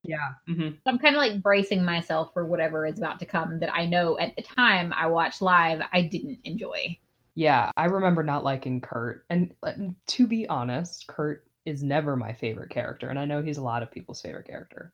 yeah 0.05 0.35
hmm 0.47 0.71
So 0.71 0.79
I'm 0.87 0.99
kind 0.99 1.15
of 1.17 1.21
like 1.21 1.43
bracing 1.43 1.85
myself 1.85 2.33
for 2.33 2.47
whatever 2.47 2.87
is 2.87 2.99
about 2.99 3.19
to 3.21 3.27
come 3.27 3.59
that 3.61 3.75
I 3.75 3.85
know 3.87 4.19
at 4.19 4.35
the 4.37 4.43
time 4.43 4.93
I 4.95 5.07
watched 5.09 5.43
live 5.43 5.83
I 5.93 6.03
didn't 6.03 6.39
enjoy. 6.45 6.99
yeah 7.35 7.71
i 7.77 7.85
remember 7.87 8.23
not 8.23 8.45
liking 8.45 8.81
kurt 8.81 9.25
and 9.31 9.55
uh, 9.63 9.73
to 10.07 10.27
be 10.27 10.49
honest 10.49 11.07
kurt 11.07 11.46
is 11.67 11.83
never 11.83 12.17
my 12.17 12.33
favorite 12.33 12.71
character 12.71 13.09
and 13.09 13.19
i 13.19 13.25
know 13.25 13.43
he's 13.43 13.59
a 13.59 13.63
lot 13.63 13.83
of 13.83 13.91
people's 13.91 14.21
favorite 14.23 14.47
character 14.47 14.93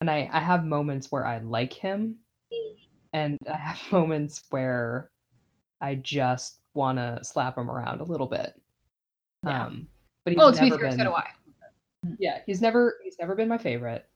and 0.00 0.10
i 0.10 0.28
i 0.32 0.40
have 0.40 0.64
moments 0.64 1.12
where 1.12 1.26
i 1.26 1.38
like 1.38 1.72
him 1.72 2.16
and 3.12 3.38
i 3.52 3.56
have 3.56 3.80
moments 3.92 4.42
where 4.50 5.10
i 5.80 5.94
just 5.94 6.58
want 6.74 6.98
to 6.98 7.18
slap 7.22 7.56
him 7.56 7.70
around 7.70 8.00
a 8.00 8.04
little 8.04 8.26
bit 8.26 8.54
Yeah. 9.44 9.66
um 9.66 9.86
but 10.24 10.32
he's 10.32 10.38
Well, 10.38 10.52
to 10.52 10.60
be 10.60 10.70
never 10.70 10.80
fair, 10.82 10.90
so 10.92 10.96
been- 10.96 11.06
do 11.06 11.12
I. 11.12 11.24
yeah 12.18 12.40
he's 12.46 12.60
never 12.60 12.96
he's 13.04 13.16
never 13.20 13.34
been 13.36 13.48
my 13.48 13.58
favorite 13.58 14.06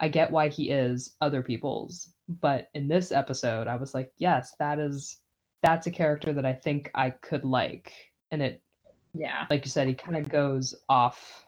i 0.00 0.08
get 0.08 0.30
why 0.30 0.48
he 0.48 0.70
is 0.70 1.14
other 1.20 1.42
people's 1.42 2.12
but 2.40 2.68
in 2.74 2.88
this 2.88 3.12
episode 3.12 3.66
i 3.68 3.76
was 3.76 3.94
like 3.94 4.10
yes 4.18 4.54
that 4.58 4.78
is 4.78 5.18
that's 5.62 5.86
a 5.86 5.90
character 5.90 6.32
that 6.32 6.46
i 6.46 6.52
think 6.54 6.90
i 6.94 7.10
could 7.10 7.44
like 7.44 7.92
and 8.30 8.40
it 8.42 8.62
Yeah. 9.14 9.46
like 9.50 9.64
you 9.64 9.70
said 9.70 9.88
he 9.88 9.94
kind 9.94 10.16
of 10.16 10.28
goes 10.28 10.74
off 10.88 11.46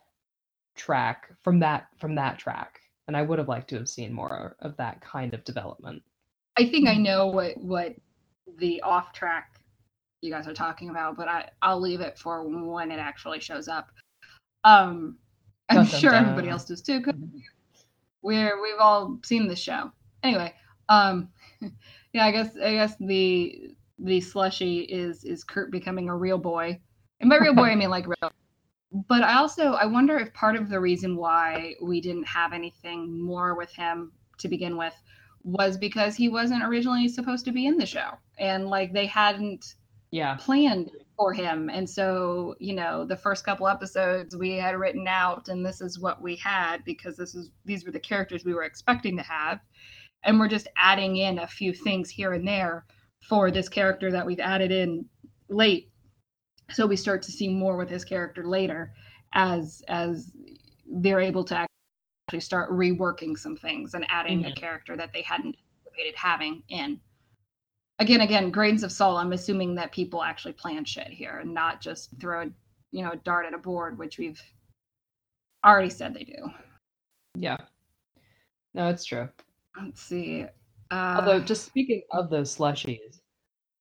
track 0.74 1.28
from 1.42 1.58
that 1.60 1.86
from 1.98 2.14
that 2.16 2.38
track 2.38 2.80
and 3.06 3.16
i 3.16 3.22
would 3.22 3.38
have 3.38 3.48
liked 3.48 3.68
to 3.70 3.76
have 3.76 3.88
seen 3.88 4.12
more 4.12 4.56
of 4.60 4.76
that 4.78 5.00
kind 5.00 5.34
of 5.34 5.44
development 5.44 6.02
I 6.58 6.66
think 6.68 6.86
I 6.86 6.96
know 6.96 7.28
what 7.28 7.56
what 7.56 7.94
the 8.58 8.82
off 8.82 9.12
track 9.14 9.58
you 10.20 10.30
guys 10.30 10.46
are 10.46 10.52
talking 10.52 10.90
about, 10.90 11.16
but 11.16 11.26
I 11.26 11.48
I'll 11.62 11.80
leave 11.80 12.02
it 12.02 12.18
for 12.18 12.46
when 12.46 12.90
it 12.90 12.98
actually 12.98 13.40
shows 13.40 13.68
up. 13.68 13.90
Um, 14.62 15.16
I'm 15.70 15.76
Dun, 15.76 15.86
dun, 15.86 16.00
sure 16.00 16.14
everybody 16.14 16.50
else 16.50 16.66
does 16.66 16.82
too. 16.82 17.00
'cause 17.00 17.14
We're 18.20 18.62
we've 18.62 18.78
all 18.78 19.18
seen 19.24 19.48
the 19.48 19.56
show. 19.56 19.90
Anyway, 20.22 20.54
um, 20.90 21.30
yeah, 22.12 22.26
I 22.26 22.30
guess 22.30 22.54
I 22.62 22.72
guess 22.72 22.96
the 23.00 23.70
the 23.98 24.20
slushy 24.20 24.80
is 24.80 25.24
is 25.24 25.44
Kurt 25.44 25.70
becoming 25.70 26.10
a 26.10 26.16
real 26.16 26.36
boy, 26.38 26.78
and 27.22 27.30
by 27.30 27.38
real 27.38 27.54
boy 27.54 27.70
I 27.70 27.74
mean 27.76 27.90
like 27.90 28.06
real. 28.06 28.30
But 29.08 29.22
I 29.22 29.36
also 29.36 29.72
I 29.72 29.86
wonder 29.86 30.18
if 30.18 30.34
part 30.34 30.56
of 30.56 30.68
the 30.68 30.80
reason 30.80 31.16
why 31.16 31.74
we 31.82 32.00
didn't 32.02 32.24
have 32.26 32.52
anything 32.52 33.22
more 33.22 33.54
with 33.56 33.72
him 33.72 34.12
to 34.38 34.48
begin 34.48 34.76
with 34.76 34.94
was 35.44 35.76
because 35.78 36.14
he 36.14 36.28
wasn't 36.28 36.62
originally 36.64 37.08
supposed 37.08 37.44
to 37.46 37.52
be 37.52 37.66
in 37.66 37.78
the 37.78 37.86
show 37.86 38.10
and 38.38 38.68
like 38.68 38.92
they 38.92 39.06
hadn't 39.06 39.74
Yeah. 40.10 40.36
planned 40.36 40.90
for 41.16 41.32
him. 41.32 41.70
And 41.70 41.88
so, 41.88 42.54
you 42.60 42.74
know, 42.74 43.04
the 43.04 43.16
first 43.16 43.44
couple 43.44 43.66
episodes 43.68 44.36
we 44.36 44.52
had 44.52 44.76
written 44.76 45.08
out 45.08 45.48
and 45.48 45.64
this 45.64 45.80
is 45.80 45.98
what 45.98 46.22
we 46.22 46.36
had 46.36 46.84
because 46.84 47.16
this 47.16 47.34
is 47.34 47.50
these 47.64 47.84
were 47.84 47.92
the 47.92 48.00
characters 48.00 48.44
we 48.44 48.54
were 48.54 48.64
expecting 48.64 49.16
to 49.16 49.22
have. 49.22 49.60
And 50.24 50.38
we're 50.38 50.48
just 50.48 50.68
adding 50.76 51.16
in 51.16 51.38
a 51.40 51.46
few 51.46 51.72
things 51.72 52.10
here 52.10 52.32
and 52.34 52.46
there 52.46 52.84
for 53.28 53.50
this 53.50 53.68
character 53.68 54.10
that 54.12 54.26
we've 54.26 54.40
added 54.40 54.70
in 54.72 55.06
late. 55.48 55.91
So 56.70 56.86
we 56.86 56.96
start 56.96 57.22
to 57.22 57.32
see 57.32 57.48
more 57.48 57.76
with 57.76 57.90
his 57.90 58.04
character 58.04 58.46
later 58.46 58.94
as 59.34 59.82
as 59.88 60.30
they're 60.86 61.20
able 61.20 61.44
to 61.44 61.66
actually 62.28 62.40
start 62.40 62.70
reworking 62.70 63.36
some 63.36 63.56
things 63.56 63.94
and 63.94 64.04
adding 64.10 64.44
a 64.44 64.50
Mhm. 64.50 64.56
character 64.56 64.96
that 64.96 65.12
they 65.12 65.22
hadn't 65.22 65.56
anticipated 65.56 66.14
having 66.16 66.62
in 66.68 67.00
again 67.98 68.20
again 68.22 68.50
grains 68.50 68.82
of 68.82 68.90
salt 68.92 69.18
i'm 69.18 69.32
assuming 69.32 69.74
that 69.74 69.92
people 69.92 70.22
actually 70.22 70.52
plan 70.52 70.84
shit 70.84 71.08
here 71.08 71.38
and 71.38 71.52
not 71.52 71.80
just 71.80 72.10
throw 72.20 72.42
a 72.42 72.50
you 72.90 73.02
know 73.02 73.12
a 73.12 73.16
dart 73.16 73.46
at 73.46 73.54
a 73.54 73.58
board 73.58 73.98
which 73.98 74.18
we've 74.18 74.42
already 75.64 75.90
said 75.90 76.12
they 76.14 76.24
do 76.24 76.50
Yeah. 77.36 77.56
No, 78.74 78.88
it's 78.88 79.04
true. 79.04 79.28
let's 79.80 80.00
see 80.02 80.44
uh, 80.90 81.16
Although, 81.18 81.40
just 81.40 81.64
speaking 81.64 82.02
of 82.10 82.28
those 82.28 82.54
slushies, 82.54 83.20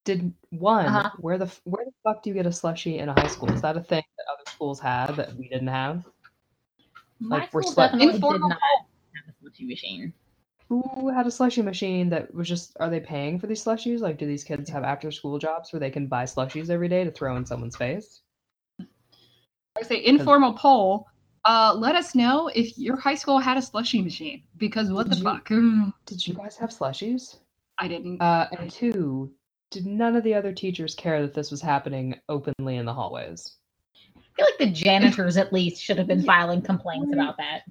did 0.04 0.34
one 0.50 0.88
Uh-huh. 0.88 1.10
where 1.20 1.38
the 1.38 1.52
where 1.64 1.86
the 1.86 1.92
fuck 2.04 2.24
do 2.24 2.30
you 2.30 2.34
get 2.34 2.46
a 2.46 2.50
slushie 2.50 2.98
in 3.00 3.10
a 3.10 3.14
high 3.14 3.28
school? 3.28 3.50
Is 3.54 3.62
that 3.62 3.78
a 3.78 3.82
thing 3.84 4.04
that 4.18 4.26
other 4.34 4.44
schools 4.50 4.80
had 4.80 5.16
that 5.16 5.36
we 5.36 5.48
didn't 5.50 5.68
have? 5.68 6.06
My 7.20 7.40
Like, 7.40 7.54
we're 7.54 7.62
school 7.62 7.74
sweat- 7.74 7.92
definitely 7.92 8.14
did 8.14 8.16
Informal 8.24 8.50
not 8.50 8.60
have 9.16 9.28
a 9.30 9.34
slushy 9.42 9.66
machine. 9.68 10.14
Who 10.70 11.10
had 11.10 11.26
a 11.28 11.30
slushie 11.30 11.64
machine 11.64 12.10
that 12.10 12.34
was 12.34 12.48
just? 12.48 12.76
Are 12.80 12.90
they 12.90 13.00
paying 13.02 13.38
for 13.40 13.48
these 13.48 13.64
slushies? 13.64 14.00
Like, 14.00 14.18
do 14.18 14.26
these 14.26 14.44
kids 14.44 14.70
have 14.70 14.84
after 14.84 15.12
school 15.12 15.38
jobs 15.38 15.72
where 15.72 15.80
they 15.80 15.92
can 15.92 16.08
buy 16.08 16.24
slushies 16.24 16.70
every 16.70 16.88
day 16.88 17.04
to 17.04 17.12
throw 17.12 17.36
in 17.36 17.46
someone's 17.46 17.76
face? 17.76 18.22
I 19.78 19.84
say 19.84 20.04
informal 20.04 20.54
poll 20.54 21.08
uh 21.46 21.74
let 21.76 21.96
us 21.96 22.14
know 22.14 22.50
if 22.54 22.78
your 22.78 22.98
high 22.98 23.16
school 23.16 23.40
had 23.40 23.58
a 23.58 23.62
slushy 23.62 24.02
machine 24.02 24.44
because 24.58 24.92
what 24.92 25.10
the 25.10 25.16
you- 25.16 25.24
fuck 25.24 25.48
Mm, 25.50 25.92
Did 26.06 26.26
you 26.28 26.34
guys 26.36 26.56
have 26.58 26.70
slushies? 26.70 27.38
i 27.80 27.88
didn't 27.88 28.22
Uh, 28.22 28.48
and 28.60 28.70
two, 28.70 29.32
did 29.72 29.86
none 29.86 30.16
of 30.16 30.24
the 30.24 30.34
other 30.34 30.54
teachers 30.54 30.94
care 30.96 31.22
that 31.22 31.34
this 31.34 31.50
was 31.50 31.62
happening 31.62 32.20
openly 32.30 32.78
in 32.78 32.86
the 32.86 32.94
hallways? 32.94 33.54
I 34.16 34.20
feel 34.36 34.46
like 34.46 34.58
the 34.60 34.70
janitors 34.72 35.38
at 35.38 35.52
least 35.52 35.82
should 35.82 35.98
have 35.98 36.08
been 36.08 36.24
filing 36.24 36.62
complaints 36.62 37.12
about 37.14 37.38
that. 37.38 37.62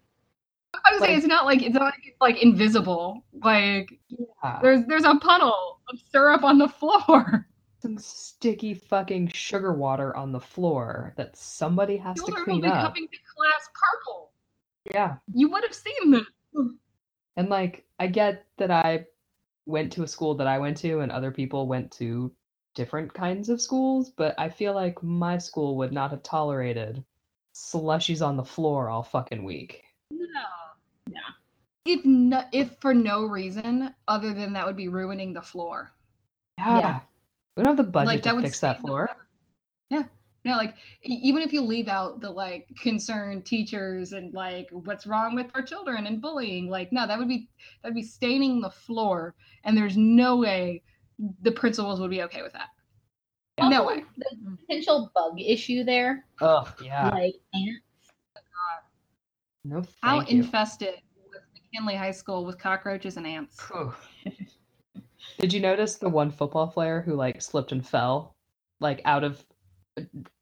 i 0.74 0.92
was 0.92 1.01
like- 1.01 1.09
saying 1.09 1.18
it's 1.18 1.26
not 1.26 1.44
like 1.44 1.62
it's 1.62 1.74
not 1.74 1.82
like 1.84 2.07
it's 2.07 2.20
like 2.20 2.42
invisible 2.42 3.24
like 3.42 3.98
Yeah. 4.09 4.59
there's 4.62 4.84
there's 4.86 5.05
a 5.05 5.14
puddle 5.16 5.80
of 5.88 5.98
syrup 6.12 6.42
on 6.44 6.59
the 6.59 6.68
floor 6.68 7.46
some 7.82 7.98
sticky 7.98 8.74
fucking 8.74 9.28
sugar 9.28 9.72
water 9.72 10.14
on 10.16 10.32
the 10.32 10.40
floor 10.40 11.12
that 11.16 11.36
somebody 11.36 11.96
has 11.96 12.16
to 12.16 12.20
Children 12.26 12.38
will 12.38 12.44
clean 12.44 12.61
be 12.62 12.68
up. 12.68 12.94
coming 12.94 13.09
to 13.09 13.18
class 13.36 13.68
purple 13.74 14.32
Yeah. 14.94 15.16
you 15.34 15.51
would 15.51 15.64
have 15.64 15.74
seen 15.74 16.11
this 16.12 16.26
And 17.36 17.48
like 17.48 17.84
I 17.98 18.07
get 18.07 18.44
that 18.59 18.70
I 18.70 19.07
went 19.71 19.93
to 19.93 20.03
a 20.03 20.09
school 20.09 20.35
that 20.35 20.47
I 20.47 20.59
went 20.59 20.77
to 20.79 21.01
and 21.01 21.11
other 21.11 21.31
people 21.31 21.66
went 21.66 21.91
to 21.93 22.33
different 22.75 23.12
kinds 23.12 23.49
of 23.49 23.61
schools, 23.61 24.11
but 24.11 24.35
I 24.39 24.49
feel 24.49 24.75
like 24.75 25.03
my 25.03 25.39
school 25.39 25.77
would 25.79 25.93
not 25.93 26.11
have 26.11 26.23
tolerated 26.23 27.05
slushies 27.55 28.25
on 28.25 28.37
the 28.37 28.45
floor 28.45 28.89
all 28.89 29.03
fucking 29.03 29.45
week. 29.45 29.83
No. 30.11 30.27
No. 31.09 31.21
If 31.85 32.05
no, 32.05 32.45
if 32.53 32.77
for 32.81 32.95
no 32.95 33.25
reason 33.25 33.95
other 34.07 34.35
than 34.35 34.53
that 34.53 34.66
would 34.66 34.77
be 34.77 34.89
ruining 34.89 35.33
the 35.33 35.43
floor. 35.43 35.93
Yeah. 36.59 37.01
We 37.57 37.62
don't 37.62 37.77
have 37.77 37.85
the 37.85 37.91
budget 37.91 38.07
like 38.07 38.23
to 38.23 38.43
fix 38.43 38.61
that 38.61 38.81
floor. 38.81 39.11
Yeah. 39.89 40.05
No, 40.45 40.57
like 40.57 40.74
even 41.03 41.43
if 41.43 41.53
you 41.53 41.61
leave 41.61 41.88
out 41.88 42.20
the 42.20 42.30
like 42.30 42.66
concerned 42.80 43.45
teachers 43.45 44.12
and 44.12 44.32
like 44.32 44.68
what's 44.72 45.07
wrong 45.07 45.34
with 45.34 45.47
our 45.55 45.62
children 45.62 46.07
and 46.07 46.20
bullying, 46.22 46.68
like 46.70 46.93
no, 46.93 47.07
that 47.07 47.18
would 47.18 47.28
be 47.28 47.49
that'd 47.82 47.95
be 47.95 48.03
staining 48.03 48.61
the 48.61 48.70
floor, 48.70 49.34
and 49.64 49.76
there's 49.76 49.97
no 49.99 50.36
way 50.38 50.82
the 51.43 51.53
principals 51.53 52.01
would 52.01 52.11
be 52.11 52.22
okay 52.22 52.43
with 52.43 52.55
that. 52.55 52.68
No 53.59 53.86
way. 53.86 54.05
The 54.16 54.57
potential 54.66 55.12
bug 55.14 55.38
issue 55.38 55.84
there, 55.84 56.24
Oh 56.41 56.72
yeah. 56.82 57.11
like 57.11 57.34
ants. 57.53 57.82
No 59.62 59.84
How 60.03 60.20
you. 60.22 60.38
infested 60.38 60.95
was 61.30 61.43
McKinley 61.55 61.95
High 61.95 62.12
School 62.12 62.47
with 62.47 62.59
cockroaches 62.59 63.18
and 63.18 63.26
ants? 63.26 63.61
Did 65.38 65.53
you 65.53 65.61
notice 65.61 65.97
the 65.97 66.09
one 66.09 66.30
football 66.30 66.66
player 66.68 67.03
who 67.03 67.14
like 67.14 67.43
slipped 67.43 67.72
and 67.72 67.86
fell, 67.86 68.34
like 68.80 69.03
out 69.05 69.22
of, 69.24 69.45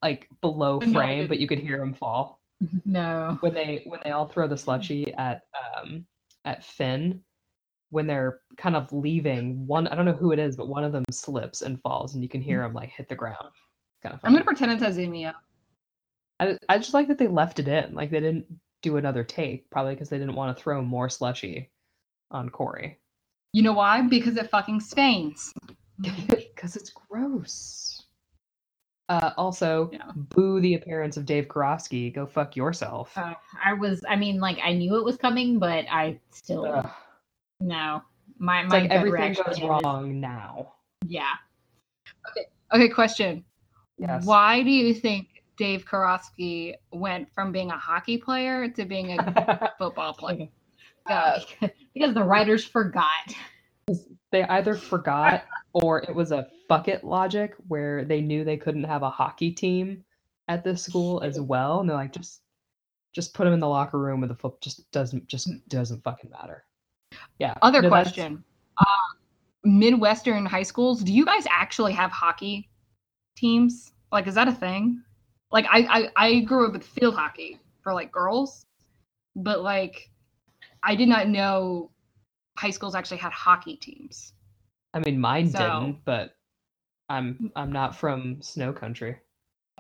like 0.02 0.28
below 0.40 0.80
frame, 0.80 1.26
but 1.28 1.38
you 1.38 1.46
could 1.48 1.59
hear 1.59 1.82
him 1.82 1.94
fall 1.94 2.40
No. 2.84 3.36
when 3.40 3.54
they 3.54 3.82
when 3.86 4.00
they 4.04 4.11
all 4.11 4.26
throw 4.28 4.46
the 4.48 4.56
slushy 4.56 5.12
at 5.14 5.42
um 5.82 6.06
at 6.44 6.64
Finn 6.64 7.20
when 7.90 8.06
they're 8.06 8.40
kind 8.56 8.76
of 8.76 8.92
leaving. 8.92 9.66
One 9.66 9.88
I 9.88 9.94
don't 9.94 10.04
know 10.04 10.12
who 10.12 10.32
it 10.32 10.38
is, 10.38 10.56
but 10.56 10.68
one 10.68 10.84
of 10.84 10.92
them 10.92 11.04
slips 11.11 11.62
and 11.62 11.80
falls, 11.80 12.14
and 12.14 12.22
you 12.22 12.28
can 12.28 12.42
hear 12.42 12.62
him 12.62 12.74
like 12.74 12.90
hit 12.90 13.09
the 13.09 13.14
ground. 13.14 13.50
Kind 14.02 14.14
of. 14.14 14.20
I'm 14.24 14.32
gonna 14.32 14.44
pretend 14.44 14.72
it's 14.72 14.82
Azimio. 14.82 15.32
I 16.40 16.56
I 16.68 16.78
just 16.78 16.94
like 16.94 17.09
that 17.09 17.18
they 17.18 17.28
left 17.28 17.59
it 17.59 17.68
in, 17.68 17.94
like 17.94 18.11
they 18.11 18.20
didn't 18.20 18.46
do 18.82 18.96
another 18.96 19.24
take, 19.24 19.68
probably 19.70 19.94
because 19.94 20.09
they 20.09 20.18
didn't 20.18 20.36
want 20.36 20.56
to 20.56 20.62
throw 20.62 20.82
more 20.82 21.09
slushy 21.09 21.70
on 22.30 22.48
Cory. 22.48 22.98
You 23.52 23.62
know 23.62 23.72
why? 23.72 24.02
Because 24.02 24.36
it 24.36 24.50
fucking 24.50 24.80
stains. 24.80 25.52
Because 26.00 26.74
it's 26.76 26.90
gross. 26.90 27.97
Uh, 29.09 29.30
also, 29.38 29.88
Yeah. 29.92 30.11
boo 30.14 30.61
the 30.61 30.74
appearance 30.74 31.16
of 31.16 31.24
Dave 31.24 31.48
Karofsky. 31.48 32.14
Go 32.14 32.26
fuck 32.26 32.54
yourself. 32.56 33.16
Uh, 33.16 33.34
I 33.64 33.72
was, 33.72 34.02
I 34.09 34.16
mean, 34.16 34.38
like, 34.38 34.59
I 34.62 34.74
knew 34.74 34.96
it 34.96 35.04
was 35.04 35.16
coming, 35.16 35.59
but 35.59 35.86
I 35.90 36.18
still, 36.30 36.66
Ugh. 36.66 36.90
no. 37.61 38.02
My, 38.38 38.62
It's 38.62 38.70
my 38.70 38.80
like 38.80 38.90
everything 38.90 39.20
reaction 39.20 39.44
goes 39.46 39.56
is- 39.56 39.62
wrong 39.64 40.20
now. 40.20 40.74
Yeah. 41.06 41.32
Okay. 42.30 42.46
Okay, 42.74 42.88
question. 42.88 43.44
Yes. 43.98 44.24
Why 44.26 44.62
do 44.62 44.70
you 44.70 44.92
think 44.94 45.28
Dave 45.56 45.84
Karofsky 45.86 46.74
went 46.92 47.32
from 47.32 47.50
being 47.50 47.70
a 47.70 47.76
hockey 47.78 48.18
player 48.18 48.68
to 48.68 48.84
being 48.84 49.18
a 49.18 49.72
football 49.78 50.12
player? 50.12 50.48
Uh, 51.06 51.40
because 51.94 52.14
the 52.14 52.22
writers 52.22 52.64
forgot. 52.64 53.06
they 54.30 54.42
either 54.44 54.74
forgot 54.74 55.44
or 55.72 56.00
it 56.02 56.14
was 56.14 56.30
a 56.30 56.46
bucket 56.69 57.05
logic 57.05 57.55
where 57.66 58.05
they 58.05 58.21
knew 58.21 58.45
they 58.45 58.57
couldn't 58.57 58.85
have 58.85 59.03
a 59.03 59.11
hockey 59.11 59.51
team 59.51 60.05
at 60.49 60.64
this 60.64 60.83
school 60.83 61.21
as 61.23 61.41
well, 61.41 61.81
and 61.81 61.89
they're 61.89 61.97
like, 61.97 62.12
just, 62.12 62.43
just 63.14 63.35
put 63.35 63.45
them 63.45 63.53
in 63.53 63.61
the 63.61 63.69
locker 63.69 63.99
room 63.99 64.21
with 64.21 64.31
the 64.31 64.37
foot. 64.37 64.61
Just 64.61 64.91
doesn't, 64.93 65.27
just 65.27 65.51
doesn't 65.69 66.03
fucking 66.05 66.31
matter. 66.31 66.64
Yeah. 67.39 67.55
Other 67.62 67.83
no, 67.83 67.89
question. 67.89 68.45
Uh, 68.79 68.85
Midwestern 69.64 70.47
high 70.47 70.62
schools, 70.62 71.03
do 71.03 71.12
you 71.12 71.25
guys 71.25 71.45
actually 71.51 71.93
have 71.93 72.11
hockey 72.11 72.71
teams? 73.37 73.93
Like, 74.12 74.27
is 74.27 74.35
that 74.35 74.49
a 74.49 74.53
thing? 74.53 75.03
Like, 75.51 75.66
I, 75.71 76.11
I, 76.16 76.27
I 76.29 76.41
grew 76.41 76.66
up 76.66 76.73
with 76.73 76.85
field 76.85 77.14
hockey 77.14 77.59
for 77.83 77.93
like 77.93 78.12
girls, 78.12 78.66
but 79.35 79.62
like, 79.62 80.11
I 80.83 80.95
did 80.95 81.09
not 81.09 81.29
know 81.29 81.91
high 82.57 82.71
schools 82.71 82.95
actually 82.95 83.19
had 83.19 83.33
hockey 83.33 83.77
teams. 83.77 84.33
I 84.95 85.01
mean, 85.01 85.19
mine 85.21 85.51
So- 85.51 85.59
didn't, 85.59 86.05
but 86.05 86.35
I'm 87.09 87.50
I'm 87.56 87.72
not 87.72 87.96
from 87.96 88.40
snow 88.42 88.72
country. 88.72 89.16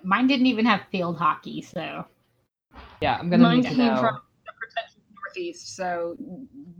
Mine 0.04 0.26
didn't 0.26 0.46
even 0.46 0.64
have 0.66 0.82
field 0.90 1.18
hockey, 1.18 1.62
so 1.62 2.04
Yeah, 3.00 3.16
I'm 3.18 3.30
gonna 3.30 3.42
Mine 3.42 3.56
need 3.58 3.62
to 3.64 3.74
came 3.74 3.94
know. 3.94 4.00
from 4.00 4.20
the 4.46 4.52
pretentious 4.58 4.96
Northeast, 5.14 5.76
so 5.76 6.16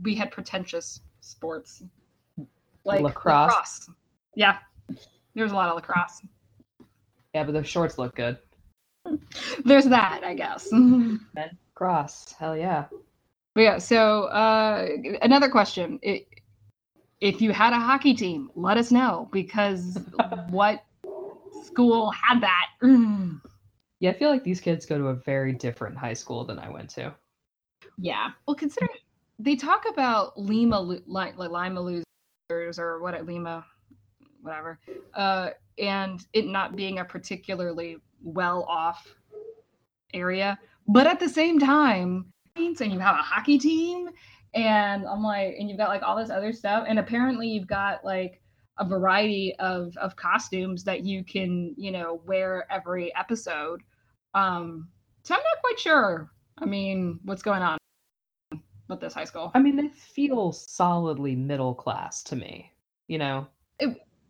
we 0.01 0.15
had 0.15 0.31
pretentious 0.31 1.01
sports 1.21 1.83
like 2.85 3.01
Lacrosse? 3.01 3.89
Yeah, 4.35 4.57
there 5.35 5.43
was 5.43 5.51
a 5.51 5.55
lot 5.55 5.69
of 5.69 5.75
lacrosse. 5.75 6.21
Yeah, 7.33 7.43
but 7.43 7.53
those 7.53 7.67
shorts 7.67 7.97
look 7.97 8.15
good. 8.15 8.37
There's 9.65 9.85
that, 9.85 10.21
I 10.23 10.33
guess. 10.33 10.69
Cross, 11.75 12.33
hell 12.33 12.57
yeah. 12.57 12.85
But 13.55 13.61
yeah, 13.61 13.77
so 13.77 14.23
uh, 14.25 14.87
another 15.21 15.49
question: 15.49 15.99
If 17.21 17.41
you 17.41 17.51
had 17.51 17.73
a 17.73 17.79
hockey 17.79 18.13
team, 18.13 18.49
let 18.55 18.77
us 18.77 18.91
know 18.91 19.27
because 19.31 19.97
what 20.49 20.83
school 21.63 22.11
had 22.11 22.41
that? 22.41 22.67
Mm. 22.81 23.41
Yeah, 23.99 24.11
I 24.11 24.13
feel 24.13 24.29
like 24.29 24.45
these 24.45 24.61
kids 24.61 24.85
go 24.85 24.97
to 24.97 25.07
a 25.07 25.15
very 25.15 25.51
different 25.51 25.97
high 25.97 26.13
school 26.13 26.45
than 26.45 26.59
I 26.59 26.69
went 26.69 26.89
to. 26.91 27.13
yeah. 27.97 28.29
Well, 28.47 28.55
considering 28.55 28.99
they 29.37 29.55
talk 29.55 29.85
about 29.89 30.39
Lima, 30.39 30.79
like 30.79 31.37
like 31.37 31.49
Lima 31.49 31.81
losers 31.81 32.79
or 32.79 32.99
what 32.99 33.13
at 33.13 33.25
Lima, 33.25 33.65
whatever, 34.41 34.79
uh, 35.13 35.49
and 35.77 36.25
it 36.31 36.47
not 36.47 36.77
being 36.77 36.99
a 36.99 37.05
particularly 37.05 37.97
well 38.23 38.63
off 38.63 39.13
area, 40.13 40.57
but 40.87 41.05
at 41.05 41.19
the 41.19 41.29
same 41.29 41.59
time, 41.59 42.31
and 42.55 42.79
you 42.79 42.99
have 42.99 43.15
a 43.15 43.21
hockey 43.21 43.57
team, 43.57 44.09
and 44.53 45.05
I'm 45.05 45.23
like, 45.23 45.55
and 45.59 45.69
you've 45.69 45.77
got 45.77 45.89
like 45.89 46.03
all 46.03 46.15
this 46.15 46.29
other 46.29 46.53
stuff, 46.53 46.85
and 46.87 46.99
apparently 46.99 47.47
you've 47.47 47.67
got 47.67 48.03
like 48.03 48.41
a 48.77 48.85
variety 48.85 49.55
of 49.59 49.95
of 49.97 50.15
costumes 50.15 50.83
that 50.85 51.03
you 51.03 51.23
can 51.23 51.73
you 51.77 51.91
know 51.91 52.21
wear 52.25 52.65
every 52.71 53.13
episode. 53.15 53.81
Um, 54.33 54.87
so 55.23 55.35
I'm 55.35 55.41
not 55.41 55.61
quite 55.61 55.79
sure. 55.79 56.31
I 56.57 56.65
mean, 56.65 57.19
what's 57.23 57.41
going 57.41 57.61
on 57.61 57.77
with 58.87 58.99
this 58.99 59.13
high 59.13 59.25
school? 59.25 59.51
I 59.53 59.59
mean, 59.59 59.75
they 59.75 59.89
feel 59.89 60.51
solidly 60.51 61.35
middle 61.35 61.73
class 61.73 62.23
to 62.23 62.35
me. 62.35 62.73
You 63.07 63.17
know, 63.17 63.47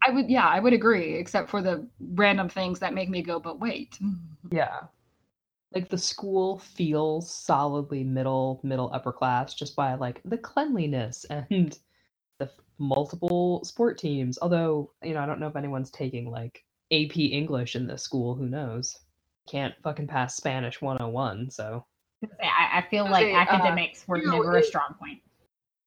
I 0.05 0.11
would, 0.11 0.29
yeah, 0.29 0.47
I 0.47 0.59
would 0.59 0.73
agree, 0.73 1.15
except 1.15 1.49
for 1.49 1.61
the 1.61 1.87
random 1.99 2.49
things 2.49 2.79
that 2.79 2.93
make 2.93 3.09
me 3.09 3.21
go, 3.21 3.39
but 3.39 3.59
wait. 3.59 3.99
yeah. 4.51 4.81
Like 5.73 5.89
the 5.89 5.97
school 5.97 6.59
feels 6.59 7.31
solidly 7.31 8.03
middle, 8.03 8.59
middle 8.63 8.91
upper 8.93 9.11
class 9.11 9.53
just 9.53 9.75
by 9.75 9.93
like 9.95 10.21
the 10.25 10.37
cleanliness 10.37 11.25
and 11.29 11.77
the 12.39 12.45
f- 12.45 12.59
multiple 12.79 13.63
sport 13.63 13.97
teams. 13.97 14.39
Although, 14.41 14.91
you 15.03 15.13
know, 15.13 15.19
I 15.19 15.25
don't 15.25 15.39
know 15.39 15.47
if 15.47 15.55
anyone's 15.55 15.91
taking 15.91 16.31
like 16.31 16.63
AP 16.91 17.17
English 17.17 17.75
in 17.75 17.85
this 17.85 18.03
school. 18.03 18.35
Who 18.35 18.47
knows? 18.47 18.97
Can't 19.47 19.75
fucking 19.83 20.07
pass 20.07 20.35
Spanish 20.35 20.81
101. 20.81 21.51
So, 21.51 21.85
I, 22.41 22.79
I 22.79 22.87
feel 22.89 23.03
like 23.05 23.27
Okay, 23.27 23.33
uh, 23.35 23.37
academics 23.37 24.07
were 24.07 24.17
you 24.17 24.25
know, 24.25 24.37
never 24.37 24.57
a 24.57 24.63
strong 24.63 24.95
point. 24.99 25.21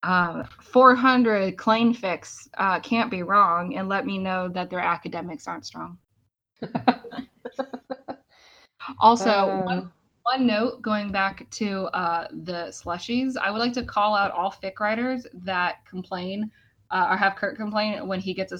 Um, 0.04 0.48
400 0.60 1.56
Klein 1.56 1.94
Fix 1.94 2.48
uh, 2.58 2.80
can't 2.80 3.10
be 3.10 3.22
wrong 3.22 3.76
and 3.76 3.88
let 3.88 4.04
me 4.04 4.18
know 4.18 4.48
that 4.48 4.68
their 4.68 4.80
academics 4.80 5.46
aren't 5.46 5.64
strong. 5.66 5.98
Also, 8.98 9.30
Uh, 9.30 9.62
one, 9.62 9.92
one 10.24 10.46
note 10.46 10.82
going 10.82 11.10
back 11.10 11.48
to 11.50 11.84
uh, 11.94 12.28
the 12.30 12.66
slushies, 12.70 13.36
I 13.36 13.50
would 13.50 13.58
like 13.58 13.72
to 13.74 13.84
call 13.84 14.14
out 14.14 14.30
all 14.30 14.50
fic 14.52 14.78
writers 14.80 15.26
that 15.44 15.84
complain 15.86 16.50
uh, 16.90 17.08
or 17.10 17.16
have 17.16 17.36
Kurt 17.36 17.56
complain 17.56 18.06
when 18.06 18.20
he 18.20 18.34
gets 18.34 18.52
a 18.52 18.58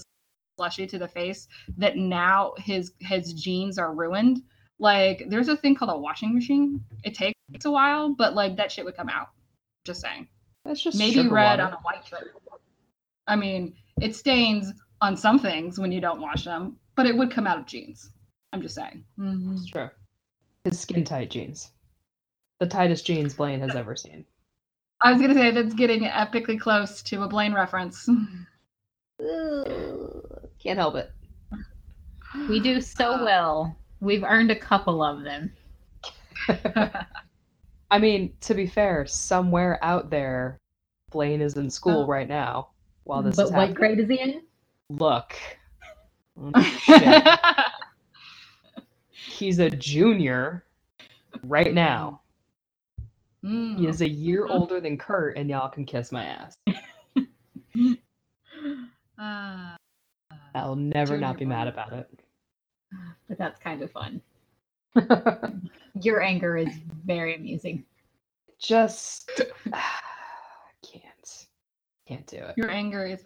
slushie 0.59 0.89
to 0.89 0.99
the 0.99 1.09
face 1.09 1.49
that 1.77 1.97
now 1.97 2.55
his 2.59 2.93
his 3.01 3.33
jeans 3.35 3.79
are 3.79 3.95
ruined. 3.95 4.43
Like, 4.79 5.25
there's 5.29 5.49
a 5.49 5.57
thing 5.57 5.75
called 5.75 5.93
a 5.93 5.99
washing 5.99 6.35
machine. 6.35 6.83
It 7.05 7.15
takes 7.15 7.35
a 7.65 7.71
while, 7.71 8.15
but 8.15 8.35
like 8.35 8.57
that 8.57 8.73
shit 8.73 8.85
would 8.85 8.97
come 8.97 9.09
out. 9.09 9.29
Just 9.85 10.01
saying. 10.01 10.29
that's 10.65 10.83
just 10.83 10.99
Maybe 10.99 11.29
red 11.29 11.59
water. 11.59 11.63
on 11.63 11.73
a 11.73 11.77
white 11.77 12.05
shirt. 12.07 12.35
I 13.27 13.37
mean, 13.37 13.75
it 14.01 14.17
stains 14.17 14.73
on 15.01 15.17
some 15.17 15.39
things 15.39 15.79
when 15.79 15.93
you 15.93 16.01
don't 16.01 16.21
wash 16.21 16.45
them, 16.45 16.77
but 16.97 17.07
it 17.07 17.17
would 17.17 17.31
come 17.31 17.47
out 17.47 17.59
of 17.59 17.67
jeans. 17.67 18.11
I'm 18.53 18.63
just 18.63 18.75
saying. 18.75 19.05
It's 19.19 19.67
true. 19.67 19.89
His 20.65 20.79
skin 20.79 21.05
tight 21.05 21.31
jeans. 21.31 21.71
The 22.61 22.67
tightest 22.67 23.05
jeans 23.07 23.35
Blaine 23.35 23.61
has 23.61 23.75
ever 23.75 23.97
seen. 23.97 24.25
I 25.03 25.13
was 25.13 25.21
gonna 25.21 25.35
say 25.35 25.51
that's 25.51 25.75
getting 25.75 26.03
epically 26.05 26.61
close 26.61 27.03
to 27.03 27.23
a 27.23 27.29
Blaine 27.29 27.53
reference. 27.53 28.09
Can't 29.19 30.79
help 30.79 30.95
it. 30.95 31.11
We 32.49 32.61
do 32.61 32.81
so 32.81 33.23
well. 33.25 33.77
We've 34.01 34.23
earned 34.25 34.51
a 34.51 34.57
couple 34.57 35.03
of 35.03 35.23
them. 35.23 35.53
I 37.91 37.99
mean, 37.99 38.33
to 38.43 38.55
be 38.55 38.67
fair, 38.67 39.07
somewhere 39.07 39.79
out 39.83 40.11
there, 40.11 40.59
Blaine 41.11 41.41
is 41.43 41.57
in 41.57 41.69
school 41.71 42.03
Oh. 42.05 42.07
right 42.07 42.29
now 42.29 42.69
while 43.05 43.23
this 43.23 43.37
but 43.37 43.47
is 43.47 43.51
what 43.53 43.59
happening. 43.69 43.75
grade 43.75 43.99
is 44.01 44.09
he 44.09 44.21
in? 44.21 44.43
Look. 44.89 45.35
Oh, 46.41 46.63
shit. 46.81 47.25
He's 49.43 49.59
a 49.59 49.69
junior 49.71 50.65
right 51.43 51.75
now. 51.75 52.21
He 53.43 53.49
Mm. 53.49 53.89
is 53.89 54.01
a 54.01 54.09
year 54.09 54.47
older 54.47 54.81
than 54.81 54.97
Kurt, 54.97 55.37
and 55.37 55.51
y'all 55.51 55.69
can 55.69 55.85
kiss 55.85 56.13
my 56.13 56.25
ass. 56.25 56.57
Uh, 59.19 59.77
I'll 60.55 60.75
never 60.77 61.17
not 61.19 61.39
be 61.39 61.45
mad 61.45 61.67
about 61.69 61.93
it. 61.93 62.09
But 63.29 63.39
that's 63.39 63.59
kind 63.59 63.83
of 63.83 63.91
fun. 63.91 64.21
Your 66.01 66.23
anger 66.23 66.57
is 66.57 66.69
very 67.05 67.35
amusing. 67.35 67.85
Just 68.61 69.29
can't. 70.83 71.47
Can't 72.07 72.27
do 72.27 72.37
it. 72.37 72.55
your 72.57 72.71
anger 72.71 73.07
is. 73.07 73.25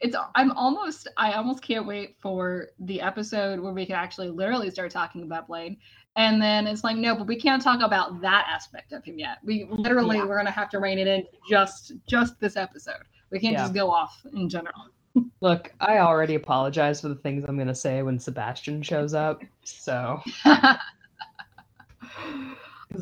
It's 0.00 0.14
I'm 0.36 0.52
almost 0.52 1.08
I 1.16 1.32
almost 1.32 1.62
can't 1.62 1.86
wait 1.86 2.16
for 2.20 2.68
the 2.78 3.00
episode 3.00 3.58
where 3.58 3.72
we 3.72 3.84
can 3.84 3.96
actually 3.96 4.28
literally 4.30 4.70
start 4.70 4.90
talking 4.92 5.22
about 5.22 5.48
Blaine. 5.48 5.76
And 6.16 6.40
then 6.40 6.66
it's 6.66 6.84
like, 6.84 6.96
no, 6.96 7.14
but 7.14 7.26
we 7.26 7.36
can't 7.36 7.62
talk 7.62 7.80
about 7.80 8.20
that 8.20 8.46
aspect 8.48 8.92
of 8.92 9.04
him 9.04 9.18
yet. 9.18 9.38
We 9.44 9.66
literally 9.70 10.16
Yeah. 10.18 10.26
we're 10.26 10.36
gonna 10.36 10.50
have 10.52 10.70
to 10.70 10.78
rein 10.78 10.98
it 10.98 11.06
in 11.08 11.24
just 11.50 11.92
just 12.06 12.38
this 12.40 12.56
episode. 12.56 13.02
We 13.30 13.40
can't 13.40 13.54
Yeah. 13.54 13.62
just 13.64 13.74
go 13.74 13.90
off 13.90 14.24
in 14.34 14.48
general. 14.48 14.86
Look, 15.40 15.72
I 15.80 15.98
already 15.98 16.36
apologize 16.36 17.00
for 17.00 17.08
the 17.08 17.16
things 17.16 17.44
I'm 17.48 17.58
gonna 17.58 17.74
say 17.74 18.02
when 18.02 18.18
Sebastian 18.20 18.82
shows 18.82 19.14
up. 19.14 19.42
So, 19.64 20.20
because 20.44 20.78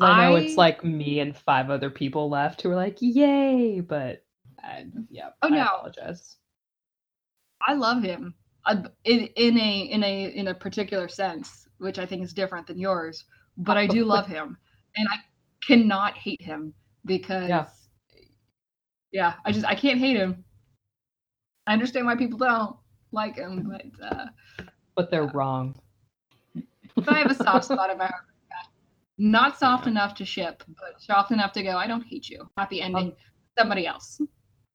I 0.01 0.29
know 0.29 0.35
it's 0.35 0.57
like 0.57 0.83
me 0.83 1.19
and 1.19 1.35
five 1.37 1.69
other 1.69 1.89
people 1.91 2.29
left 2.29 2.61
who 2.61 2.71
are 2.71 2.75
like, 2.75 2.97
"Yay!" 3.01 3.81
But, 3.81 4.23
I, 4.63 4.87
yeah, 5.09 5.29
Oh, 5.43 5.47
I 5.47 5.55
no. 5.57 5.63
apologize. 5.63 6.37
I 7.65 7.73
love 7.73 8.03
him 8.03 8.33
uh, 8.65 8.83
in, 9.05 9.27
in 9.35 9.57
a 9.59 9.79
in 9.91 10.03
a 10.03 10.25
in 10.35 10.47
a 10.49 10.53
particular 10.53 11.07
sense, 11.07 11.67
which 11.79 11.99
I 11.99 12.05
think 12.05 12.23
is 12.23 12.33
different 12.33 12.67
than 12.67 12.77
yours. 12.79 13.25
But 13.57 13.77
I 13.77 13.87
do 13.87 14.03
love 14.05 14.27
him, 14.27 14.57
and 14.95 15.07
I 15.09 15.17
cannot 15.65 16.15
hate 16.17 16.41
him 16.41 16.73
because 17.05 17.49
Yeah. 17.49 17.65
yeah, 19.11 19.33
I 19.45 19.51
just 19.51 19.65
I 19.65 19.75
can't 19.75 19.99
hate 19.99 20.17
him. 20.17 20.43
I 21.65 21.73
understand 21.73 22.05
why 22.05 22.15
people 22.15 22.37
don't 22.37 22.75
like 23.11 23.35
him, 23.37 23.69
but 23.69 24.05
uh, 24.05 24.25
But 24.95 25.09
they're 25.11 25.27
wrong. 25.27 25.75
but 26.95 27.09
I 27.09 27.19
have 27.19 27.31
a 27.31 27.35
soft 27.35 27.65
spot 27.71 27.89
in 27.89 27.97
my 27.97 28.05
heart. 28.05 28.23
Not 29.19 29.57
soft 29.57 29.87
enough 29.87 30.13
to 30.15 30.25
ship, 30.25 30.63
but 30.67 31.01
soft 31.01 31.31
enough 31.31 31.51
to 31.53 31.63
go. 31.63 31.75
I 31.75 31.87
don't 31.87 32.03
hate 32.03 32.29
you. 32.29 32.47
Happy 32.55 32.81
ending. 32.81 33.15
Somebody 33.57 33.87
else. 33.87 34.21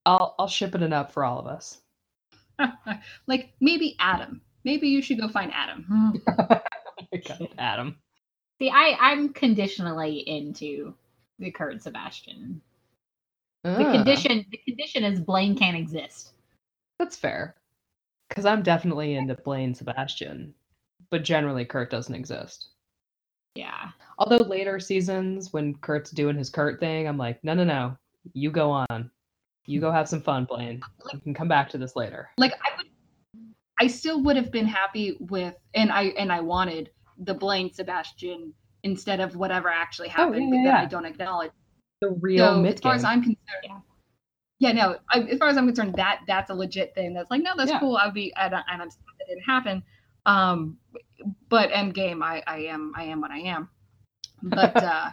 I'll 0.04 0.34
I'll 0.38 0.48
ship 0.48 0.74
it 0.74 0.92
up 0.92 1.12
for 1.12 1.24
all 1.24 1.38
of 1.38 1.46
us. 1.46 1.81
like 3.26 3.52
maybe 3.60 3.96
Adam. 3.98 4.40
Maybe 4.64 4.88
you 4.88 5.02
should 5.02 5.20
go 5.20 5.28
find 5.28 5.52
Adam. 5.52 5.84
My 6.26 7.18
God, 7.28 7.48
Adam. 7.58 7.96
See, 8.60 8.70
I, 8.70 8.96
I'm 9.00 9.30
conditionally 9.30 10.18
into 10.18 10.94
the 11.38 11.50
Kurt 11.50 11.82
Sebastian. 11.82 12.60
The 13.64 13.86
Ah, 13.88 13.92
condition 13.92 14.44
the 14.50 14.58
condition 14.58 15.04
is 15.04 15.20
Blaine 15.20 15.56
can't 15.56 15.76
exist. 15.76 16.32
That's 16.98 17.16
fair. 17.16 17.56
Because 18.28 18.44
I'm 18.46 18.62
definitely 18.62 19.14
into 19.14 19.34
Blaine 19.34 19.74
Sebastian, 19.74 20.54
but 21.10 21.22
generally 21.24 21.64
Kurt 21.64 21.90
doesn't 21.90 22.14
exist. 22.14 22.68
Yeah. 23.54 23.90
Although 24.18 24.44
later 24.44 24.80
seasons, 24.80 25.52
when 25.52 25.74
Kurt's 25.74 26.10
doing 26.10 26.36
his 26.36 26.50
Kurt 26.50 26.80
thing, 26.80 27.06
I'm 27.06 27.18
like, 27.18 27.42
no, 27.44 27.54
no, 27.54 27.64
no, 27.64 27.96
you 28.32 28.50
go 28.50 28.70
on, 28.70 29.10
you 29.66 29.80
go 29.80 29.90
have 29.92 30.08
some 30.08 30.20
fun, 30.20 30.44
Blaine. 30.44 30.80
You 31.12 31.20
can 31.20 31.34
come 31.34 31.48
back 31.48 31.68
to 31.70 31.78
this 31.78 31.94
later. 31.96 32.30
like 32.38 32.52
I 32.54 32.76
would 32.76 32.86
I 33.80 33.86
still 33.88 34.22
would 34.22 34.36
have 34.36 34.50
been 34.52 34.66
happy 34.66 35.16
with 35.20 35.54
and 35.74 35.90
I 35.90 36.04
and 36.18 36.30
I 36.32 36.40
wanted 36.40 36.90
the 37.18 37.34
Blaine 37.34 37.72
Sebastian 37.72 38.52
instead 38.84 39.20
of 39.20 39.36
whatever 39.36 39.68
actually 39.68 40.08
happened 40.08 40.52
Oh, 40.52 40.56
yeah, 40.56 40.70
that 40.72 40.78
yeah. 40.78 40.82
I 40.82 40.86
don't 40.86 41.04
acknowledge. 41.06 41.52
The 42.00 42.10
real 42.10 42.46
so 42.46 42.64
as 42.64 42.80
far 42.80 42.94
as 42.94 43.04
I'm 43.04 43.20
concerned, 43.22 43.38
Yeah. 43.62 43.78
yeah, 44.58 44.72
no. 44.72 44.96
I, 45.10 45.20
as 45.20 45.38
far 45.38 45.48
as 45.48 45.56
I'm 45.56 45.66
concerned, 45.66 45.94
that 45.96 46.20
that's 46.26 46.50
a 46.50 46.54
legit 46.54 46.94
thing. 46.94 47.14
That's 47.14 47.30
like, 47.30 47.42
no, 47.42 47.52
that's 47.56 47.70
cool. 47.78 47.96
I'd 47.96 48.12
be, 48.12 48.32
and, 48.34 48.54
I- 48.56 48.62
and 48.72 48.82
I'm 48.82 48.90
sad 48.90 48.98
that 49.20 49.26
didn't 49.28 49.44
happen. 49.44 49.82
Um, 50.26 50.78
but 51.48 51.70
Endgame, 51.70 52.22
I, 52.24 52.42
I 52.46 52.58
am, 52.64 52.92
I 52.96 53.04
am 53.04 53.20
what 53.20 53.30
I 53.30 53.38
am. 53.38 53.68
But 54.42 54.74
uh, 54.82 55.10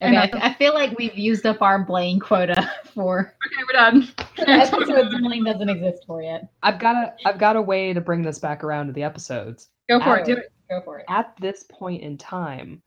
Okay, 0.00 0.16
I, 0.16 0.30
I, 0.32 0.50
I 0.50 0.54
feel 0.54 0.74
like 0.74 0.96
we've 0.96 1.16
used 1.18 1.44
up 1.44 1.60
our 1.60 1.84
Blaine 1.84 2.20
quota 2.20 2.70
for 2.94 3.34
okay, 3.46 3.62
we're 3.66 3.72
done. 3.72 4.08
episodes 4.38 5.14
Blaine 5.20 5.44
doesn't 5.44 5.68
exist 5.68 6.04
for 6.06 6.22
yet. 6.22 6.48
I've 6.62 6.78
got 6.78 6.96
a 6.96 7.14
I've 7.26 7.38
got 7.38 7.56
a 7.56 7.62
way 7.62 7.92
to 7.92 8.00
bring 8.00 8.22
this 8.22 8.38
back 8.38 8.62
around 8.62 8.86
to 8.86 8.92
the 8.92 9.02
episodes. 9.02 9.68
Go 9.88 9.98
for 10.00 10.18
it. 10.18 10.26
Do 10.26 10.36
it. 10.36 10.52
Go 10.70 10.82
for 10.84 11.00
it. 11.00 11.06
At 11.08 11.34
this 11.40 11.64
point 11.64 12.02
in 12.02 12.16
time, 12.16 12.82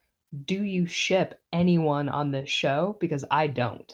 do 0.45 0.63
you 0.63 0.87
ship 0.87 1.39
anyone 1.51 2.07
on 2.07 2.31
this 2.31 2.49
show? 2.49 2.95
Because 3.01 3.25
I 3.29 3.47
don't. 3.47 3.91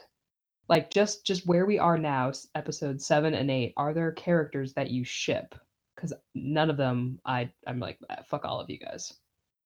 Like 0.69 0.91
just 0.91 1.25
just 1.25 1.47
where 1.47 1.65
we 1.65 1.79
are 1.79 1.97
now, 1.97 2.31
episode 2.53 3.01
seven 3.01 3.33
and 3.33 3.49
eight, 3.49 3.73
are 3.77 3.93
there 3.93 4.11
characters 4.11 4.73
that 4.73 4.91
you 4.91 5.03
ship? 5.03 5.55
Because 5.95 6.13
none 6.35 6.69
of 6.69 6.77
them, 6.77 7.19
I 7.25 7.49
I'm 7.65 7.79
like 7.79 7.97
"Ah, 8.11 8.17
fuck 8.27 8.45
all 8.45 8.59
of 8.59 8.69
you 8.69 8.77
guys. 8.77 9.11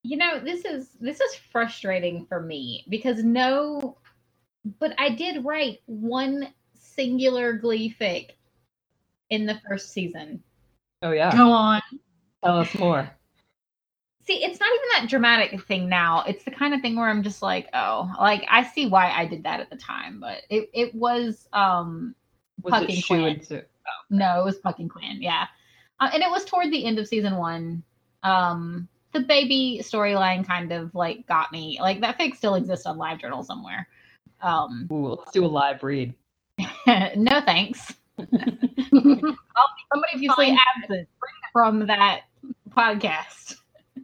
You 0.04 0.18
know, 0.18 0.40
this 0.40 0.66
is 0.66 0.90
this 1.00 1.22
is 1.22 1.36
frustrating 1.52 2.26
for 2.26 2.42
me 2.42 2.86
because 2.90 3.24
no 3.24 3.98
but 4.80 4.94
I 5.00 5.10
did 5.10 5.44
write 5.46 5.80
one 5.86 6.48
singular 6.74 7.54
glee 7.54 7.96
fic 8.00 8.32
in 9.30 9.46
the 9.46 9.60
first 9.68 9.92
season. 9.92 10.44
Oh 11.02 11.12
yeah, 11.12 11.36
Go 11.36 11.52
on. 11.52 11.82
tell 12.44 12.60
us 12.60 12.74
more. 12.76 13.10
See, 14.24 14.44
it's 14.44 14.60
not 14.60 14.70
even 14.70 14.88
that 15.04 15.10
dramatic 15.10 15.60
thing 15.66 15.90
now. 15.90 16.24
It's 16.28 16.44
the 16.44 16.52
kind 16.52 16.76
of 16.76 16.82
thing 16.82 16.96
where 16.96 17.10
I'm 17.10 17.24
just 17.24 17.42
like, 17.42 17.70
oh, 17.74 18.12
like 18.20 18.46
I 18.50 18.64
see 18.64 18.88
why 18.88 19.10
I 19.10 19.26
did 19.26 19.44
that 19.44 19.60
at 19.60 19.70
the 19.72 19.78
time, 19.78 20.20
but 20.20 20.44
it 20.50 20.70
it 20.74 20.94
was 20.94 21.48
um 21.54 22.14
Was 22.62 22.72
Puck 22.72 22.84
it 22.84 22.90
and 22.90 22.98
Schue 23.00 23.08
Quinn. 23.08 23.24
and 23.26 23.46
Su- 23.46 23.62
no, 24.12 24.42
it 24.42 24.46
was 24.46 24.60
fucking 24.60 24.90
Quinn, 24.90 25.22
yeah. 25.22 25.48
uh, 26.00 26.10
and 26.14 26.22
it 26.22 26.30
was 26.30 26.46
toward 26.46 26.72
the 26.72 26.86
end 26.86 27.00
of 27.00 27.08
season 27.08 27.38
one. 27.38 27.82
Um, 28.24 28.88
the 29.14 29.22
baby 29.22 29.82
storyline 29.84 30.46
kind 30.46 30.72
of 30.72 30.94
like 30.96 31.28
got 31.28 31.52
me. 31.52 31.78
Like 31.82 32.02
that 32.02 32.18
fic 32.18 32.36
still 32.36 32.56
exists 32.56 32.86
on 32.86 32.98
LiveJournal 32.98 33.46
somewhere. 33.46 33.88
Um, 34.42 34.88
Ooh, 34.92 35.08
let's 35.10 35.32
do 35.32 35.46
a 35.46 35.48
live 35.48 35.84
read. 35.84 36.14
no 37.16 37.42
thanks. 37.46 37.94
I'll 38.20 38.28
be 38.28 39.36
Somebody 39.94 40.16
usually 40.16 40.48
find 40.48 40.60
absent 40.84 41.10
from 41.52 41.88
that 41.88 42.22
podcast. 42.70 43.56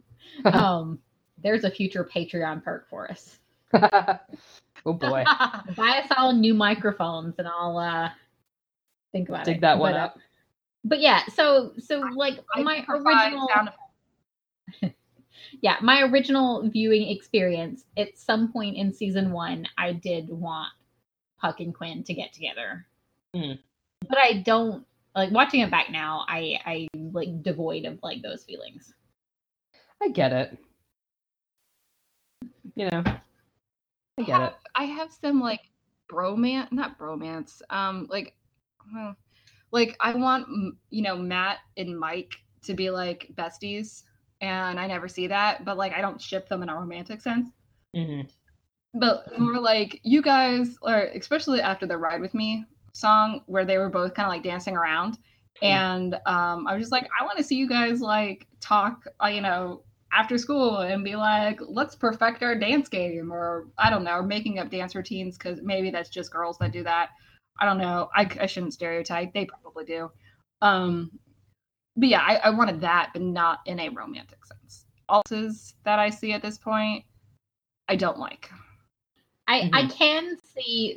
um, 0.44 0.98
there's 1.42 1.64
a 1.64 1.70
future 1.70 2.04
Patreon 2.04 2.62
perk 2.62 2.88
for 2.88 3.10
us. 3.10 3.38
oh 3.74 4.92
boy, 4.92 5.24
Buy 5.76 6.02
us 6.02 6.10
all 6.16 6.32
new 6.32 6.54
microphones, 6.54 7.34
and 7.38 7.46
I'll 7.46 7.76
uh 7.76 8.10
think 9.12 9.28
about 9.28 9.46
it. 9.46 9.52
dig 9.52 9.60
that 9.60 9.78
one 9.78 9.92
But, 9.92 10.00
uh, 10.00 10.04
up. 10.04 10.18
But 10.84 11.00
yeah, 11.00 11.22
so 11.34 11.72
so 11.78 12.00
like 12.14 12.40
I 12.54 12.62
my 12.62 12.82
provide 12.82 13.32
original 13.32 13.48
sound 13.54 13.70
yeah, 15.60 15.76
my 15.82 16.02
original 16.02 16.68
viewing 16.68 17.08
experience 17.08 17.84
at 17.96 18.18
some 18.18 18.52
point 18.52 18.76
in 18.76 18.92
season 18.92 19.32
one, 19.32 19.66
I 19.76 19.92
did 19.92 20.28
want 20.28 20.72
Puck 21.40 21.60
and 21.60 21.74
Quinn 21.74 22.02
to 22.04 22.14
get 22.14 22.32
together. 22.32 22.86
Mm. 23.34 23.58
But 24.08 24.18
I 24.18 24.42
don't 24.44 24.84
like 25.14 25.32
watching 25.32 25.60
it 25.60 25.70
back 25.70 25.90
now, 25.90 26.24
I 26.28 26.60
I 26.64 26.88
like 26.94 27.42
devoid 27.42 27.84
of 27.84 27.98
like 28.02 28.22
those 28.22 28.44
feelings. 28.44 28.92
I 30.02 30.08
get 30.08 30.32
it. 30.32 30.58
You 32.76 32.88
know, 32.90 33.02
I 34.18 34.22
get 34.22 34.40
it. 34.40 34.54
I 34.76 34.84
have 34.84 35.12
some 35.12 35.40
like 35.40 35.62
bromance, 36.10 36.70
not 36.70 36.98
bromance. 36.98 37.60
Um, 37.70 38.06
like, 38.08 38.34
well, 38.94 39.16
like 39.72 39.96
I 40.00 40.14
want 40.14 40.46
you 40.90 41.02
know 41.02 41.16
Matt 41.16 41.58
and 41.76 41.98
Mike 41.98 42.36
to 42.62 42.74
be 42.74 42.90
like 42.90 43.30
besties, 43.34 44.04
and 44.40 44.78
I 44.78 44.86
never 44.86 45.08
see 45.08 45.26
that. 45.28 45.64
But 45.64 45.76
like, 45.76 45.92
I 45.92 46.00
don't 46.00 46.20
ship 46.20 46.48
them 46.48 46.62
in 46.62 46.68
a 46.68 46.74
romantic 46.74 47.20
sense. 47.20 47.48
hmm 47.94 48.22
But 48.94 49.38
more 49.38 49.60
like 49.60 50.00
you 50.02 50.22
guys, 50.22 50.76
or 50.82 50.94
especially 51.14 51.60
after 51.60 51.86
the 51.86 51.96
"Ride 51.98 52.20
with 52.20 52.34
Me" 52.34 52.64
song, 52.92 53.42
where 53.46 53.64
they 53.64 53.78
were 53.78 53.90
both 53.90 54.14
kind 54.14 54.26
of 54.26 54.32
like 54.32 54.42
dancing 54.42 54.76
around, 54.76 55.18
and 55.62 56.14
um, 56.26 56.66
I 56.66 56.74
was 56.74 56.82
just 56.82 56.92
like, 56.92 57.08
I 57.18 57.24
want 57.24 57.38
to 57.38 57.44
see 57.44 57.56
you 57.56 57.68
guys 57.68 58.00
like 58.00 58.46
talk, 58.60 59.04
uh, 59.22 59.28
you 59.28 59.40
know, 59.40 59.82
after 60.12 60.38
school 60.38 60.78
and 60.78 61.04
be 61.04 61.16
like, 61.16 61.60
let's 61.68 61.94
perfect 61.94 62.42
our 62.42 62.54
dance 62.54 62.88
game, 62.88 63.32
or 63.32 63.66
I 63.78 63.90
don't 63.90 64.04
know, 64.04 64.12
or 64.12 64.22
making 64.22 64.58
up 64.58 64.70
dance 64.70 64.94
routines 64.94 65.36
because 65.36 65.60
maybe 65.62 65.90
that's 65.90 66.08
just 66.08 66.32
girls 66.32 66.58
that 66.58 66.72
do 66.72 66.82
that. 66.84 67.10
I 67.60 67.66
don't 67.66 67.78
know. 67.78 68.08
I, 68.14 68.28
I 68.40 68.46
shouldn't 68.46 68.74
stereotype. 68.74 69.34
They 69.34 69.44
probably 69.44 69.84
do. 69.84 70.10
Um, 70.62 71.10
but 71.98 72.08
yeah, 72.08 72.20
I, 72.20 72.36
I 72.36 72.50
wanted 72.50 72.80
that, 72.80 73.10
but 73.12 73.22
not 73.22 73.60
in 73.66 73.80
a 73.80 73.88
romantic 73.88 74.44
sense. 74.46 74.86
Alters 75.08 75.74
that 75.84 75.98
I 75.98 76.10
see 76.10 76.32
at 76.32 76.42
this 76.42 76.56
point, 76.56 77.04
I 77.88 77.96
don't 77.96 78.18
like. 78.18 78.50
I 79.48 79.70
I 79.72 79.82
mm-hmm. 79.82 79.88
can 79.88 80.36
see 80.54 80.96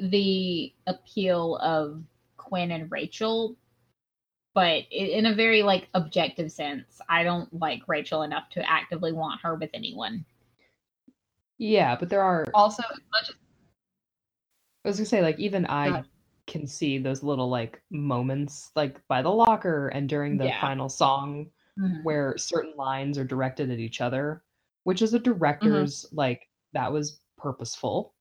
the 0.86 0.92
appeal 0.92 1.58
of 1.58 2.04
Quinn 2.38 2.72
and 2.72 2.92
Rachel, 2.92 3.56
but 4.54 4.84
in 4.92 5.26
a 5.26 5.34
very 5.34 5.64
like 5.64 5.88
objective 5.94 6.52
sense, 6.52 7.00
I 7.10 7.24
don't 7.24 7.52
like 7.58 7.82
Rachel 7.88 8.24
enough 8.24 8.50
to 8.52 8.70
actively 8.70 9.14
want 9.14 9.42
her 9.42 9.56
with 9.56 9.70
anyone. 9.74 10.26
Yeah, 11.58 11.96
but 11.96 12.10
there 12.10 12.22
are. 12.22 12.46
Also, 12.54 12.84
as 12.92 13.00
much 13.12 13.30
as 13.30 13.36
I 14.84 14.88
was 14.90 14.98
gonna 14.98 15.06
say, 15.06 15.22
like, 15.22 15.40
even 15.40 15.66
I 15.66 15.88
ahead. 15.88 16.06
Can 16.52 16.68
see 16.68 16.98
those 16.98 17.24
little 17.24 17.50
like 17.50 17.82
moments, 17.90 18.72
like 18.76 19.06
by 19.08 19.22
the 19.22 19.30
locker 19.30 19.88
and 19.88 20.08
during 20.10 20.38
the 20.38 20.46
Yeah. 20.46 20.62
final 20.62 20.90
song, 20.90 21.50
where 22.04 22.38
certain 22.38 22.74
lines 22.76 23.18
are 23.18 23.24
directed 23.24 23.72
at 23.72 23.80
each 23.80 24.02
other, 24.02 24.44
which 24.84 25.02
is 25.02 25.14
a 25.16 25.20
director's 25.20 26.06
like 26.12 26.48
that 26.74 26.92
was 26.92 27.22
purposeful 27.38 28.14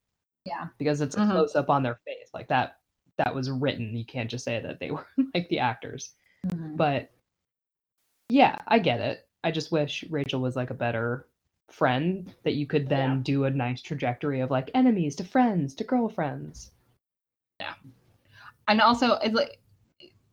Yeah. 0.46 0.68
because 0.78 1.00
it's 1.02 1.16
a 1.16 1.20
Mhm. 1.20 1.30
close 1.32 1.56
up 1.56 1.68
on 1.68 1.82
their 1.82 1.96
face, 2.06 2.30
like 2.32 2.48
that. 2.48 2.78
That 3.18 3.34
was 3.34 3.50
written. 3.50 3.94
You 3.96 4.04
can't 4.06 4.30
just 4.30 4.44
say 4.44 4.60
that 4.60 4.78
they 4.80 4.90
were 4.92 5.06
like 5.34 5.48
the 5.50 5.58
actors. 5.58 6.14
Mhm. 6.46 6.76
But 6.76 7.10
yeah, 8.30 8.58
I 8.68 8.78
get 8.78 9.00
it. 9.00 9.28
I 9.44 9.50
just 9.50 9.72
wish 9.72 10.04
Rachel 10.08 10.40
was 10.40 10.56
like 10.56 10.70
a 10.70 10.74
better 10.74 11.26
friend 11.68 12.32
that 12.44 12.54
you 12.54 12.66
could 12.66 12.88
then 12.88 13.16
Yeah. 13.16 13.22
do 13.22 13.44
a 13.44 13.50
nice 13.50 13.82
trajectory 13.82 14.40
of 14.40 14.50
like 14.50 14.70
enemies 14.74 15.16
to 15.16 15.24
friends 15.24 15.74
to 15.76 15.84
girlfriends. 15.84 16.70
And 18.70 18.80
also 18.80 19.14
it's 19.14 19.34
like 19.34 19.58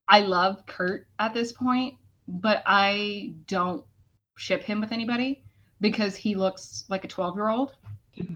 I 0.07 0.21
love 0.21 0.65
Kurt 0.67 1.07
at 1.19 1.33
this 1.33 1.51
point, 1.51 1.95
but 2.27 2.63
I 2.65 3.33
don't 3.47 3.83
ship 4.37 4.63
him 4.63 4.79
with 4.79 4.91
anybody 4.93 5.43
because 5.81 6.15
he 6.15 6.35
looks 6.35 6.85
like 6.87 7.03
a 7.03 7.07
12 7.07 7.35
year 7.35 7.49
old. 7.49 7.73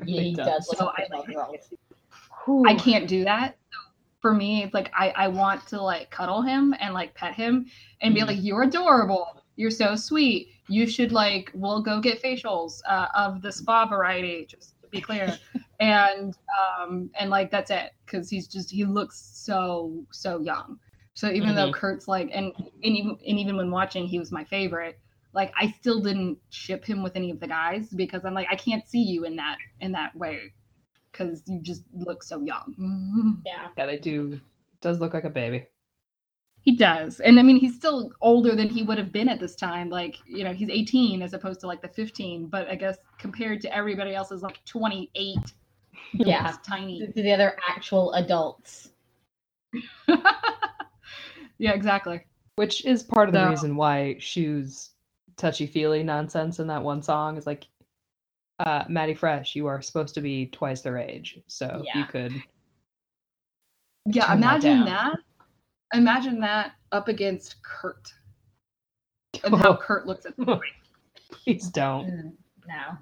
Yeah, 0.05 0.21
he 0.21 0.33
does. 0.33 0.67
So 0.67 0.85
look 0.85 0.95
I 0.97 1.03
like 1.15 1.27
a 1.27 1.31
12-year-old. 1.31 2.67
I 2.67 2.75
can't 2.75 3.07
do 3.07 3.23
that. 3.23 3.57
So 3.71 3.77
for 4.19 4.33
me, 4.33 4.63
it's 4.63 4.73
like 4.73 4.91
I, 4.93 5.09
I 5.11 5.27
want 5.27 5.65
to 5.67 5.81
like 5.81 6.09
cuddle 6.09 6.41
him 6.41 6.75
and 6.79 6.93
like 6.93 7.13
pet 7.13 7.33
him 7.35 7.67
and 8.01 8.13
be 8.13 8.21
Mhm. 8.21 8.27
like, 8.27 8.37
You're 8.41 8.63
adorable. 8.63 9.41
You're 9.55 9.71
so 9.71 9.95
sweet. 9.95 10.49
You 10.67 10.87
should 10.87 11.11
like 11.11 11.51
we'll 11.53 11.81
go 11.81 12.01
get 12.01 12.21
facials 12.21 12.81
uh, 12.87 13.07
of 13.15 13.41
the 13.41 13.51
spa 13.51 13.85
variety, 13.85 14.45
just 14.47 14.81
to 14.81 14.87
be 14.89 14.99
clear. 14.99 15.37
and 15.81 16.37
um 16.57 17.09
and 17.19 17.29
like 17.29 17.51
that's 17.51 17.71
it. 17.71 17.91
Cause 18.07 18.29
he's 18.29 18.47
just 18.47 18.71
he 18.71 18.85
looks 18.85 19.19
so, 19.33 20.05
so 20.11 20.39
young. 20.39 20.79
So 21.13 21.29
even 21.29 21.55
though 21.55 21.71
Kurt's 21.73 22.07
like 22.07 22.29
and 22.33 22.53
and 22.55 22.73
even 22.83 23.17
and 23.27 23.39
even 23.39 23.57
when 23.57 23.69
watching 23.69 24.07
he 24.07 24.19
was 24.19 24.31
my 24.31 24.45
favorite, 24.45 24.99
like 25.33 25.51
I 25.59 25.71
still 25.71 25.99
didn't 25.99 26.37
ship 26.49 26.85
him 26.85 27.03
with 27.03 27.15
any 27.15 27.31
of 27.31 27.39
the 27.39 27.47
guys 27.47 27.89
because 27.89 28.23
I'm 28.23 28.33
like, 28.33 28.47
I 28.49 28.55
can't 28.55 28.87
see 28.87 29.01
you 29.01 29.25
in 29.25 29.35
that 29.37 29.57
in 29.81 29.91
that 29.93 30.15
way 30.15 30.53
because 31.11 31.43
you 31.47 31.59
just 31.61 31.83
look 31.93 32.23
so 32.23 32.41
young. 32.41 33.41
Yeah. 33.45 33.67
Yeah, 33.77 33.85
they 33.87 33.97
do. 33.97 34.39
Does 34.81 34.99
look 34.99 35.13
like 35.13 35.23
a 35.23 35.29
baby. 35.29 35.65
He 36.61 36.75
does. 36.75 37.19
And 37.19 37.39
I 37.39 37.43
mean, 37.43 37.57
he's 37.57 37.75
still 37.75 38.11
older 38.21 38.55
than 38.55 38.69
he 38.69 38.83
would 38.83 38.99
have 38.99 39.11
been 39.11 39.27
at 39.27 39.39
this 39.39 39.55
time. 39.55 39.89
Like, 39.89 40.17
you 40.25 40.43
know, 40.43 40.53
he's 40.53 40.69
18 40.69 41.23
as 41.23 41.33
opposed 41.33 41.59
to 41.61 41.67
like 41.67 41.81
the 41.81 41.87
15, 41.87 42.47
but 42.47 42.69
I 42.69 42.75
guess 42.75 42.97
compared 43.17 43.61
to 43.61 43.75
everybody 43.75 44.13
else 44.13 44.31
is 44.31 44.43
like 44.43 44.63
28. 44.65 45.37
Yeah. 46.13 46.55
Tiny. 46.67 47.05
To 47.07 47.21
the 47.21 47.31
other 47.31 47.55
actual 47.67 48.13
adults. 48.13 48.89
yeah, 51.57 51.71
exactly. 51.73 52.21
Which 52.55 52.85
is 52.85 53.03
part 53.03 53.29
of 53.29 53.33
the 53.33 53.43
So- 53.45 53.49
reason 53.49 53.75
why 53.75 54.15
Schue's 54.19 54.91
touchy 55.37 55.65
feely 55.67 56.03
nonsense 56.03 56.59
in 56.59 56.67
that 56.67 56.83
one 56.83 57.01
song 57.01 57.37
is 57.37 57.47
like, 57.47 57.67
uh, 58.59 58.83
Maddie 58.89 59.15
Fresh, 59.15 59.55
you 59.55 59.65
are 59.67 59.81
supposed 59.81 60.13
to 60.15 60.21
be 60.21 60.45
twice 60.47 60.81
their 60.81 60.97
age. 60.97 61.39
So 61.47 61.83
you 61.95 62.05
could 62.05 62.33
Yeah, 64.05 64.27
Turn 64.27 64.41
that 64.41 64.63
imagine 64.63 64.85
that. 64.85 65.15
Imagine 65.93 66.39
that 66.41 66.73
up 66.91 67.07
against 67.07 67.61
Kurt 67.63 68.13
and 69.43 69.55
how 69.55 69.75
Kurt 69.81 70.05
looks 70.05 70.25
at 70.25 70.37
the 70.37 70.45
boy. 70.45 70.59
please 71.31 71.69
don't. 71.69 72.05
Mm, 72.07 72.33
No. 72.67 72.97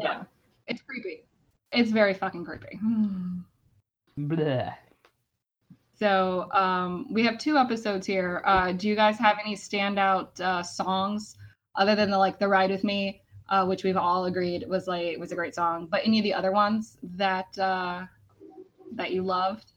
Yeah. 0.00 0.22
It's 0.68 0.82
creepy. 0.82 1.24
It's 1.72 1.90
very 1.90 2.14
fucking 2.14 2.44
creepy. 2.44 2.78
Bleh. 4.18 4.74
So 6.02 6.50
um, 6.52 7.06
we 7.12 7.24
have 7.24 7.38
two 7.38 7.56
episodes 7.56 8.06
here. 8.06 8.42
Uh, 8.44 8.72
do 8.72 8.88
you 8.88 8.96
guys 8.96 9.18
have 9.18 9.38
any 9.44 9.54
standout 9.54 10.40
uh, 10.40 10.62
songs 10.62 11.36
other 11.76 11.94
than 11.94 12.10
the 12.10 12.18
like 12.18 12.38
the 12.38 12.48
ride 12.48 12.70
with 12.70 12.84
me, 12.84 13.22
uh, 13.48 13.64
which 13.66 13.84
we've 13.84 13.96
all 13.96 14.24
agreed 14.24 14.68
was 14.68 14.86
like 14.88 15.18
was 15.18 15.32
a 15.32 15.36
great 15.36 15.54
song, 15.54 15.86
but 15.90 16.02
any 16.04 16.18
of 16.18 16.24
the 16.24 16.34
other 16.34 16.52
ones 16.52 16.98
that 17.02 17.56
uh, 17.58 18.04
that 18.94 19.12
you 19.12 19.22
loved? 19.22 19.72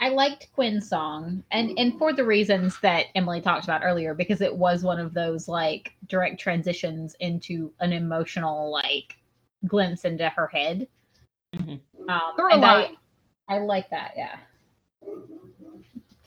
I 0.00 0.10
liked 0.10 0.52
Quinn's 0.52 0.88
song, 0.88 1.44
and 1.50 1.72
and 1.78 1.98
for 1.98 2.12
the 2.12 2.24
reasons 2.24 2.78
that 2.80 3.06
Emily 3.14 3.40
talked 3.40 3.64
about 3.64 3.82
earlier, 3.82 4.12
because 4.12 4.40
it 4.42 4.54
was 4.54 4.82
one 4.82 5.00
of 5.00 5.14
those 5.14 5.48
like 5.48 5.92
direct 6.06 6.38
transitions 6.38 7.16
into 7.20 7.72
an 7.80 7.92
emotional 7.92 8.70
like 8.70 9.16
glimpse 9.66 10.04
into 10.04 10.28
her 10.28 10.46
head. 10.48 10.88
Mhm. 11.54 11.80
Um, 12.08 12.36
Through 12.36 12.50
a 12.50 12.54
and 12.54 12.64
I. 12.64 12.90
I 13.48 13.58
like 13.58 13.90
that. 13.90 14.12
Yeah. 14.16 14.36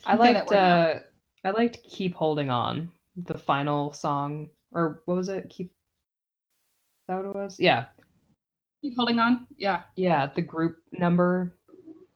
I 0.05 0.17
Say 0.17 0.33
that 0.33 0.49
liked 0.49 0.51
uh 0.51 0.99
I 1.43 1.51
liked 1.51 1.83
Keep 1.83 2.15
Holding 2.15 2.49
On, 2.49 2.91
the 3.15 3.37
final 3.37 3.91
song 3.93 4.49
or 4.71 5.01
what 5.05 5.15
was 5.15 5.29
it? 5.29 5.49
Keep 5.49 5.67
is 5.67 5.71
that 7.07 7.17
what 7.17 7.25
it 7.25 7.35
was? 7.35 7.59
Yeah. 7.59 7.85
Keep 8.81 8.95
holding 8.95 9.19
on. 9.19 9.47
Yeah. 9.57 9.83
Yeah, 9.95 10.27
the 10.27 10.41
group 10.41 10.77
number. 10.91 11.53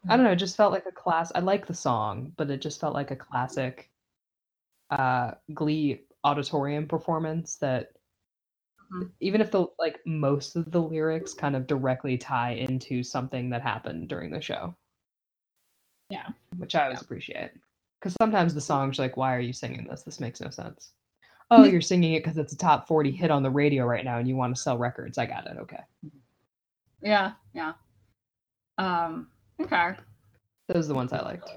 I 0.10 0.16
don't 0.16 0.26
know, 0.26 0.32
it 0.32 0.38
just 0.38 0.58
felt 0.58 0.72
like 0.74 0.86
a 0.88 0.92
class 0.92 1.32
I 1.36 1.40
like 1.40 1.68
the 1.68 1.74
song, 1.74 2.34
but 2.38 2.50
it 2.50 2.62
just 2.62 2.80
felt 2.80 2.94
like 2.94 3.12
a 3.12 3.16
classic 3.16 3.90
uh 4.90 5.32
Glee 5.54 6.04
auditorium 6.24 6.88
performance 6.88 7.56
that. 7.58 7.92
Even 9.20 9.42
if 9.42 9.52
the 9.52 9.68
like 9.80 10.00
most 10.06 10.56
of 10.56 10.72
the 10.72 10.82
lyrics 10.82 11.34
kind 11.34 11.56
of 11.56 11.68
directly 11.68 12.18
tie 12.18 12.52
into 12.52 13.04
something 13.04 13.50
that 13.50 13.62
happened 13.62 14.08
during 14.08 14.32
the 14.32 14.42
show. 14.42 14.76
Yeah. 16.10 16.28
Which 16.58 16.76
I 16.76 16.86
always 16.86 17.02
appreciate. 17.02 17.52
Because 18.00 18.16
sometimes 18.20 18.54
the 18.54 18.62
song's 18.62 19.00
like, 19.00 19.16
why 19.16 19.36
are 19.36 19.40
you 19.40 19.54
singing 19.54 19.88
this? 19.90 20.04
This 20.04 20.20
makes 20.20 20.42
no 20.42 20.50
sense. 20.50 20.92
Oh, 21.50 21.64
you're 21.66 21.82
singing 21.82 22.14
it 22.14 22.24
because 22.24 22.38
it's 22.38 22.54
a 22.54 22.58
top 22.58 22.88
40 22.88 23.12
hit 23.12 23.32
on 23.32 23.44
the 23.44 23.50
radio 23.50 23.86
right 23.86 24.04
now 24.04 24.18
and 24.18 24.28
you 24.28 24.36
want 24.36 24.56
to 24.56 24.62
sell 24.62 24.78
records. 24.78 25.18
I 25.18 25.26
got 25.26 25.48
it. 25.48 25.58
Okay. 25.58 25.80
Yeah, 27.02 27.34
yeah. 27.54 27.74
Um, 28.78 29.28
okay. 29.62 29.94
Those 30.68 30.86
are 30.86 30.90
the 30.90 30.96
ones 30.96 31.14
I 31.14 31.22
liked. 31.22 31.50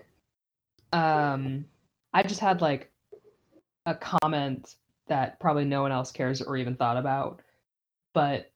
Um, 0.93 1.65
I 2.13 2.23
just 2.23 2.41
had 2.41 2.61
like 2.61 2.93
a 3.87 3.95
comment 3.95 4.77
that 5.09 5.39
probably 5.41 5.65
no 5.65 5.83
one 5.83 5.93
else 5.93 6.11
cares 6.11 6.41
or 6.41 6.57
even 6.57 6.77
thought 6.77 6.97
about, 6.97 7.43
but 8.13 8.51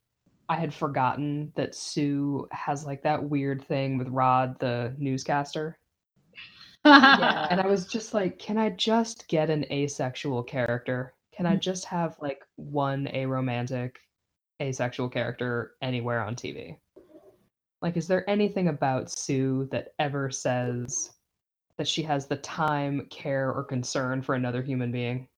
I 0.49 0.57
had 0.57 0.73
forgotten 0.73 1.53
that 1.57 1.75
Sue 1.75 2.49
has 2.53 2.87
like 2.87 3.03
that 3.03 3.23
weird 3.23 3.63
thing 3.65 3.99
with 3.99 4.09
Rod, 4.09 4.59
the 4.61 4.95
newscaster. 4.99 5.79
yeah. 6.85 7.49
And 7.51 7.61
I 7.61 7.67
was 7.67 7.87
just 7.87 8.15
like, 8.15 8.39
can 8.39 8.57
I 8.57 8.71
just 8.71 9.29
get 9.29 9.51
an 9.51 9.67
asexual 9.71 10.43
character? 10.43 11.15
Can 11.37 11.45
I 11.47 11.57
just 11.57 11.85
have 11.85 12.17
like 12.21 12.43
one 12.57 13.09
aromantic 13.13 13.97
asexual 14.61 15.11
character 15.11 15.73
anywhere 15.83 16.23
on 16.23 16.35
TV? 16.35 16.79
Like, 17.83 17.97
is 17.97 18.09
there 18.09 18.29
anything 18.29 18.69
about 18.69 19.11
Sue 19.11 19.69
that 19.71 19.93
ever 19.99 20.31
says 20.31 21.13
that 21.77 21.87
she 21.87 22.03
has 22.03 22.27
the 22.27 22.37
time, 22.37 23.07
care, 23.11 23.53
or 23.53 23.63
concern 23.63 24.21
for 24.23 24.35
another 24.35 24.63
human 24.63 24.91
being 24.91 25.29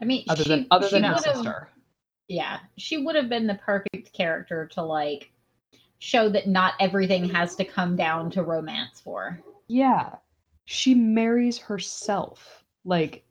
I 0.00 0.04
mean, 0.04 0.24
other 0.28 0.44
she, 0.44 0.48
than 0.48 0.66
other 0.70 0.88
than 0.88 1.04
her 1.04 1.14
would've- 1.14 1.24
sister? 1.24 1.68
Yeah, 2.28 2.58
she 2.76 2.98
would 2.98 3.16
have 3.16 3.28
been 3.28 3.46
the 3.46 3.54
perfect 3.54 4.12
character 4.12 4.66
to 4.74 4.82
like 4.82 5.32
show 5.98 6.28
that 6.28 6.46
not 6.46 6.74
everything 6.78 7.28
has 7.30 7.56
to 7.56 7.64
come 7.64 7.96
down 7.96 8.30
to 8.32 8.42
romance 8.42 9.00
for. 9.00 9.40
Yeah, 9.68 10.16
she 10.66 10.94
marries 10.94 11.58
herself. 11.58 12.64
Like, 12.84 13.24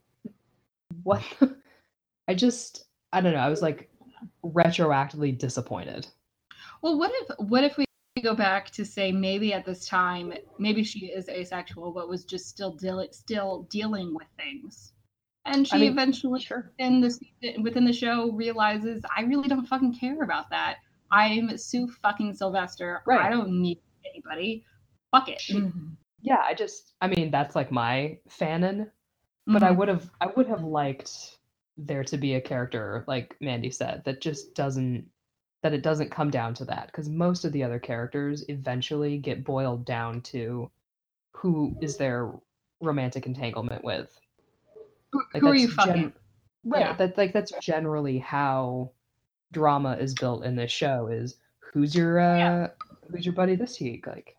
what? 1.04 1.24
I 2.28 2.34
just, 2.34 2.86
I 3.14 3.22
don't 3.22 3.34
know. 3.34 3.40
I 3.40 3.50
was 3.50 3.62
like 3.62 3.90
retroactively 4.44 5.38
disappointed. 5.38 6.08
Well, 6.82 6.98
what 6.98 7.12
if 7.14 7.38
what 7.48 7.64
if 7.64 7.78
we 7.78 7.86
go 8.24 8.34
back 8.34 8.72
to 8.72 8.84
say 8.84 9.12
maybe 9.12 9.54
at 9.54 9.64
this 9.64 9.88
time 9.88 10.34
maybe 10.58 10.84
she 10.84 11.06
is 11.06 11.30
asexual 11.30 11.92
but 11.92 12.10
was 12.10 12.26
just 12.26 12.50
still 12.50 12.72
dealing 12.72 13.10
still 13.12 13.68
dealing 13.70 14.14
with 14.14 14.28
things, 14.38 14.94
and 15.48 15.68
she 15.68 15.76
I 15.76 15.80
mean, 15.80 15.92
eventually 15.92 16.40
Sure. 16.42 16.72
in 16.78 17.02
the 17.02 17.10
season- 17.12 17.64
within 17.64 17.86
the 17.86 17.94
show 17.94 18.32
realizes 18.32 19.02
I 19.16 19.24
really 19.24 19.48
don't 19.48 19.66
fucking 19.66 19.96
care 19.96 20.22
about 20.24 20.50
that. 20.52 20.78
I'm 21.12 21.58
Sue 21.58 21.88
fucking 21.88 22.34
Sylvester. 22.36 23.02
I 23.10 23.30
don't 23.30 23.62
need 23.62 23.80
anybody. 24.10 24.66
Fuck 25.12 25.30
it. 25.30 25.42
Yeah, 26.22 26.42
I 26.46 26.54
just, 26.54 26.94
I 27.02 27.08
mean, 27.08 27.32
that's 27.32 27.56
like 27.56 27.72
my 27.72 28.18
fanon. 28.30 28.92
But 29.46 29.64
I 29.64 29.72
Mhm. 29.72 29.78
would 29.78 29.88
have, 29.88 30.12
I 30.20 30.28
would 30.36 30.48
have 30.48 30.64
liked 30.64 31.38
there 31.78 32.04
to 32.04 32.18
be 32.18 32.34
a 32.34 32.42
character 32.42 33.06
like 33.08 33.38
Mandy 33.40 33.70
said 33.72 34.04
that 34.04 34.20
just 34.20 34.54
doesn't, 34.56 35.10
that 35.64 35.74
it 35.74 35.84
doesn't 35.84 36.12
come 36.12 36.30
down 36.30 36.54
to 36.56 36.66
that 36.66 36.88
because 36.88 37.08
most 37.08 37.46
of 37.46 37.54
the 37.54 37.64
other 37.64 37.80
characters 37.80 38.44
eventually 38.50 39.18
get 39.18 39.46
boiled 39.46 39.86
down 39.86 40.22
to 40.22 40.70
who 41.32 41.78
is 41.82 41.96
their 41.98 42.34
romantic 42.82 43.26
entanglement 43.26 43.84
with. 43.86 44.20
Who, 45.12 45.24
Like, 45.34 45.42
who 45.42 45.48
are 45.50 45.56
you 45.56 45.68
that's 45.68 45.86
gen- 45.86 45.86
fucking? 45.88 46.14
Right. 46.66 46.82
Yeah. 46.82 46.98
That 46.98 47.18
like 47.18 47.34
that's 47.34 47.52
generally 47.62 48.18
how 48.18 48.92
drama 49.52 49.94
is 50.00 50.14
built 50.14 50.44
in 50.44 50.56
this 50.56 50.72
show 50.72 51.08
is 51.08 51.38
who's 51.74 51.96
your 51.96 52.20
uh 52.20 52.38
Yeah. 52.38 52.68
who's 53.10 53.26
your 53.26 53.34
buddy 53.34 53.56
this 53.56 53.80
week? 53.80 54.06
Like 54.08 54.36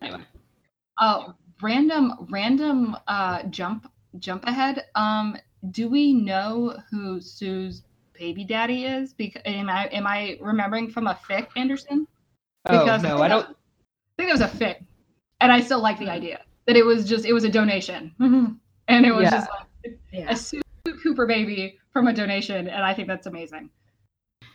Anyway. 0.00 0.22
Oh, 1.00 1.34
random 1.60 2.26
random 2.30 2.96
uh 3.08 3.42
jump 3.44 3.90
jump 4.18 4.44
ahead. 4.46 4.84
Um 4.94 5.36
do 5.70 5.88
we 5.88 6.12
know 6.12 6.76
who 6.90 7.20
Sue's 7.20 7.82
baby 8.12 8.44
daddy 8.44 8.84
is? 8.84 9.12
Because 9.12 9.42
am 9.44 9.68
I 9.68 9.86
am 9.86 10.06
I 10.06 10.38
remembering 10.40 10.90
from 10.90 11.06
a 11.06 11.18
fic, 11.28 11.48
Anderson? 11.56 12.06
Oh 12.66 12.78
Because 12.78 13.02
no, 13.02 13.08
think 13.08 13.20
I 13.20 13.28
don't 13.28 13.46
I 13.48 13.54
think 14.16 14.28
it 14.28 14.32
was 14.32 14.40
a 14.40 14.48
fic. 14.48 14.84
And 15.40 15.50
I 15.50 15.60
still 15.60 15.80
like 15.82 15.98
the 15.98 16.10
idea 16.10 16.40
that 16.66 16.76
it 16.76 16.84
was 16.84 17.08
just 17.08 17.24
it 17.24 17.32
was 17.32 17.44
a 17.44 17.48
donation. 17.48 18.14
and 18.88 19.06
it 19.06 19.14
was 19.14 19.24
Yeah. 19.24 19.30
just 19.30 19.50
like 19.84 19.98
Yeah. 20.12 20.30
a 20.30 20.36
Sue 20.36 20.60
Cooper 21.02 21.26
baby 21.26 21.78
from 21.92 22.06
a 22.08 22.12
donation, 22.12 22.68
and 22.68 22.82
I 22.84 22.94
think 22.94 23.08
that's 23.08 23.26
amazing. 23.26 23.70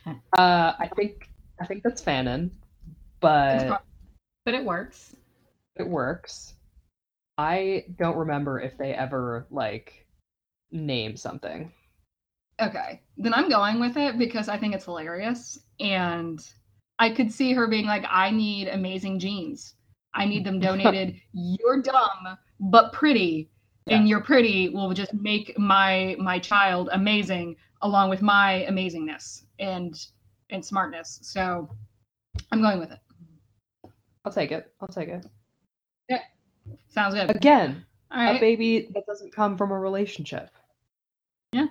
uh 0.06 0.72
I 0.78 0.88
think 0.96 1.28
I 1.60 1.66
think 1.66 1.82
that's 1.82 2.02
fanon, 2.02 2.50
but 3.20 3.66
pro- 3.66 3.78
But 4.44 4.54
it 4.54 4.64
works. 4.64 5.16
it 5.76 5.86
works. 5.88 6.54
I 7.36 7.84
don't 7.96 8.16
remember 8.16 8.60
if 8.60 8.76
they 8.78 8.94
ever 8.94 9.46
like 9.50 10.06
name 10.72 11.16
something. 11.16 11.72
Okay, 12.60 13.00
then 13.16 13.32
I'm 13.34 13.48
going 13.48 13.78
with 13.78 13.96
it 13.96 14.18
because 14.18 14.48
I 14.48 14.56
think 14.58 14.74
it's 14.74 14.84
hilarious. 14.86 15.58
And 15.78 16.40
I 16.98 17.10
could 17.10 17.32
see 17.32 17.52
her 17.52 17.68
being 17.68 17.86
like, 17.86 18.04
I 18.08 18.30
need 18.32 18.66
amazing 18.66 19.20
genes. 19.20 19.74
I 20.14 20.24
need 20.24 20.44
them 20.44 20.58
donated. 20.68 21.20
You're 21.32 21.82
dumb, 21.82 22.38
but 22.60 22.92
pretty. 22.92 23.50
And 23.90 24.06
your 24.06 24.20
pretty 24.20 24.68
will 24.68 24.92
just 24.92 25.14
make 25.14 25.58
my 25.58 26.14
my 26.18 26.38
child 26.38 26.90
amazing 26.92 27.56
along 27.80 28.10
with 28.10 28.20
my 28.20 28.66
amazingness 28.68 29.44
and 29.58 29.98
and 30.50 30.62
smartness. 30.62 31.20
So 31.22 31.70
I'm 32.52 32.60
going 32.60 32.78
with 32.78 32.92
it. 32.92 32.98
I'll 34.26 34.32
take 34.32 34.52
it. 34.52 34.70
I'll 34.80 34.88
take 34.88 35.08
it. 35.08 35.24
Yeah. 36.10 36.20
Sounds 36.90 37.14
good. 37.14 37.30
Again, 37.34 37.82
All 38.10 38.36
a 38.36 38.38
baby 38.38 38.90
that 38.92 39.06
doesn't 39.06 39.32
come 39.32 39.56
from 39.56 39.70
a 39.70 39.78
relationship. 39.78 40.50
Yeah. 41.52 41.68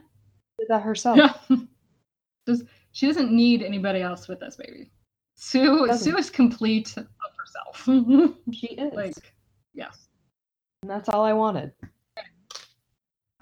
Did 0.58 0.70
that 0.70 0.82
herself. 0.82 1.18
Yeah. 1.18 1.34
Does- 2.48 2.64
she 2.94 3.06
doesn't 3.06 3.32
need 3.32 3.62
anybody 3.62 4.02
else 4.02 4.28
with 4.28 4.40
this 4.40 4.56
baby. 4.56 4.90
Sue 5.36 5.86
Doesn't. 5.86 6.04
Sue 6.12 6.18
is 6.18 6.32
complete 6.32 6.96
of 7.56 7.76
herself. 7.86 8.36
She 8.54 8.68
is. 8.68 8.94
like 8.94 9.14
yes. 9.74 10.08
and 10.82 10.90
that's 10.92 11.10
all 11.10 11.24
I 11.24 11.34
wanted. 11.34 11.72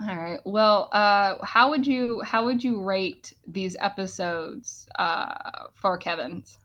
All 0.01 0.15
right. 0.15 0.39
Well, 0.45 0.89
uh, 0.91 1.35
how 1.43 1.69
would 1.69 1.87
you 1.87 2.21
how 2.25 2.43
would 2.45 2.61
you 2.63 2.81
rate 2.83 3.33
these 3.47 3.77
episodes 3.79 4.87
uh, 4.99 5.33
for 5.73 5.97
Kevin's? 5.97 6.57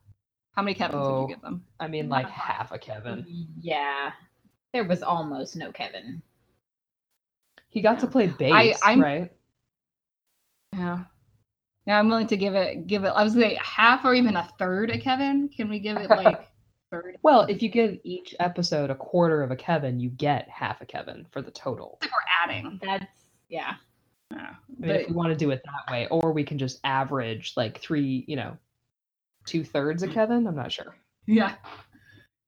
How 0.53 0.63
many 0.63 0.75
Kevins 0.75 1.03
would 1.03 1.09
Oh. 1.09 1.29
you 1.29 1.35
give 1.35 1.43
them? 1.43 1.65
I 1.79 1.87
mean, 1.87 2.09
like 2.09 2.29
half 2.29 2.73
a 2.73 2.79
Kevin. 2.79 3.25
Yeah. 3.61 4.11
There 4.73 4.83
was 4.85 5.03
almost 5.03 5.55
no 5.57 5.71
Kevin. 5.71 6.23
He 7.69 7.81
got 7.81 8.01
to 8.01 8.09
play 8.09 8.27
bass, 8.27 8.81
I'm- 8.83 9.01
right? 9.01 9.33
Yeah. 10.73 11.05
Yeah, 11.87 11.99
I'm 11.99 12.09
willing 12.09 12.27
to 12.29 12.37
give 12.37 12.55
it 12.55 12.87
give 12.89 13.05
it. 13.05 13.09
I 13.09 13.23
was 13.23 13.35
say 13.35 13.59
half 13.63 14.05
or 14.05 14.13
even 14.15 14.35
a 14.37 14.49
third 14.59 14.91
a 14.91 14.99
Kevin. 14.99 15.49
Can 15.49 15.69
we 15.69 15.79
give 15.79 15.97
it 15.99 16.11
like 16.11 16.50
third? 16.91 17.17
Well, 17.23 17.43
if 17.43 17.63
you 17.63 17.69
give 17.69 17.99
each 18.05 18.35
episode 18.41 18.91
a 18.91 18.95
quarter 18.95 19.43
of 19.43 19.51
a 19.51 19.57
Kevin, 19.57 20.01
you 20.01 20.11
get 20.11 20.49
half 20.49 20.81
a 20.81 20.87
Kevin 20.87 21.27
for 21.31 21.43
the 21.43 21.51
total. 21.51 21.99
If 22.03 22.09
we're 22.11 22.51
adding. 22.55 22.81
That's 22.83 23.05
yeah. 23.49 23.75
Yeah. 24.31 24.39
I 24.39 24.43
mean, 24.79 24.91
But- 24.93 25.01
if 25.03 25.09
we 25.09 25.15
want 25.15 25.31
to 25.31 25.37
do 25.37 25.51
it 25.51 25.63
that 25.65 25.93
way, 25.93 26.07
or 26.11 26.33
we 26.33 26.45
can 26.45 26.59
just 26.59 26.81
average 26.85 27.55
like 27.57 27.81
three, 27.81 28.25
you 28.29 28.37
know, 28.37 28.57
two 29.47 29.65
thirds 29.65 30.03
of 30.03 30.11
Kevin. 30.13 30.47
I'm 30.47 30.55
not 30.57 30.71
sure. 30.73 30.95
Yeah. 31.27 31.55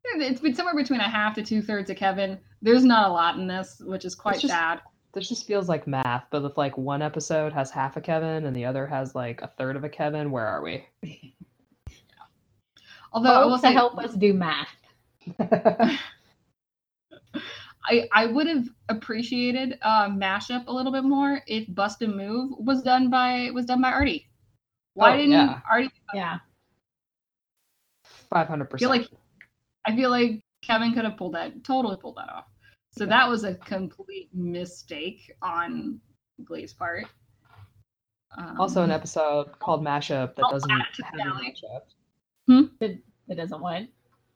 It's 0.05 0.40
been 0.40 0.55
somewhere 0.55 0.74
between 0.76 1.01
a 1.01 1.09
half 1.09 1.34
to 1.36 1.43
two 1.43 1.62
thirds 1.62 1.88
of 1.90 1.97
Kevin. 1.97 2.38
There's 2.61 2.84
not 2.84 3.09
a 3.09 3.12
lot 3.12 3.36
in 3.38 3.47
this, 3.47 3.80
which 3.84 4.05
is 4.05 4.14
quite 4.14 4.40
just- 4.40 4.53
sad. 4.53 4.80
This 5.14 5.28
just 5.28 5.47
feels 5.47 5.68
like 5.68 5.86
math, 5.86 6.24
but 6.30 6.43
if 6.43 6.57
like 6.57 6.78
one 6.78 7.03
episode 7.03 7.53
has 7.53 7.70
half 7.70 7.99
a 7.99 8.01
Kevin 8.01 8.47
and 8.47 8.57
the 8.57 8.64
other 8.64 8.86
has 8.86 9.14
like 9.14 9.43
a 9.43 9.47
third 9.47 9.76
of 9.76 9.84
a 9.84 9.88
Kevin, 9.90 10.30
where 10.30 10.47
are 10.47 10.62
we? 10.62 10.86
Although 13.13 13.33
I 13.33 13.45
will 13.45 13.51
Folks 13.53 13.63
say, 13.63 13.73
help 13.73 13.99
us 13.99 14.15
do 14.15 14.33
math. 14.35 14.69
I, 17.85 18.09
I 18.13 18.27
would 18.27 18.47
have 18.47 18.69
appreciated 18.89 19.79
uh, 19.83 20.09
mashup 20.09 20.67
a 20.69 20.73
little 20.73 20.93
bit 20.93 21.05
more 21.05 21.41
if 21.47 21.65
Bust 21.75 22.01
a 22.03 22.07
Move 22.07 22.53
was 22.59 22.83
done 22.83 23.11
by 23.11 23.51
was 23.53 23.67
done 23.67 23.81
by 23.83 23.91
Artie. 23.91 24.29
Why 24.95 25.15
Oh, 25.15 25.17
didn't 25.17 25.33
yeah. 25.33 25.61
Artie 25.71 25.91
Yeah. 26.15 26.39
five 28.31 28.47
hundred 28.49 28.67
percent. 28.71 28.91
like 28.91 29.09
I 29.87 29.97
feel 29.97 30.11
like 30.11 30.41
Kevin 30.63 30.95
could 30.95 31.05
have 31.05 31.17
pulled 31.17 31.35
that 31.35 31.65
totally 31.65 31.97
pulled 31.97 32.17
that 32.17 32.29
off. 32.29 32.45
So 32.97 33.05
that 33.07 33.29
was 33.29 33.43
a 33.45 33.55
complete 33.55 34.29
mistake 34.35 35.33
on 35.43 35.99
Glee's 36.45 36.73
part. 36.75 37.07
Um, 38.39 38.61
Also, 38.61 38.83
an 38.83 38.91
episode 38.91 39.59
called 39.59 39.83
Mashup 39.83 40.37
that 40.37 40.45
I'll 40.45 40.51
doesn't 40.53 40.71
add 40.71 40.81
it 40.83 40.95
to 40.97 41.03
the 41.17 41.23
have 41.23 41.33
a 41.37 41.43
finale. 42.53 42.68
mashup. 42.68 42.70
It, 42.80 42.98
it 43.28 43.34
doesn't 43.36 43.61
what? 43.61 43.82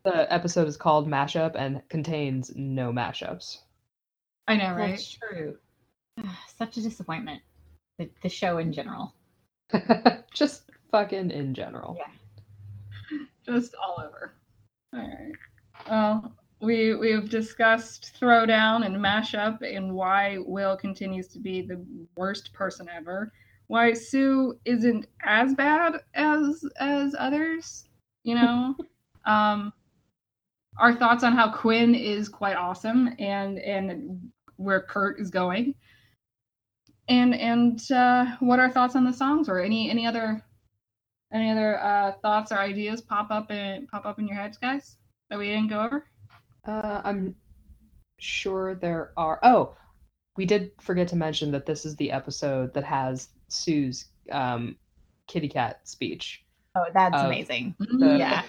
The 0.04 0.32
episode 0.32 0.68
is 0.68 0.76
called 0.76 1.08
Mashup 1.08 1.56
and 1.56 1.82
contains 1.88 2.52
no 2.54 2.92
mashups. 2.92 3.58
I 4.46 4.56
know, 4.56 4.74
right? 4.74 4.90
That's 4.90 5.10
true. 5.10 5.56
Such 6.56 6.76
a 6.76 6.82
disappointment. 6.82 7.42
The, 7.98 8.08
the 8.22 8.28
show 8.28 8.58
in 8.58 8.72
general. 8.72 9.14
Just 10.34 10.70
fucking 10.92 11.30
in 11.30 11.54
general. 11.54 11.96
Yeah. 11.98 13.18
Just 13.44 13.74
all 13.74 13.96
over. 13.98 14.32
All 14.94 15.00
right. 15.00 15.32
Well, 15.90 16.32
we 16.60 16.94
we've 16.94 17.28
discussed 17.28 18.16
throwdown 18.20 18.86
and 18.86 18.96
mashup 18.96 19.62
and 19.62 19.92
why 19.92 20.38
Will 20.38 20.76
continues 20.76 21.28
to 21.28 21.38
be 21.38 21.62
the 21.62 21.84
worst 22.16 22.52
person 22.52 22.88
ever. 22.94 23.32
Why 23.66 23.92
Sue 23.92 24.58
isn't 24.64 25.06
as 25.24 25.54
bad 25.54 26.00
as 26.14 26.64
as 26.78 27.14
others, 27.18 27.85
you 28.26 28.34
know. 28.34 28.74
um, 29.24 29.72
our 30.78 30.94
thoughts 30.94 31.24
on 31.24 31.32
how 31.32 31.50
Quinn 31.50 31.94
is 31.94 32.28
quite 32.28 32.56
awesome 32.56 33.14
and 33.18 33.58
and 33.58 34.30
where 34.56 34.80
Kurt 34.82 35.20
is 35.20 35.30
going, 35.30 35.74
and 37.08 37.34
and 37.34 37.80
uh, 37.90 38.36
what 38.40 38.58
our 38.58 38.70
thoughts 38.70 38.96
on 38.96 39.04
the 39.04 39.12
songs 39.12 39.48
or 39.48 39.60
Any 39.60 39.88
any 39.88 40.06
other 40.06 40.42
any 41.32 41.50
other 41.50 41.80
uh, 41.82 42.12
thoughts 42.20 42.52
or 42.52 42.58
ideas 42.58 43.00
pop 43.00 43.30
up 43.30 43.50
in 43.50 43.86
pop 43.86 44.04
up 44.04 44.18
in 44.18 44.26
your 44.26 44.36
heads, 44.36 44.58
guys, 44.58 44.96
that 45.30 45.38
we 45.38 45.46
didn't 45.46 45.68
go 45.68 45.80
over? 45.80 46.04
Uh, 46.66 47.00
I'm 47.04 47.36
sure 48.18 48.74
there 48.74 49.12
are. 49.16 49.38
Oh, 49.44 49.76
we 50.36 50.46
did 50.46 50.72
forget 50.80 51.08
to 51.08 51.16
mention 51.16 51.52
that 51.52 51.64
this 51.64 51.86
is 51.86 51.94
the 51.96 52.10
episode 52.10 52.74
that 52.74 52.84
has 52.84 53.28
Sue's 53.48 54.06
um, 54.32 54.76
kitty 55.28 55.48
cat 55.48 55.88
speech. 55.88 56.45
Oh, 56.76 56.84
that's 56.92 57.20
amazing. 57.22 57.74
the- 57.78 58.16
Yeah. 58.18 58.42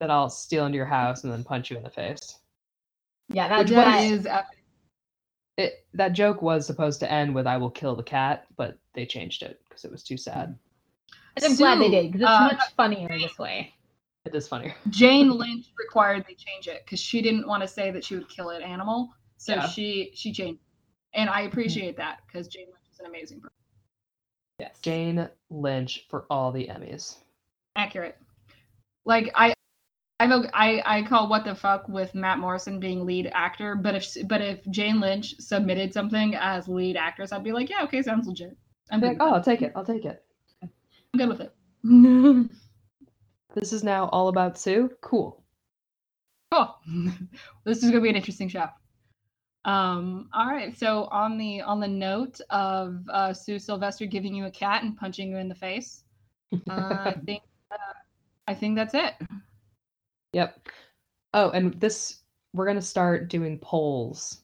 That 0.00 0.10
I'll 0.10 0.28
steal 0.28 0.66
into 0.66 0.76
your 0.76 0.84
house 0.86 1.24
and 1.24 1.32
then 1.32 1.42
punch 1.42 1.70
you 1.70 1.76
in 1.78 1.82
the 1.82 1.88
face. 1.90 2.38
Yeah, 3.28 3.48
that, 3.48 3.66
that 3.68 3.86
one 3.86 4.04
is 4.12 4.26
epic. 4.26 4.58
It, 5.56 5.86
that 5.94 6.12
joke 6.12 6.42
was 6.42 6.66
supposed 6.66 7.00
to 7.00 7.10
end 7.10 7.34
with 7.34 7.46
"I 7.46 7.56
will 7.56 7.70
kill 7.70 7.96
the 7.96 8.02
cat," 8.02 8.44
but 8.58 8.76
they 8.92 9.06
changed 9.06 9.42
it 9.42 9.58
because 9.66 9.84
it 9.86 9.90
was 9.90 10.02
too 10.04 10.18
sad. 10.18 10.58
I'm 11.42 11.56
glad 11.56 11.80
they 11.80 11.88
did 11.88 12.12
because 12.12 12.20
it's 12.22 12.30
uh, 12.30 12.40
much 12.52 12.74
funnier 12.76 13.08
this 13.18 13.38
way. 13.38 13.72
It 14.26 14.34
is 14.34 14.46
funnier. 14.48 14.74
Jane 14.90 15.30
Lynch 15.30 15.66
required 15.78 16.24
they 16.28 16.34
change 16.34 16.68
it 16.68 16.82
because 16.84 17.00
she 17.00 17.22
didn't 17.22 17.46
want 17.48 17.62
to 17.62 17.68
say 17.68 17.90
that 17.90 18.04
she 18.04 18.16
would 18.16 18.28
kill 18.28 18.50
an 18.50 18.60
animal, 18.62 19.10
so 19.38 19.54
Yeah. 19.54 19.66
she 19.66 20.10
she 20.14 20.30
changed, 20.32 20.60
it. 21.14 21.18
and 21.20 21.30
I 21.30 21.42
appreciate 21.42 21.96
that 21.96 22.18
because 22.26 22.48
Jane 22.48 22.66
Lynch 22.66 22.90
is 22.92 23.00
an 23.00 23.06
amazing 23.06 23.40
person. 23.40 23.56
Yes. 24.58 24.78
Jane 24.82 25.28
Lynch 25.48 26.06
for 26.10 26.26
all 26.28 26.52
the 26.52 26.66
Emmys. 26.68 27.16
Accurate. 27.76 28.16
Like 29.04 29.30
I. 29.34 29.52
I, 30.18 30.26
vote- 30.28 30.48
I 30.54 30.82
I 30.86 31.02
call 31.02 31.28
what 31.28 31.44
the 31.44 31.54
fuck 31.54 31.88
with 31.88 32.14
Matt 32.14 32.38
Morrison 32.38 32.80
being 32.80 33.04
lead 33.04 33.30
actor, 33.34 33.74
but 33.74 33.94
if 33.94 34.16
but 34.26 34.40
if 34.40 34.64
Jane 34.70 34.98
Lynch 34.98 35.34
submitted 35.38 35.92
something 35.92 36.34
as 36.34 36.68
lead 36.68 36.96
actress, 36.96 37.32
I'd 37.32 37.44
be 37.44 37.52
like, 37.52 37.68
yeah, 37.68 37.82
okay, 37.84 38.00
sounds 38.00 38.26
legit. 38.26 38.56
I'm 38.90 39.00
Be 39.00 39.08
like, 39.08 39.18
oh, 39.20 39.34
I'll 39.34 39.42
take 39.42 39.60
it. 39.60 39.72
I'll 39.76 39.84
take 39.84 40.06
it. 40.06 40.24
it. 40.62 40.70
I'm 41.12 41.18
good 41.18 41.28
with 41.28 41.40
it. 41.40 41.52
This 43.54 43.72
is 43.72 43.82
now 43.82 44.08
all 44.08 44.28
about 44.28 44.58
Sue. 44.58 44.90
Cool. 45.00 45.42
cool 46.52 46.76
this 47.64 47.82
is 47.82 47.90
gonna 47.90 48.02
be 48.02 48.10
an 48.10 48.16
interesting 48.16 48.48
show 48.48 48.68
um 49.64 50.28
all 50.34 50.46
right 50.46 50.78
so 50.78 51.04
on 51.10 51.36
the 51.38 51.60
on 51.62 51.80
the 51.80 51.88
note 51.88 52.38
of 52.50 53.02
uh 53.10 53.32
sue 53.32 53.58
sylvester 53.58 54.06
giving 54.06 54.34
you 54.34 54.44
a 54.46 54.50
cat 54.50 54.82
and 54.84 54.96
punching 54.96 55.30
you 55.30 55.38
in 55.38 55.48
the 55.48 55.54
face 55.54 56.04
uh, 56.70 56.70
i 57.06 57.14
think 57.24 57.42
uh, 57.70 57.76
i 58.46 58.54
think 58.54 58.76
that's 58.76 58.94
it 58.94 59.14
Yep. 60.32 60.68
Oh, 61.32 61.50
and 61.50 61.72
this 61.80 62.18
we're 62.52 62.66
gonna 62.66 62.82
start 62.82 63.28
doing 63.28 63.58
polls 63.58 64.42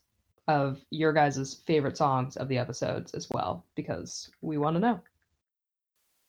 of 0.48 0.80
your 0.90 1.12
guys' 1.12 1.60
favorite 1.66 1.96
songs 1.98 2.36
of 2.36 2.48
the 2.48 2.56
episodes 2.58 3.12
as 3.12 3.28
well 3.30 3.64
because 3.74 4.30
we 4.40 4.56
want 4.58 4.76
to 4.76 4.80
know. 4.80 5.00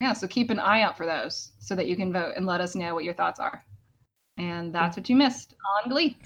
yeah 0.01 0.11
so 0.13 0.27
keep 0.27 0.49
an 0.49 0.59
eye 0.59 0.81
out 0.81 0.97
for 0.97 1.05
those 1.05 1.53
so 1.59 1.75
that 1.75 1.87
you 1.87 1.95
can 1.95 2.11
vote 2.11 2.33
and 2.35 2.45
let 2.45 2.59
us 2.61 2.75
know 2.75 2.93
what 2.93 3.05
your 3.05 3.13
thoughts 3.13 3.39
are 3.39 3.63
and 4.37 4.73
that's 4.75 4.97
what 4.97 5.09
you 5.09 5.15
missed 5.15 5.55
on 5.81 5.89
glee 5.89 6.17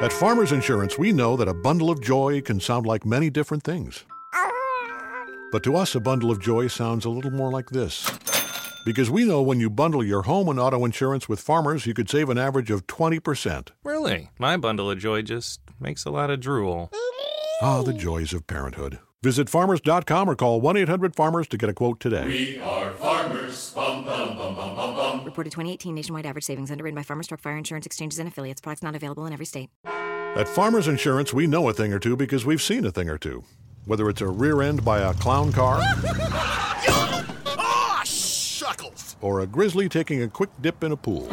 At 0.00 0.14
Farmers 0.14 0.50
Insurance, 0.50 0.96
we 0.98 1.12
know 1.12 1.36
that 1.36 1.46
a 1.46 1.52
bundle 1.52 1.90
of 1.90 2.00
joy 2.00 2.40
can 2.40 2.58
sound 2.58 2.86
like 2.86 3.04
many 3.04 3.28
different 3.28 3.62
things. 3.62 4.04
But 5.52 5.62
to 5.64 5.76
us, 5.76 5.94
a 5.94 6.00
bundle 6.00 6.30
of 6.30 6.40
joy 6.40 6.68
sounds 6.68 7.04
a 7.04 7.10
little 7.10 7.30
more 7.30 7.50
like 7.50 7.68
this. 7.68 8.10
Because 8.86 9.10
we 9.10 9.26
know 9.26 9.42
when 9.42 9.60
you 9.60 9.68
bundle 9.68 10.02
your 10.02 10.22
home 10.22 10.48
and 10.48 10.58
auto 10.58 10.86
insurance 10.86 11.28
with 11.28 11.38
Farmers, 11.38 11.84
you 11.84 11.92
could 11.92 12.08
save 12.08 12.30
an 12.30 12.38
average 12.38 12.70
of 12.70 12.86
20%. 12.86 13.68
Really? 13.84 14.30
My 14.38 14.56
bundle 14.56 14.90
of 14.90 14.98
joy 14.98 15.20
just 15.20 15.60
makes 15.78 16.06
a 16.06 16.10
lot 16.10 16.30
of 16.30 16.40
drool. 16.40 16.90
Ah, 17.60 17.82
the 17.82 17.92
joys 17.92 18.32
of 18.32 18.46
parenthood. 18.46 19.00
Visit 19.22 19.50
farmers.com 19.50 20.30
or 20.30 20.34
call 20.34 20.62
1 20.62 20.78
800 20.78 21.14
Farmers 21.14 21.46
to 21.48 21.58
get 21.58 21.68
a 21.68 21.74
quote 21.74 22.00
today. 22.00 22.24
We 22.26 22.58
are 22.60 22.90
farmers. 22.92 23.70
Bum, 23.74 24.02
bum, 24.06 24.34
bum, 24.38 24.56
bum, 24.56 24.74
bum, 24.74 24.94
bum. 24.96 25.24
Reported 25.26 25.50
2018 25.50 25.94
nationwide 25.94 26.24
average 26.24 26.44
savings 26.44 26.70
underwritten 26.70 26.94
by 26.96 27.02
Farmers 27.02 27.26
Truck 27.26 27.42
Fire 27.42 27.58
Insurance 27.58 27.84
Exchanges 27.84 28.18
and 28.18 28.28
Affiliates. 28.28 28.62
Products 28.62 28.82
not 28.82 28.96
available 28.96 29.26
in 29.26 29.34
every 29.34 29.44
state. 29.44 29.68
At 29.84 30.48
Farmers 30.48 30.88
Insurance, 30.88 31.34
we 31.34 31.46
know 31.46 31.68
a 31.68 31.74
thing 31.74 31.92
or 31.92 31.98
two 31.98 32.16
because 32.16 32.46
we've 32.46 32.62
seen 32.62 32.86
a 32.86 32.90
thing 32.90 33.10
or 33.10 33.18
two. 33.18 33.44
Whether 33.84 34.08
it's 34.08 34.22
a 34.22 34.26
rear 34.26 34.62
end 34.62 34.86
by 34.86 35.00
a 35.00 35.12
clown 35.12 35.52
car 35.52 35.80
Ah, 37.58 38.02
shuckles! 38.06 39.16
or 39.20 39.40
a 39.40 39.46
grizzly 39.46 39.90
taking 39.90 40.22
a 40.22 40.28
quick 40.28 40.48
dip 40.62 40.82
in 40.82 40.92
a 40.92 40.96
pool. 40.96 41.26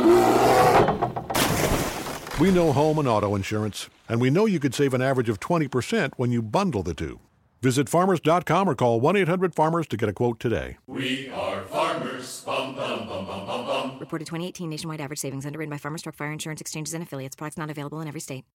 We 2.41 2.51
know 2.51 2.73
home 2.73 2.99
and 2.99 3.07
auto 3.07 3.33
insurance, 3.33 3.89
and 4.09 4.19
we 4.19 4.29
know 4.29 4.45
you 4.45 4.59
could 4.59 4.75
save 4.75 4.93
an 4.93 5.01
average 5.01 5.29
of 5.29 5.39
20% 5.39 6.11
when 6.17 6.31
you 6.33 6.41
bundle 6.41 6.83
the 6.83 6.93
two. 6.93 7.21
Visit 7.61 7.89
farmers.com 7.89 8.69
or 8.69 8.75
call 8.75 8.99
1 8.99 9.15
800 9.17 9.55
Farmers 9.55 9.87
to 9.87 9.97
get 9.97 10.09
a 10.09 10.13
quote 10.13 10.39
today. 10.39 10.77
We 10.87 11.29
are 11.29 11.63
farmers. 11.63 12.43
Bum, 12.45 12.75
bum, 12.75 13.07
bum, 13.07 13.25
bum, 13.25 13.45
bum, 13.45 13.65
bum. 13.65 13.99
Reported 13.99 14.25
2018 14.25 14.69
nationwide 14.69 15.01
average 15.01 15.19
savings 15.19 15.45
underwritten 15.45 15.71
by 15.71 15.77
Farmers 15.77 16.01
Truck 16.01 16.15
Fire 16.15 16.31
Insurance 16.31 16.61
Exchanges 16.61 16.93
and 16.93 17.03
Affiliates. 17.03 17.35
Products 17.35 17.57
not 17.57 17.69
available 17.69 17.99
in 18.01 18.07
every 18.07 18.21
state. 18.21 18.45